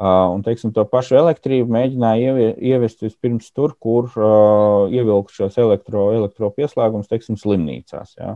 Un, 0.00 0.40
teiksim, 0.42 0.72
to 0.74 0.82
pašu 0.90 1.14
elektrību 1.20 1.70
mēģināja 1.70 2.48
ieviest 2.58 3.04
vispirms 3.04 3.52
tur, 3.54 3.76
kur 3.78 4.08
uh, 4.18 4.88
ievilkt 4.90 5.36
šos 5.36 5.60
elektro, 5.62 6.08
elektropieslēgumus, 6.16 7.06
teiksim, 7.12 7.36
slimnīcās. 7.38 8.16
Ja? 8.18 8.32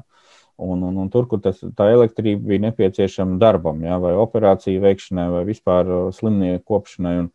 Un, 0.58 0.82
un, 0.82 0.96
un 0.98 1.06
tur, 1.06 1.28
kur 1.30 1.38
tas, 1.38 1.60
tā 1.78 1.86
elektrība 1.94 2.48
bija 2.50 2.64
nepieciešama 2.64 3.36
darbam, 3.38 3.78
ja? 3.86 3.94
vai 4.02 4.16
operāciju 4.18 4.82
veikšanai, 4.82 5.26
vai 5.30 5.42
vispār 5.46 5.90
slimnieku 6.16 6.64
kopšanai. 6.72 7.12
Un, 7.20 7.28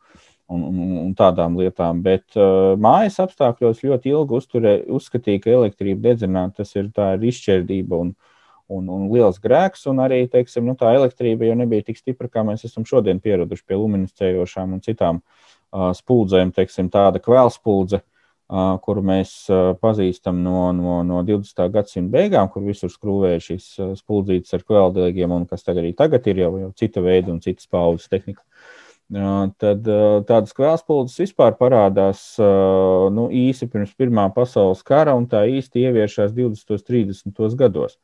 un, 0.51 0.65
un, 0.67 0.91
un 0.99 1.13
tādām 1.17 1.55
lietām. 1.57 2.01
Bet 2.03 2.35
uh, 2.35 2.73
mājas 2.79 3.21
apstākļos 3.23 3.79
ļoti 3.85 4.11
ilgi 4.11 4.37
uzturē, 4.37 4.73
uzskatīja, 4.91 5.41
ka 5.45 5.53
elektrība 5.55 6.09
dedzināt 6.09 6.57
tas 6.59 6.75
ir, 6.75 6.91
ir 6.91 7.25
izšķērdība 7.31 8.01
un, 8.05 8.11
un, 8.67 8.91
un 8.91 9.07
liels 9.13 9.39
grēks. 9.43 9.87
Un 9.89 10.03
arī 10.03 10.25
teiksim, 10.31 10.67
nu, 10.67 10.75
tā 10.79 10.91
elektrība 10.97 11.47
jau 11.47 11.57
nebija 11.63 11.87
tik 11.87 12.01
stipra, 12.01 12.29
kā 12.29 12.43
mēs 12.45 12.67
esam 12.67 12.85
šodien 12.89 13.23
pieraduši 13.23 13.65
pie 13.65 13.79
luminiscējošām 13.79 14.75
un 14.75 14.83
citām 14.83 15.23
uh, 15.23 15.93
spuldzēm. 15.95 16.53
Teiksim, 16.59 16.91
tāda 16.93 17.23
kvēlspuldzē, 17.23 18.03
uh, 18.03 18.12
kuru 18.85 19.01
mēs 19.05 19.33
pazīstam 19.81 20.43
no, 20.45 20.67
no, 20.77 20.99
no 21.07 21.23
20. 21.25 21.63
gadsimta 21.73 22.13
beigām, 22.13 22.49
kur 22.53 22.65
visur 22.67 22.91
skrūvēja 22.91 23.41
šīs 23.47 23.67
spuldzītes 24.03 24.53
ar 24.53 24.65
kvēldēgiem, 24.67 25.33
un 25.33 25.47
kas 25.49 25.65
tagad 25.65 25.81
arī 25.81 25.93
tagad 25.97 26.27
ir 26.29 26.43
jau, 26.43 26.51
jau 26.61 26.71
cita 26.77 27.01
veida 27.01 27.33
un 27.33 27.41
citas 27.41 27.69
paudzes 27.71 28.11
tehnika. 28.11 28.43
Tad 29.61 29.85
tādas 30.29 30.53
kvēlspuldzes 30.57 31.19
vispār 31.25 31.57
parādās 31.59 32.21
nu, 33.13 33.27
īsi 33.29 33.67
pirms 33.69 33.91
Pirmā 33.99 34.29
pasaules 34.33 34.81
kara, 34.85 35.13
un 35.17 35.27
tā 35.29 35.43
īsti 35.49 35.83
ieviešās 35.89 36.33
20. 36.33 36.77
un 36.77 36.85
30. 36.87 37.57
gados. 37.59 37.97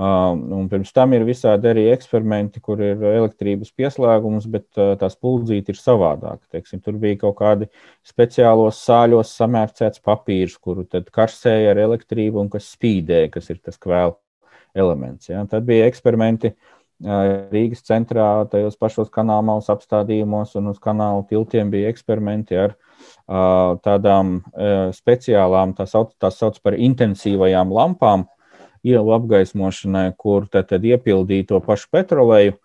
Un 0.00 0.68
pirms 0.70 0.92
tam 0.96 1.12
ir 1.12 1.26
visādi 1.26 1.68
arī 1.68 1.84
eksperimenti, 1.92 2.62
kur 2.64 2.80
ir 2.80 3.02
elektrības 3.10 3.72
pieslēgums, 3.76 4.46
bet 4.48 4.68
tā 4.74 5.10
spuldzīte 5.12 5.74
ir 5.74 5.80
savādāka. 5.80 6.40
Teiksim, 6.54 6.80
tur 6.84 6.96
bija 7.02 7.18
kaut 7.26 7.36
kādi 7.42 7.68
speciālos 8.06 8.80
sāļos 8.86 9.34
samērcēts 9.36 10.00
papīrs, 10.06 10.56
kuru 10.62 10.86
tad 10.88 11.10
karsēja 11.12 11.74
ar 11.74 11.82
elektrību 11.84 12.40
un 12.40 12.52
kas 12.52 12.70
spīdēja, 12.76 13.32
kas 13.34 13.50
ir 13.50 13.60
tas 13.60 13.80
kvēl 13.82 14.14
elements. 14.78 15.28
Ja? 15.28 15.42
Tad 15.50 15.66
bija 15.68 15.90
eksperimenti 15.90 16.54
Rīgas 17.00 17.80
centrā, 17.88 18.44
tajos 18.52 18.74
pašos 18.76 19.08
kanāla 19.08 19.56
apstādījumos 19.72 20.52
un 20.60 20.66
uz 20.68 20.80
kanāla 20.82 21.22
tiltiem 21.30 21.70
bija 21.72 21.88
eksperimenti 21.88 22.58
ar 22.60 22.74
tādām 23.80 24.42
speciālām, 24.92 25.72
tā 25.78 25.86
sauc, 25.88 26.12
tā 26.20 26.28
sauc 26.28 26.58
par 26.60 26.76
intensīvajām 26.76 27.72
lampām, 27.72 28.26
ielu 28.86 29.14
apgaismošanai, 29.16 30.10
kur 30.18 30.48
tad, 30.50 30.70
tad 30.72 30.84
iepildīja 30.86 31.50
to 31.52 31.60
pašu 31.64 31.88
petroleju, 31.92 32.56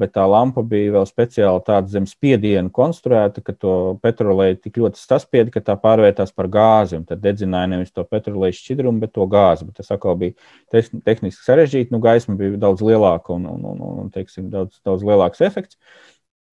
bet 0.00 0.14
tā 0.14 0.22
lampa 0.24 0.62
bija 0.64 0.94
vēl 0.94 1.04
speciāli 1.04 1.60
tāda 1.66 1.92
zem 1.92 2.06
spiediena 2.08 2.70
konstruēta, 2.72 3.42
ka 3.44 3.52
to 3.52 3.74
petroleju 4.00 4.56
tik 4.56 4.78
ļoti 4.80 5.00
saspieda, 5.00 5.52
ka 5.52 5.60
tā 5.64 5.76
pārvērtās 5.80 6.32
par 6.32 6.48
gāzi. 6.48 7.02
Tad 7.08 7.20
dedzināja 7.20 7.68
nevis 7.74 7.92
to 7.92 8.04
petroleju 8.08 8.56
šķidrumu, 8.56 9.02
bet 9.04 9.12
to 9.12 9.26
gāzi. 9.28 9.68
Bet 9.68 9.82
tas 9.82 9.92
atkal 9.92 10.16
bija 10.20 10.32
tehniski 10.72 11.44
sarežģīti. 11.44 11.92
Nu, 11.92 12.00
gaisma 12.00 12.38
bija 12.40 12.56
daudz 12.60 12.80
lielāka 12.84 13.36
un, 13.36 13.44
un, 13.52 13.68
un, 13.74 13.84
un 14.06 14.08
teiksim, 14.14 14.48
daudz, 14.52 14.80
daudz 14.86 15.04
lielāks 15.04 15.44
efekts. 15.44 15.76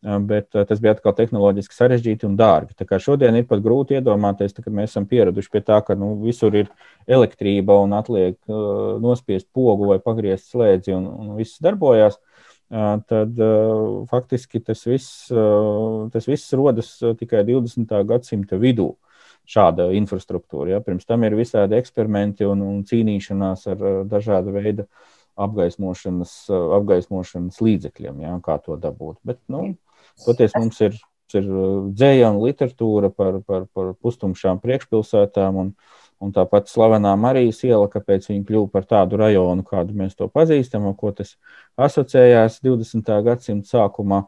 Bet 0.01 0.51
tas 0.53 0.77
bija 0.77 0.93
atkal 0.93 1.15
tehnoloģiski 1.17 1.73
sarežģīti 1.73 2.27
un 2.27 2.35
dārgi. 2.37 2.75
Tā 2.77 2.85
kā 2.85 2.99
šodien 3.01 3.33
ir 3.39 3.47
pat 3.49 3.63
grūti 3.65 3.97
iedomāties, 3.97 4.53
ka 4.53 4.69
mēs 4.69 4.91
esam 4.91 5.07
pieraduši 5.09 5.49
pie 5.55 5.63
tā, 5.65 5.79
ka 5.81 5.97
nu, 5.97 6.11
visur 6.21 6.53
ir 6.53 6.69
elektrība 7.09 7.79
un 7.81 7.95
atliek 7.97 8.37
uh, 8.45 8.99
nospiest 9.01 9.49
pogu 9.57 9.89
vai 9.89 9.97
pagriezt 10.03 10.53
slēdzi 10.53 10.93
un, 10.93 11.09
un 11.09 11.33
viss 11.39 11.57
darbojas 11.65 12.19
tad 12.69 13.37
faktiski 14.09 14.59
tas 14.59 14.85
viss, 14.85 15.27
tas 16.11 16.27
viss 16.27 16.53
rodas 16.53 16.97
tikai 17.19 17.43
20. 17.47 17.93
gadsimta 18.07 18.59
vidū. 18.59 18.95
Šāda 19.47 19.93
infrastruktūra. 19.95 20.73
Ja? 20.73 20.81
Pirms 20.83 21.07
tam 21.07 21.23
ir 21.23 21.37
visādi 21.39 21.77
eksperimenti 21.77 22.43
un, 22.43 22.59
un 22.65 22.81
cīnīšanās 22.83 23.61
ar 23.71 23.83
dažādu 24.03 24.51
veidu 24.51 24.83
apgaismošanas, 25.39 26.33
apgaismošanas 26.51 27.61
līdzekļiem, 27.63 28.25
ja? 28.25 28.33
kā 28.43 28.57
to 28.65 28.75
dabūt. 28.75 29.21
Bet, 29.23 29.39
nu, 29.47 29.77
toties 30.25 30.55
mums 30.57 30.81
ir, 30.85 30.97
ir 31.35 31.47
dzēja 31.93 32.31
un 32.33 32.41
literatūra 32.45 33.11
par, 33.13 33.41
par, 33.45 33.67
par 33.75 33.93
pustumšām 34.01 34.61
priekšpilsētām 34.63 35.61
un, 35.63 35.73
Un 36.17 36.31
tāpat 36.33 36.69
slavenā 36.71 37.11
Marijas 37.19 37.59
iela, 37.67 37.85
kāpēc 37.93 38.25
viņa 38.31 38.45
kļuva 38.47 38.71
par 38.73 38.87
tādu 38.89 39.19
rajonu, 39.21 39.61
kādu 39.65 39.93
mēs 39.97 40.15
to 40.17 40.25
pazīstam, 40.33 40.87
un 40.89 40.95
ko 40.97 41.11
tas 41.13 41.35
asociējās 41.77 42.57
20. 42.65 43.11
gadsimta 43.27 43.69
sākumā, 43.75 44.23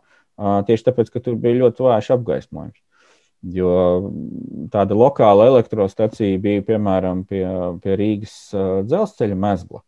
tieši 0.67 0.85
tāpēc, 0.85 1.09
ka 1.09 1.23
tur 1.25 1.39
bija 1.41 1.57
ļoti 1.63 1.85
vājš 1.87 2.11
apgaismojums. 2.17 2.77
Jo 3.55 3.73
tāda 4.69 4.97
lokāla 4.99 5.47
elektrostacija 5.49 6.37
bija 6.43 6.61
piemēram 6.67 7.23
pie, 7.25 7.41
pie 7.81 7.97
Rīgas 7.97 8.35
dzelzceļa 8.85 9.37
mezgla 9.39 9.81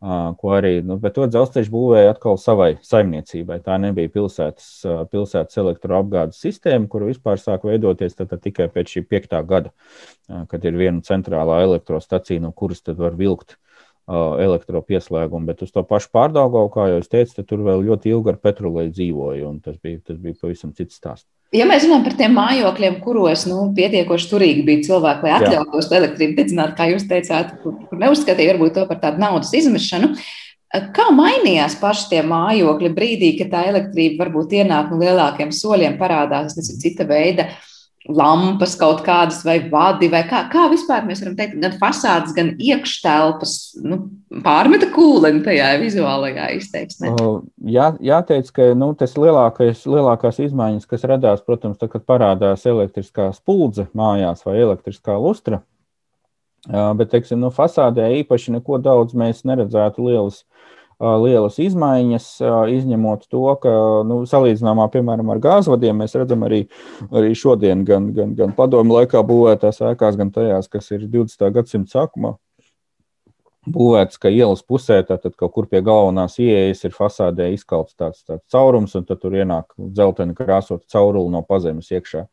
ko 0.00 0.52
arī, 0.56 0.80
nu, 0.86 0.96
bet 1.00 1.12
to 1.16 1.26
dzelzceļš 1.28 1.68
būvēja 1.72 2.14
atkal 2.14 2.38
savai 2.40 2.70
saimniecībai. 2.84 3.58
Tā 3.64 3.76
nebija 3.82 4.12
pilsētas, 4.14 4.68
pilsētas 5.12 5.60
elektroapgādes 5.60 6.40
sistēma, 6.40 6.88
kuru 6.88 7.10
vispār 7.10 7.40
sāk 7.40 7.66
veidoties 7.68 8.16
tad, 8.16 8.30
tad 8.32 8.40
tikai 8.46 8.70
pēc 8.72 8.94
šī 8.96 9.04
piektā 9.10 9.42
gada, 9.46 9.74
kad 10.48 10.64
ir 10.64 10.78
viena 10.80 11.04
centrālā 11.04 11.60
elektrostacija, 11.66 12.40
no 12.40 12.54
kuras 12.56 12.80
tad 12.86 13.00
var 13.00 13.18
vilkt 13.18 13.58
elektropieslēgumu, 14.08 15.46
bet 15.46 15.62
uz 15.62 15.70
to 15.74 15.82
pašu 15.86 16.10
pārdaugavu, 16.14 16.70
kā 16.74 16.88
jau 16.90 17.02
es 17.02 17.10
teicu, 17.10 17.44
tur 17.46 17.62
vēl 17.66 17.84
ļoti 17.86 18.10
ilgi 18.10 18.32
ar 18.32 18.40
petroleju 18.42 18.94
dzīvoju, 18.96 19.44
un 19.46 19.60
tas 19.62 19.76
bija, 19.82 20.00
tas 20.06 20.18
bija 20.18 20.38
pavisam 20.40 20.72
cits 20.74 20.98
stāsts. 20.98 21.28
Ja 21.54 21.66
mēs 21.66 21.82
runājam 21.82 22.04
par 22.06 22.14
tiem 22.18 22.36
mājokļiem, 22.38 23.00
kuros 23.02 23.42
nu, 23.50 23.62
pietiekoši 23.74 24.28
turīgi 24.30 24.66
bija 24.66 24.84
cilvēki, 24.86 25.26
lai 25.26 25.32
atļautos 25.38 25.90
elektrību 25.98 26.36
dedzināt, 26.38 26.76
kā 26.78 26.86
jūs 26.92 27.08
teicāt, 27.10 27.56
kur, 27.62 27.74
kur 27.90 27.98
neuzskatīja 27.98 28.54
varbūt 28.54 28.76
to 28.78 28.84
par 28.86 29.00
tādu 29.02 29.22
naudas 29.22 29.50
izmešanu, 29.58 30.12
kā 30.94 31.08
mainījās 31.14 31.74
paši 31.80 32.06
tie 32.12 32.20
mājokļi 32.26 32.92
brīdī, 32.94 33.32
kad 33.40 33.50
tā 33.54 33.64
elektrība 33.72 34.24
varbūt 34.24 34.54
ienāk 34.60 34.92
no 34.92 35.00
lielākiem 35.02 35.50
soļiem, 35.54 35.98
parādās 35.98 36.54
nezinu, 36.58 36.78
cita 36.84 37.06
veida 37.10 37.48
lampas 38.08 38.72
kaut 38.80 39.02
kādas 39.04 39.42
vai 39.44 39.58
vadi, 39.68 40.08
vai 40.12 40.22
kā, 40.28 40.46
kā 40.52 40.64
vispār 40.72 41.04
mēs 41.04 41.20
varam 41.20 41.34
teikt, 41.36 41.58
gan 41.60 41.74
fasādes, 41.80 42.32
gan 42.36 42.54
iekštelpas 42.56 43.54
nu, 43.84 43.98
pārmeta 44.44 44.88
kūleni 44.94 45.42
tajā 45.44 45.74
vizuālajā 45.82 46.46
izteiksmē? 46.56 47.12
Jā, 47.68 47.90
jāteic, 48.00 48.48
ka 48.56 48.70
nu, 48.78 48.92
tas 48.98 49.16
lielākais, 49.20 49.84
lielākās 49.84 50.40
izmaiņas, 50.46 50.88
kas 50.88 51.04
radās, 51.12 51.44
protams, 51.44 51.76
tad, 51.80 51.92
kad 51.92 52.06
parādās 52.08 52.64
elektriskā 52.70 53.28
spuldze 53.36 53.90
mājās 53.96 54.46
vai 54.48 54.56
elektriskā 54.62 55.18
lustra, 55.20 55.60
bet, 56.66 57.12
teiksim, 57.12 57.42
nu, 57.44 57.52
fasādē 57.52 58.08
īpaši 58.22 58.56
neko 58.56 58.80
daudz 58.80 59.12
mēs 59.16 59.44
neredzētu 59.48 60.08
lielas 60.08 60.46
lielas 61.00 61.56
izmaiņas, 61.62 62.26
izņemot 62.76 63.24
to, 63.32 63.46
ka 63.62 63.72
nu, 64.06 64.20
salīdzināmā 64.28 64.86
piemēram 64.92 65.32
ar 65.32 65.40
gāzvadiem 65.42 66.02
mēs 66.02 66.16
redzam 66.18 66.44
arī, 66.44 66.66
arī 67.08 67.32
šodien, 67.38 67.84
gan, 67.88 68.10
gan, 68.16 68.34
gan 68.36 68.52
padomu 68.56 68.98
laikā 68.98 69.22
būvētās 69.26 69.80
ēkās, 69.92 70.18
gan 70.20 70.32
tajās, 70.34 70.68
kas 70.68 70.90
ir 70.92 71.06
20. 71.08 71.50
gadsimta 71.56 71.98
sākumā. 71.98 72.36
Būvēts, 73.70 74.16
ka 74.16 74.32
ielas 74.32 74.62
pusē, 74.64 75.02
tātad 75.04 75.34
kaut 75.36 75.52
kur 75.52 75.66
pie 75.68 75.82
galvenās 75.84 76.38
ieejas 76.40 76.80
ir 76.88 76.94
fasādē 76.96 77.50
izkalts 77.52 77.92
tāds, 77.92 78.22
tāds 78.24 78.44
caurums, 78.52 78.96
un 78.96 79.04
tad 79.04 79.20
tur 79.20 79.36
ienāk 79.36 79.74
dzelteni 79.76 80.36
krāsot 80.36 80.86
cauruli 80.88 81.32
no 81.32 81.42
pazemes 81.44 81.90
iekšā 81.92 82.24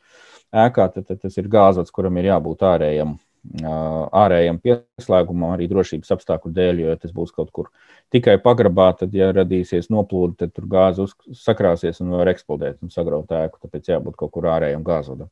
ēkā. 0.56 0.88
Tad, 0.96 1.04
tad 1.10 1.20
tas 1.26 1.36
ir 1.36 1.52
gāzats, 1.52 1.92
kuram 1.92 2.20
ir 2.20 2.32
jābūt 2.32 2.64
ārējam 2.64 3.18
ārējam 3.64 4.60
pieslēgumam, 4.64 5.54
arī 5.56 5.68
drošības 5.72 6.12
apstākļu 6.18 6.52
dēļ, 6.54 6.82
jo 6.84 6.90
ja 6.92 7.00
tas 7.00 7.14
būs 7.16 7.32
kaut 7.36 7.52
kur 7.56 7.70
tikai 8.14 8.38
pagrabā, 8.44 8.90
tad, 9.00 9.14
ja 9.16 9.30
radīsies 9.36 9.90
noplūde, 9.94 10.36
tad 10.44 10.54
tur 10.56 10.68
gāze 10.72 11.08
sakrāsies 11.38 12.02
un 12.04 12.16
var 12.18 12.32
eksplodēt 12.34 12.82
un 12.84 12.92
sagraut 12.94 13.32
ēku, 13.32 13.62
tāpēc 13.64 13.92
jābūt 13.94 14.18
kaut 14.20 14.34
kur 14.36 14.50
ārējam 14.52 14.84
gāzodam. 14.88 15.32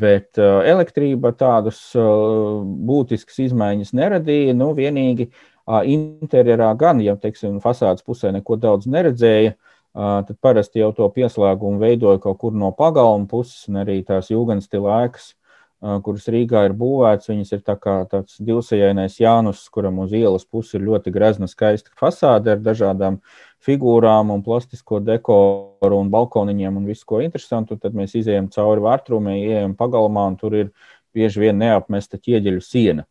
Bet 0.00 0.40
elektrība 0.40 1.34
tādas 1.36 1.80
būtiskas 1.94 3.42
izmaiņas 3.44 3.92
neradīja. 3.92 4.54
Nu, 4.56 4.70
vienīgi 4.76 5.28
interjerā 5.68 6.70
gan, 6.80 7.02
ja 7.04 7.18
teiksim, 7.20 7.58
fasādes 7.60 8.06
pusē 8.06 8.32
neko 8.32 8.56
daudz 8.56 8.88
neredzēja, 8.88 9.58
tad 9.92 10.32
parasti 10.40 10.80
jau 10.80 10.92
to 10.96 11.10
pieslēgumu 11.12 11.82
veidoja 11.82 12.22
kaut 12.22 12.38
kur 12.40 12.56
no 12.56 12.70
pagalma 12.72 13.28
puses, 13.28 13.66
un 13.68 13.82
arī 13.82 14.00
tās 14.06 14.30
jūgenstila 14.32 15.02
ēkas 15.04 15.34
kuras 15.80 16.28
Rīgā 16.28 16.66
ir 16.68 16.74
būvētas. 16.76 17.30
Viņas 17.32 17.52
ir 17.56 17.62
tā 17.64 17.76
tāds 17.80 18.36
divsajainais 18.44 19.18
Jānus, 19.20 19.64
kuram 19.72 20.02
uz 20.04 20.12
ielas 20.16 20.44
puses 20.44 20.76
ir 20.76 20.84
ļoti 20.86 21.12
grezna, 21.14 21.48
skaista 21.48 21.92
fasāde 21.98 22.54
ar 22.54 22.60
dažādām 22.60 23.20
figūrām 23.64 24.32
un 24.34 24.44
plastisko 24.44 25.00
dekoru 25.04 26.00
un 26.00 26.10
balkoniņiem 26.12 26.80
un 26.80 26.88
visu, 26.88 27.06
ko 27.08 27.20
interesantu. 27.24 27.78
Tad 27.80 27.96
mēs 27.96 28.16
izējām 28.20 28.50
cauri 28.52 28.84
vārtrūmē, 28.84 29.38
ejam 29.40 29.76
pagalmā 29.78 30.26
un 30.32 30.40
tur 30.40 30.56
ir 30.56 30.74
bieži 31.16 31.46
vien 31.46 31.58
neapmesta 31.58 32.20
ķieģeļu 32.20 32.64
siena. 32.64 33.06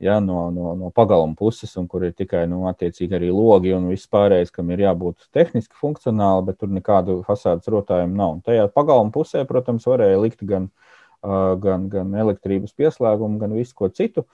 Ja, 0.00 0.14
no, 0.24 0.46
no, 0.48 0.70
no 0.80 0.88
pagalma 0.96 1.36
puses, 1.36 1.74
un 1.76 1.84
kur 1.84 2.06
ir 2.06 2.14
tikai 2.16 2.46
nu, 2.48 2.62
arī 2.64 3.28
logi 3.28 3.74
un 3.76 3.90
viss 3.92 4.08
pārējais, 4.08 4.48
kam 4.50 4.70
ir 4.72 4.80
jābūt 4.86 5.26
tehniski 5.28 5.76
funkcionāli, 5.76 6.46
bet 6.46 6.56
tur 6.62 6.70
nekādu 6.72 7.18
fasādes 7.26 7.68
rotājumu 7.68 8.16
nav. 8.16 8.38
Un 8.38 8.40
tajā 8.40 8.64
pagalma 8.72 9.12
pusē, 9.12 9.44
protams, 9.44 9.84
varēja 9.84 10.22
likt 10.22 10.40
gan 10.40 10.70
uh, 10.70 10.89
gan, 11.22 11.88
gan 11.92 12.14
elektrības 12.14 12.72
pieslēgumu, 12.76 13.40
gan 13.40 13.54
visu 13.56 13.74
ko 13.76 13.88
citu. 13.88 14.24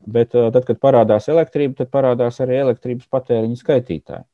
Bet 0.00 0.32
tad, 0.32 0.62
kad 0.64 0.78
parādās 0.80 1.28
elektrība, 1.28 1.76
tad 1.82 1.90
parādās 1.92 2.40
arī 2.40 2.56
elektrības 2.62 3.08
patēriņa 3.12 3.60
skaitītāji. 3.60 4.24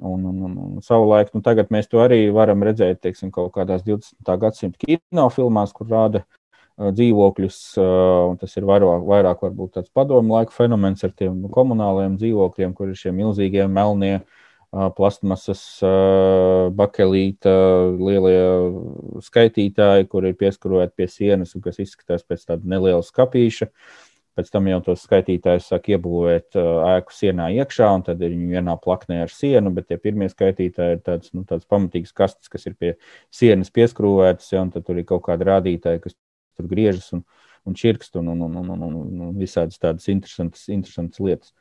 Un, 0.00 0.24
un, 0.24 0.42
un, 0.46 0.56
un 0.64 0.82
savulaik, 0.82 1.30
nu, 1.34 1.42
tagad 1.44 1.70
mēs 1.70 1.86
to 1.90 2.00
arī 2.02 2.24
varam 2.34 2.62
redzēt, 2.64 3.02
teiksim, 3.04 3.30
kaut 3.34 3.52
kādās 3.54 3.84
20. 3.86 4.16
gadsimta 4.40 4.80
kinofilmās, 4.80 5.74
kur 5.76 5.90
rāda 5.92 6.24
dzīvokļus, 6.80 7.58
un 8.32 8.38
tas 8.40 8.56
ir 8.56 8.66
vairāk, 8.66 9.04
vairāk 9.06 9.42
varbūt 9.44 9.74
tāds 9.76 9.92
padomu 9.92 10.38
laika 10.38 10.54
fenomens 10.56 11.04
ar 11.04 11.12
tiem 11.12 11.42
komunālajiem 11.52 12.16
dzīvokļiem, 12.22 12.72
kur 12.74 12.90
ir 12.90 12.98
šie 12.98 13.12
milzīgie 13.12 13.66
melnie 13.68 14.14
uh, 14.16 14.39
plasmasas, 14.70 15.62
bakelīta, 16.78 17.50
lielie 17.98 19.22
skaitītāji, 19.26 20.06
kur 20.10 20.28
ir 20.28 20.36
pieskaroti 20.38 20.94
pie 20.96 21.08
sienas 21.10 21.56
un 21.56 21.64
kas 21.64 21.80
izskatās 21.82 22.22
pēc 22.22 22.46
tāda 22.52 22.70
neliela 22.70 23.02
skapīša. 23.02 23.70
Pēc 24.38 24.52
tam 24.54 24.68
jau 24.70 24.78
tos 24.86 25.02
skaitītājus 25.04 25.66
sāk 25.72 25.90
iebūvēt 25.90 26.54
ēku 26.54 27.12
sienā 27.12 27.48
iekšā, 27.58 27.88
un 27.98 28.04
tad 28.06 28.22
viņi 28.22 28.54
vienā 28.54 28.76
plaknē 28.80 29.24
ar 29.24 29.32
sienu, 29.34 29.72
bet 29.74 29.88
tie 29.90 29.98
pirmie 30.00 30.30
skaitītāji 30.30 30.96
ir 30.96 31.02
tāds, 31.04 31.32
nu, 31.34 31.42
tāds 31.48 31.66
pamatīgs 31.68 32.14
kastes, 32.16 32.48
kas 32.48 32.68
ir 32.70 32.78
pie 32.78 32.94
sienas 33.34 33.74
pieskrūvētas, 33.74 34.52
ja, 34.54 34.62
un 34.62 34.70
tad 34.70 34.86
tur 34.86 35.02
ir 35.02 35.08
kaut 35.08 35.26
kādi 35.26 35.48
rādītāji, 35.50 36.04
kas 36.06 36.14
tur 36.56 36.70
griežas 36.70 37.10
un, 37.18 37.24
un 37.66 37.76
čirkst 37.76 38.16
un, 38.22 38.30
un, 38.36 38.46
un, 38.46 38.56
un, 38.62 38.70
un, 38.86 38.94
un, 39.02 39.34
visādas 39.36 39.82
tādas 39.82 40.06
interesantas, 40.14 40.68
interesantas 40.70 41.20
lietas. 41.26 41.52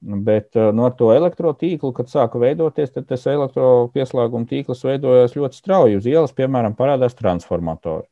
Bet 0.00 0.56
eh, 0.56 0.70
no 0.72 0.88
to 0.96 1.10
elektrotīklu, 1.12 1.92
kad 1.96 2.08
sāka 2.08 2.40
veidoties, 2.40 2.94
tad 2.94 3.04
tas 3.10 3.26
elektropieslēguma 3.28 4.48
tīkls 4.48 4.80
veidojās 4.86 5.36
ļoti 5.36 5.60
strauji. 5.60 5.98
Uz 6.00 6.08
ielas, 6.08 6.32
piemēram, 6.36 6.76
parādās 6.78 7.18
transformatori. 7.18 8.06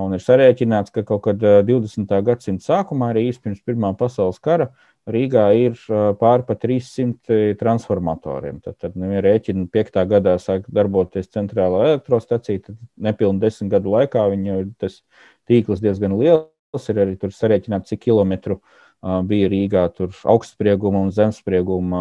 Un 0.00 0.14
ir 0.14 0.22
sarēķināts, 0.22 0.94
ka 0.94 1.02
kaut 1.04 1.26
kad 1.26 1.44
20. 1.44 2.06
Eh, 2.08 2.24
gadsimta 2.24 2.64
sākumā, 2.70 3.10
arī 3.12 3.26
pirms 3.36 3.60
Pirmā 3.66 3.92
pasaules 4.00 4.40
kara, 4.40 4.70
Rīgā 5.10 5.44
ir 5.58 5.76
eh, 5.76 6.10
pāri 6.16 6.46
pa 6.48 6.56
300 6.56 7.58
transformatoriem. 7.60 8.62
Tad, 8.64 8.78
tad 8.80 8.96
nu, 8.96 9.12
ja 9.12 9.20
rēķina 9.26 9.68
5. 9.76 10.02
gadā 10.08 10.38
sāk 10.40 10.64
darboties 10.72 11.28
centrālā 11.28 11.84
elektrostacija, 11.90 12.64
tad 12.70 12.80
nepilnīgi 12.96 13.44
desmit 13.44 13.74
gadu 13.76 13.92
laikā 13.92 14.24
viņa 14.32 14.60
ir 14.62 14.72
tas 14.80 15.02
tīkls 15.50 15.84
diezgan 15.84 16.16
liels. 16.16 16.48
Ir 16.88 17.00
arī 17.02 17.16
tur 17.18 17.32
sarēķināts, 17.34 17.90
cik 17.90 18.04
kilometru 18.04 18.60
uh, 18.60 18.89
bija 19.00 19.48
Rīgā 19.48 19.86
augstsprieguma 20.28 21.00
un 21.06 21.12
zemesprieguma 21.16 22.00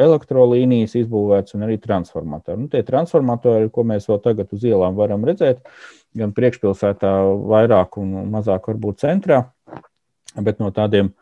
elektrolīnijas 0.00 0.96
izbūvētas 1.02 1.58
un 1.58 1.66
arī 1.66 1.76
transformatori. 1.82 2.62
Nu, 2.64 2.68
tie 2.72 2.80
transformatori, 2.86 3.68
ko 3.72 3.84
mēs 3.88 4.08
vēl 4.08 4.22
tagad 4.24 4.52
uz 4.56 4.64
ielām 4.64 4.96
varam 4.96 5.26
redzēt, 5.28 5.60
gan 6.16 6.32
priekšpilsētā 6.36 7.12
vairāk 7.52 7.98
un 8.00 8.14
mazāk 8.32 8.70
varbūt 8.72 9.04
centrā, 9.04 9.44
bet 10.40 10.62
no 10.62 10.72
tādiem 10.72 11.12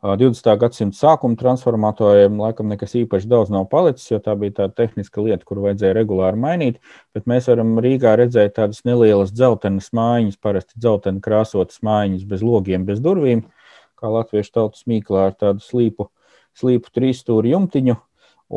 20. 0.00 0.46
gadsimta 0.60 0.96
sākuma 0.96 1.36
transformatoriem 1.36 2.38
laikam 2.40 2.70
nekas 2.72 2.94
īpaši 2.96 3.28
daudz 3.28 3.50
nav 3.52 3.66
palicis, 3.72 4.06
jo 4.08 4.20
tā 4.24 4.32
bija 4.38 4.62
tāda 4.62 4.76
tehniska 4.78 5.20
lieta, 5.24 5.44
kuru 5.44 5.66
vajadzēja 5.66 5.96
regulāri 5.96 6.40
mainīt. 6.40 6.78
Bet 7.16 7.28
mēs 7.28 7.48
varam 7.50 7.74
Rīgā 7.84 8.14
redzēt 8.20 8.54
tādas 8.56 8.80
nelielas 8.88 9.32
dzeltenas 9.32 9.90
mājiņas, 9.96 10.40
parasti 10.40 10.80
dzelteni 10.80 11.20
krāsotas 11.24 11.82
mājiņas 11.84 12.28
bez 12.32 12.44
logiem, 12.44 12.86
bez 12.88 13.02
durvīm, 13.04 13.44
kā 14.00 14.10
latviešu 14.10 14.54
tautas 14.56 14.86
mīklā 14.90 15.28
ar 15.30 15.36
tādu 15.38 15.64
slīpu, 15.64 16.08
slīpu 16.58 16.92
trīsstūri 16.96 17.52
jumtiņu 17.54 17.96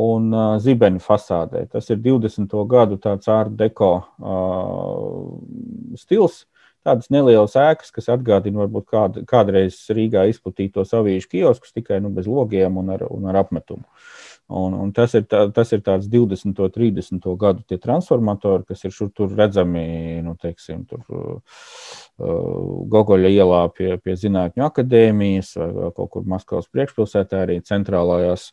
un 0.03 0.31
uh, 0.33 0.55
zibeņu 0.63 1.03
fasādē. 1.03 1.67
Tas 1.71 1.91
ir 1.93 2.01
20. 2.01 2.55
gadu 2.69 2.97
tāds 3.01 3.29
art 3.29 3.53
deko 3.59 3.93
uh, 4.01 5.95
stils. 5.99 6.43
Tādas 6.83 7.07
nelielas 7.13 7.53
ēkas, 7.55 7.93
kas 7.95 8.09
atgādina 8.11 8.65
varbūt 8.65 8.89
kād, 8.91 9.21
kādreiz 9.29 9.77
Rīgā 9.95 10.25
izplatītos 10.27 10.91
avīžu 10.97 11.29
kioskus, 11.31 11.71
tikai 11.71 12.01
nu, 12.03 12.11
bez 12.11 12.27
logiem 12.27 12.81
un 12.81 12.91
ar, 12.97 13.05
un 13.07 13.29
ar 13.31 13.39
apmetumu. 13.45 13.85
Uh, 13.85 14.22
Un, 14.53 14.73
un 14.77 14.91
tas, 14.93 15.15
ir 15.17 15.23
tā, 15.25 15.47
tas 15.53 15.71
ir 15.73 15.81
tāds 15.81 16.05
20. 16.11 16.59
un 16.61 16.73
30. 16.75 17.23
gadu 17.41 17.63
tie 17.65 17.79
transformatori, 17.81 18.67
kas 18.69 18.83
ir 18.85 18.93
šur 18.93 19.09
tur 19.15 19.33
redzami, 19.33 19.85
nu, 20.21 20.35
teiksim, 20.37 20.83
tur 20.89 21.01
uh, 21.09 21.61
Gogoļa 22.93 23.31
ielā 23.33 23.63
pie, 23.73 23.95
pie 23.97 24.13
Zinātņu 24.19 24.67
akadēmijas 24.67 25.55
vai, 25.57 25.69
vai 25.79 25.89
kaut 25.97 26.11
kur 26.13 26.27
Maskavas 26.29 26.69
priekšpilsētā, 26.69 27.45
arī 27.47 27.59
centrālajās, 27.65 28.51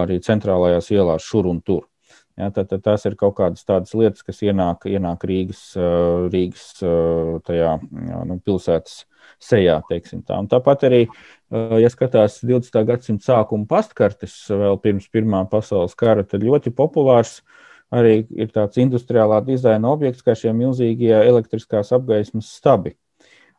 arī 0.00 0.20
centrālajās 0.22 0.92
ielās 0.94 1.26
šur 1.26 1.50
un 1.50 1.58
tur. 1.66 1.88
Ja, 2.42 2.50
tad, 2.54 2.68
tad 2.72 2.82
tās 2.82 3.06
ir 3.06 3.14
kaut 3.18 3.36
kādas 3.38 3.62
tādas 3.68 3.94
lietas, 3.94 4.24
kas 4.26 4.42
ienāk, 4.42 4.86
ienāk 4.90 5.24
Rīgas, 5.28 5.62
Rīgas 6.32 6.68
tajā, 7.46 7.76
nu, 8.26 8.38
pilsētas 8.42 9.04
sejā. 9.42 9.78
Tā. 9.86 10.38
Tāpat 10.50 10.86
arī, 10.88 11.02
ja 11.82 11.90
skatās 11.92 12.40
20. 12.42 12.82
gadsimta 12.88 13.28
sākuma 13.30 13.68
pastkartes, 13.70 14.34
vēl 14.50 14.80
pirms 14.82 15.06
Pirmā 15.12 15.44
pasaules 15.50 15.94
kara, 15.98 16.26
tad 16.26 16.44
ļoti 16.46 16.74
populārs 16.74 17.40
arī 17.92 18.22
ir 18.30 18.50
tāds 18.54 18.80
industriālā 18.80 19.42
dizaina 19.46 19.92
objekts, 19.92 20.24
kā 20.24 20.34
šie 20.38 20.54
milzīgie 20.56 21.12
elektriskās 21.12 21.92
apgaismas 21.94 22.50
stabi 22.56 22.96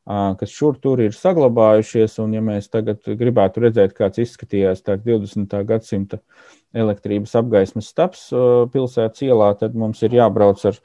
kas 0.05 0.51
šur 0.51 0.77
tur 0.83 1.01
ir 1.03 1.15
saglabājušies. 1.15 2.17
Un, 2.23 2.35
ja 2.35 2.43
mēs 2.43 2.69
tagad 2.73 3.05
gribētu 3.07 3.63
redzēt, 3.63 3.95
kāds 3.97 4.21
izskatījās 4.23 4.83
tāds 4.83 5.05
20. 5.07 5.55
gadsimta 5.69 6.19
elektrības 6.73 7.35
apgaismas 7.39 7.89
stabs 7.93 8.27
pilsētas 8.73 9.23
ielā, 9.25 9.53
tad 9.59 9.75
mums 9.77 10.01
ir 10.03 10.15
jābrauc 10.17 10.63
ar 10.67 10.79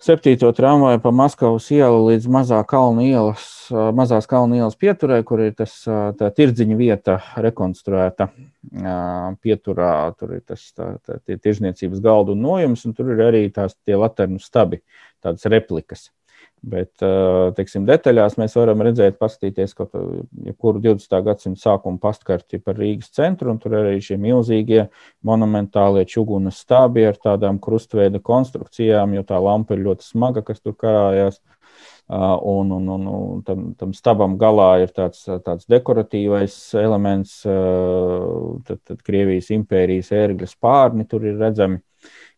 septīto 0.00 0.48
tramvaju 0.56 1.00
pa 1.04 1.12
Maskavas 1.14 1.66
ielu 1.74 2.00
līdz 2.08 2.28
mazā 2.32 2.60
kalnu 2.68 3.04
ielas, 3.04 3.46
mazās 3.70 4.28
kalnu 4.30 4.56
ielas 4.58 4.78
pieturē, 4.80 5.20
kur 5.24 5.42
ir 5.44 5.52
tas 5.56 5.74
tā 5.86 6.30
tirdziņa 6.36 6.78
vieta 6.78 7.18
rekonstruēta 7.44 8.30
pieturā. 9.44 9.92
Tur 10.18 10.38
ir 10.38 10.44
tas 10.48 10.64
tā, 10.76 10.94
tā, 11.04 11.20
tie 11.24 11.36
tirzniecības 11.36 12.00
galdu 12.04 12.36
un 12.36 12.44
nojums, 12.46 12.86
un 12.88 12.96
tur 12.96 13.12
ir 13.14 13.26
arī 13.28 13.44
tās 13.54 13.76
tie 13.84 13.98
laternu 14.00 14.40
stabi, 14.42 14.82
tādas 15.22 15.46
replikas. 15.52 16.08
Bet, 16.60 16.92
teiksim, 17.56 17.86
detaļās 17.88 18.34
mēs 18.36 18.52
varam 18.58 18.82
redzēt, 18.84 19.16
paskatīties 19.20 19.72
kaut 19.78 19.94
kuru 20.60 20.82
20. 20.84 21.14
gadsimta 21.24 21.62
sākuma 21.62 21.96
pastkarti 22.02 22.60
par 22.60 22.76
Rīgas 22.76 23.08
centru, 23.16 23.48
un 23.54 23.60
tur 23.62 23.78
arī 23.78 23.94
šie 24.04 24.18
milzīgie 24.20 24.82
monumentālie 25.24 26.04
čugunas 26.04 26.60
stābi 26.60 27.06
ar 27.08 27.16
tādām 27.16 27.62
krustveida 27.64 28.20
konstrukcijām, 28.20 29.16
jo 29.16 29.24
tā 29.24 29.40
lampa 29.40 29.72
ir 29.76 29.86
ļoti 29.86 30.04
smaga, 30.04 30.44
kas 30.44 30.60
tur 30.60 30.76
karājās. 30.76 31.40
Un, 32.10 32.72
un, 32.74 32.88
un, 32.90 33.04
un 33.06 33.42
tam, 33.46 33.68
tam 33.78 33.92
stabam 33.94 34.34
galā 34.36 34.82
ir 34.82 34.90
tāds, 34.92 35.22
tāds 35.46 35.68
dekoratīvais 35.70 36.56
elements, 36.76 37.36
tad, 37.46 38.80
tad 38.82 39.04
Krievijas 39.06 39.52
impērijas 39.54 40.10
ērgļa 40.18 40.48
spārni 40.50 41.06
tur 41.08 41.24
ir 41.30 41.38
redzami 41.40 41.78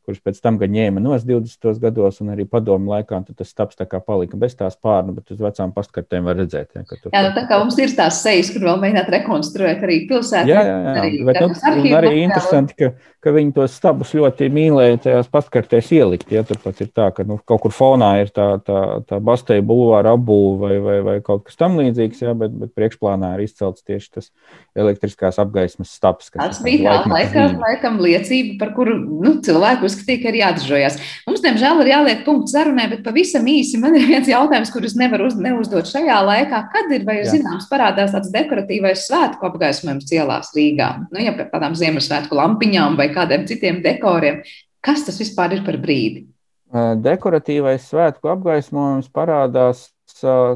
kurš 0.06 0.20
pēc 0.24 0.40
tam 0.42 0.58
gan 0.60 0.72
ņēma 0.74 1.02
nos 1.02 1.24
20. 1.26 1.78
gados, 1.82 2.20
un 2.22 2.32
arī 2.34 2.46
padomu 2.48 2.92
laikā 2.92 3.20
tas 3.30 3.50
stāsts 3.50 3.78
tā 3.78 3.86
kā 3.88 4.00
palika 4.02 4.38
bez 4.40 4.56
tās 4.58 4.76
pārnu, 4.76 5.14
bet 5.16 5.30
uz 5.34 5.40
vecām 5.42 5.72
pastkartēm 5.74 6.26
var 6.28 6.38
redzēt. 6.40 6.72
Ja, 6.74 6.82
tur, 6.88 7.12
jā, 7.12 7.22
nu, 7.28 7.32
tā 7.36 7.44
kā 7.48 7.58
mums 7.62 7.78
ir 7.78 7.94
tās 7.96 8.20
sejas, 8.24 8.50
kur 8.52 8.66
vēl 8.66 8.80
mēģināt 8.82 9.10
rekonstruēt 9.16 9.84
arī 9.86 10.00
pilsētu. 10.10 10.50
Jā, 10.50 10.64
jā, 10.66 10.76
jā. 10.82 10.94
Arī, 11.02 11.12
bet, 11.28 11.40
nu, 11.42 11.94
arī 11.98 12.12
interesanti, 12.24 12.76
ka, 12.78 12.90
ka 13.22 13.34
viņi 13.36 13.54
tos 13.56 13.76
stabus 13.78 14.14
ļoti 14.18 14.48
mīlēja 14.52 15.02
tajās 15.06 15.30
pastkartēs 15.32 15.92
ielikt. 15.94 16.32
Ja, 16.34 16.42
tur 16.48 16.58
pat 16.62 16.82
ir 16.82 16.90
tā, 16.90 17.08
ka 17.14 17.26
nu, 17.28 17.38
kaut 17.48 17.62
kur 17.66 17.74
fonā 17.74 18.10
ir 18.24 18.32
tā, 18.34 18.48
tā, 18.66 18.80
tā 19.08 19.20
basteja 19.22 19.64
bulvāra 19.66 20.16
apbūve 20.16 20.58
vai, 20.66 20.80
vai, 20.82 20.98
vai 21.06 21.16
kaut 21.24 21.46
kas 21.46 21.58
tam 21.60 21.78
līdzīgs, 21.80 22.24
ja, 22.26 22.34
bet, 22.38 22.54
bet 22.58 22.74
priekšplānā 22.78 23.34
ir 23.36 23.46
izcelts 23.46 23.86
tieši 23.86 24.10
tas 24.18 24.30
elektriskās 24.78 25.38
apgaismas 25.42 25.94
stabs. 25.94 26.32
Tas 26.34 26.62
bija 26.64 26.98
tā 27.04 27.12
laikam, 27.12 27.58
laikam 27.62 28.02
liecība, 28.02 28.58
par 28.64 28.74
kuru 28.76 28.98
nu, 28.98 29.36
cilvēku 29.44 29.91
uzskatīja, 29.92 30.22
ka 30.24 30.32
ir 30.32 30.38
jāatžojas. 30.40 30.98
Mums, 31.28 31.44
diemžēl, 31.44 31.84
ir 31.84 31.90
jāliek 31.92 32.24
punkts 32.26 32.56
sarunai, 32.56 32.88
bet 32.90 33.04
pavisam 33.06 33.46
īsi 33.52 33.78
man 33.82 33.94
ir 34.00 34.08
viens 34.08 34.32
jautājums, 34.32 34.72
kurus 34.74 34.96
nevar 34.98 35.22
uz, 35.28 35.36
neuzdot 35.38 35.86
šajā 35.92 36.18
laikā. 36.26 36.64
Kad 36.74 36.96
ir 36.96 37.06
vai 37.06 37.20
jūs 37.20 37.34
zināms 37.36 37.68
parādās 37.70 38.16
tāds 38.16 38.32
dekoratīvais 38.34 39.06
svētku 39.06 39.46
apgaismojums 39.52 40.10
ielās 40.16 40.52
Rīgā? 40.56 40.90
Nu, 41.12 41.22
ja 41.22 41.36
par 41.36 41.52
tādām 41.54 41.78
Ziemassvētku 41.78 42.40
lampiņām 42.40 42.98
vai 42.98 43.12
kādiem 43.14 43.46
citiem 43.46 43.84
dekoriem, 43.84 44.42
kas 44.82 45.06
tas 45.06 45.20
vispār 45.22 45.58
ir 45.58 45.66
par 45.68 45.78
brīdi? 45.82 46.26
Dekoratīvais 46.72 47.84
svētku 47.90 48.30
apgaismojums 48.32 49.10
parādās 49.12 49.90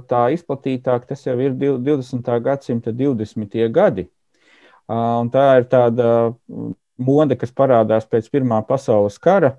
tā 0.08 0.22
izplatītāk, 0.32 1.04
tas 1.08 1.26
jau 1.26 1.36
ir 1.44 1.52
20. 1.60 2.30
gadsimta 2.44 2.92
20. 2.96 3.56
gadi. 3.72 4.06
Un 4.88 5.28
tā 5.34 5.46
ir 5.60 5.66
tāda 5.68 6.08
mode, 6.98 7.36
kas 7.38 7.52
parādās 7.54 8.06
pēc 8.08 8.28
Pirmā 8.32 8.60
pasaules 8.66 9.18
kara, 9.22 9.56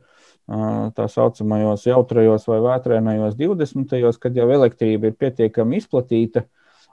tā 0.47 1.07
saucamajos 1.11 1.85
jautrajos 1.89 2.47
vai 2.47 2.59
vētrainajos 2.63 3.35
20. 3.35 4.19
kad 4.19 4.37
jau 4.37 4.47
elektrība 4.55 5.11
ir 5.11 5.17
pietiekami 5.19 5.81
izplatīta 5.81 6.45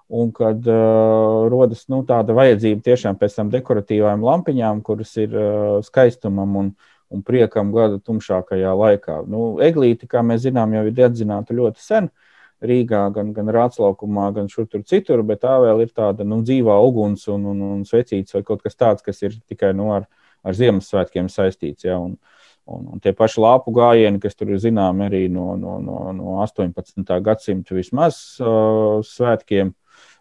un 0.08 0.32
kad 0.32 0.66
uh, 0.68 1.46
rodas 1.48 1.86
nu, 1.88 2.02
tāda 2.04 2.34
vajadzība 2.36 2.82
tiešām 2.84 3.16
pēc 3.20 3.38
tam 3.38 3.52
dekoratīvām 3.54 4.24
lampiņām, 4.24 4.82
kuras 4.84 5.14
ir 5.16 5.32
uh, 5.32 5.78
skaistumam 5.86 6.58
un, 6.60 6.68
un 7.10 7.22
priekam 7.24 7.72
gada 7.72 7.98
tumšākajā 8.04 8.74
laikā. 8.78 9.22
Nu, 9.30 9.54
eglīti, 9.64 10.08
kā 10.10 10.22
mēs 10.26 10.44
zinām, 10.44 10.74
jau 10.76 10.84
ir 10.88 10.96
dedzināta 10.98 11.56
ļoti 11.56 11.82
sen. 11.82 12.10
Rīgā, 12.64 13.00
gan, 13.12 13.32
gan 13.36 13.50
Rāclaukumā, 13.52 14.30
gan 14.36 14.46
šur 14.48 14.68
tur 14.70 14.84
citur, 14.88 15.20
bet 15.26 15.42
tā 15.42 15.56
vēl 15.60 15.82
ir 15.84 15.90
tāda 15.92 16.24
nu, 16.24 16.38
dzīvā 16.46 16.76
uguns 16.86 17.26
un, 17.32 17.44
un, 17.50 17.64
un 17.74 17.82
svecīts 17.84 18.36
vai 18.36 18.44
kaut 18.46 18.62
kas 18.64 18.78
tāds, 18.78 19.04
kas 19.04 19.20
ir 19.24 19.34
tikai 19.50 19.74
nu, 19.76 19.90
ar, 19.92 20.06
ar 20.44 20.56
Ziemassvētkiem 20.58 21.30
saistīts. 21.32 21.86
Ja, 21.88 21.98
un, 22.00 22.16
un, 22.70 22.88
un 22.94 23.04
tie 23.04 23.14
paši 23.16 23.42
lāpu 23.44 23.74
gājieni, 23.76 24.20
kas 24.22 24.36
tur 24.38 24.54
ir 24.54 24.60
zināmi 24.62 25.08
arī 25.08 25.24
no, 25.32 25.54
no, 25.60 25.78
no, 25.82 26.00
no 26.16 26.40
18. 26.44 27.06
gadsimta 27.24 27.76
vismaz 27.76 28.20
uh, 28.42 29.00
svētkiem, 29.04 29.72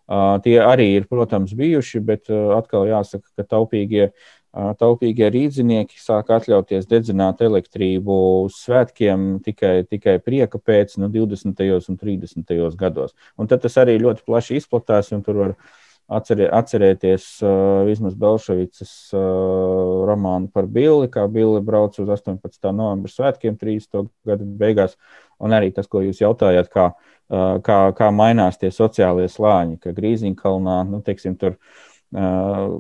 uh, 0.08 0.38
tie 0.46 0.60
arī 0.64 0.94
ir, 1.00 1.10
protams, 1.12 1.56
bijuši, 1.60 2.04
bet 2.08 2.32
uh, 2.32 2.56
atkal 2.60 2.88
jāsaka, 2.92 3.28
ka 3.38 3.52
taupīgie 3.56 4.12
taupīgie 4.54 5.30
rīznieki 5.34 5.98
sāk 5.98 6.30
atļauties 6.36 6.86
dedzināt 6.86 7.42
elektrību 7.42 8.16
svētkiem 8.54 9.40
tikai, 9.42 9.82
tikai 9.90 10.20
prieka 10.22 10.60
pēc 10.62 11.00
no 11.02 11.10
20. 11.10 11.64
un 11.90 11.98
30. 11.98 12.76
gados. 12.78 13.16
Un 13.38 13.50
tad 13.50 13.64
tas 13.66 13.80
arī 13.82 13.98
ļoti 13.98 14.22
plaši 14.28 14.60
izplatās, 14.62 15.10
un 15.12 15.24
tur 15.26 15.40
var 15.42 15.56
atcerē, 16.18 16.48
atcerēties 16.54 17.26
uh, 17.44 17.84
vismaz 17.88 18.16
Belševicas 18.20 18.94
uh, 19.16 20.04
romānu 20.10 20.52
par 20.54 20.68
Billi, 20.72 21.10
kā 21.14 21.26
Billi 21.32 21.62
brauc 21.66 21.98
uz 22.02 22.12
18. 22.16 22.70
novembra 22.72 23.12
svētkiem 23.12 23.58
30. 23.60 24.06
gada 24.28 24.48
beigās, 24.62 24.98
un 25.44 25.56
arī 25.56 25.74
tas, 25.76 25.90
ko 25.90 26.04
jūs 26.06 26.22
jautājāt, 26.24 26.70
kā, 26.74 26.92
uh, 26.94 27.58
kā, 27.66 27.80
kā 27.98 28.12
mainās 28.16 28.62
tie 28.62 28.72
sociālie 28.74 29.30
slāņi, 29.32 29.80
ka 29.84 29.96
Grīziņkalnā, 29.98 30.78
nu, 30.92 31.02
teiksim, 31.06 31.38
tur 31.42 31.58
uh, 31.58 32.78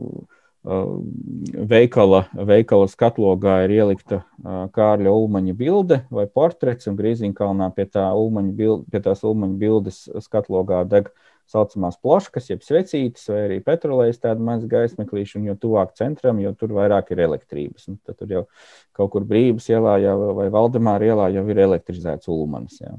veikala, 0.63 2.23
veikala 2.31 2.87
skatlogā 2.87 3.57
ir 3.65 3.73
ielikta 3.75 4.21
Kārļa 4.43 5.11
Ulmaņa 5.11 5.55
bilde 5.59 5.97
vai 6.13 6.23
portrets, 6.31 6.87
un 6.87 6.95
Grīziņkalnā 6.99 7.67
pie, 7.75 7.85
tā 7.91 8.05
ulmaņa 8.15 8.53
bilde, 8.55 8.87
pie 8.91 9.01
tās 9.03 9.25
Ulmaņa 9.27 9.59
bildes 9.59 10.05
skatlogā 10.23 10.85
deg 10.87 11.11
saucamās 11.51 11.99
ploškas, 12.01 12.49
jeb 12.51 12.63
svecītes, 12.65 13.27
vai 13.29 13.43
arī 13.47 13.59
petrolejas 13.65 14.21
tāda 14.23 14.43
maza 14.43 14.69
gaismeklīša, 14.71 15.37
un 15.39 15.51
jo 15.51 15.57
tuvāk 15.59 15.93
centram, 15.99 16.39
jo 16.43 16.53
tur 16.57 16.73
vairāk 16.77 17.13
ir 17.13 17.23
elektrības. 17.27 17.89
Un 17.91 17.99
tad 18.05 18.17
tur 18.21 18.33
jau 18.37 18.45
kaut 18.95 19.13
kur 19.13 19.27
brīvības 19.29 19.69
ielā 19.73 19.99
jau, 20.05 20.17
vai 20.39 20.49
Valdemāra 20.53 21.13
ielā 21.13 21.29
jau 21.35 21.45
ir 21.49 21.63
elektrizēts 21.67 22.31
ulmanis. 22.31 22.81
Jā. 22.81 22.97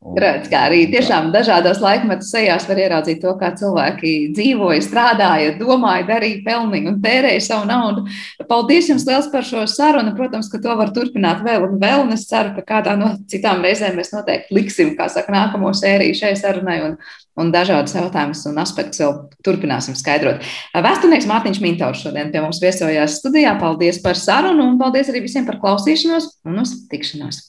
Redz, 0.00 0.46
kā 0.48 0.62
arī 0.64 0.86
tiešām 0.88 1.26
dažādos 1.28 1.76
laikmetu 1.84 2.24
sejās 2.24 2.64
var 2.64 2.78
ieraudzīt 2.80 3.18
to, 3.20 3.34
kā 3.36 3.50
cilvēki 3.52 4.12
dzīvoja, 4.32 4.80
strādāja, 4.86 5.50
domāja, 5.58 6.06
darīja, 6.08 6.38
pelnīja 6.46 6.88
un 6.88 6.96
tērēja 7.04 7.42
savu 7.44 7.66
naudu. 7.68 8.06
Paldies 8.48 8.88
jums 8.88 9.04
liels 9.04 9.28
par 9.28 9.44
šo 9.44 9.66
sarunu. 9.68 10.14
Protams, 10.16 10.48
ka 10.48 10.62
to 10.64 10.72
var 10.78 10.94
turpināt 10.96 11.44
vēl 11.44 11.66
un 11.68 11.76
vēl, 11.82 12.06
un 12.06 12.16
es 12.16 12.24
ceru, 12.30 12.54
ka 12.56 12.64
kādā 12.72 12.96
no 12.96 13.12
citām 13.28 13.60
reizēm 13.66 14.00
mēs 14.00 14.14
noteikti 14.14 14.56
liksim, 14.56 14.94
kā 14.96 15.10
saka, 15.12 15.36
nākamo 15.36 15.74
sēriju 15.76 16.16
šai 16.22 16.32
sarunai 16.40 16.78
un, 16.86 16.96
un 17.40 17.52
dažādas 17.54 17.94
jautājumus 17.96 18.44
un 18.50 18.60
aspektus 18.62 19.00
vēl 19.02 19.14
turpināsim 19.46 19.96
skaidrot. 19.98 20.44
Vēsturnieks 20.74 21.28
Mārtiņš 21.30 21.60
Mintaurs 21.64 22.02
šodien 22.04 22.32
pie 22.32 22.42
mums 22.44 22.60
viesojās 22.62 23.20
studijā. 23.20 23.54
Paldies 23.60 24.00
par 24.04 24.18
sarunu 24.18 24.66
un 24.72 24.80
paldies 24.80 25.08
arī 25.12 25.24
visiem 25.24 25.46
par 25.48 25.60
klausīšanos 25.62 26.24
un 26.48 26.62
uz 26.64 26.74
tikšanos! 26.90 27.38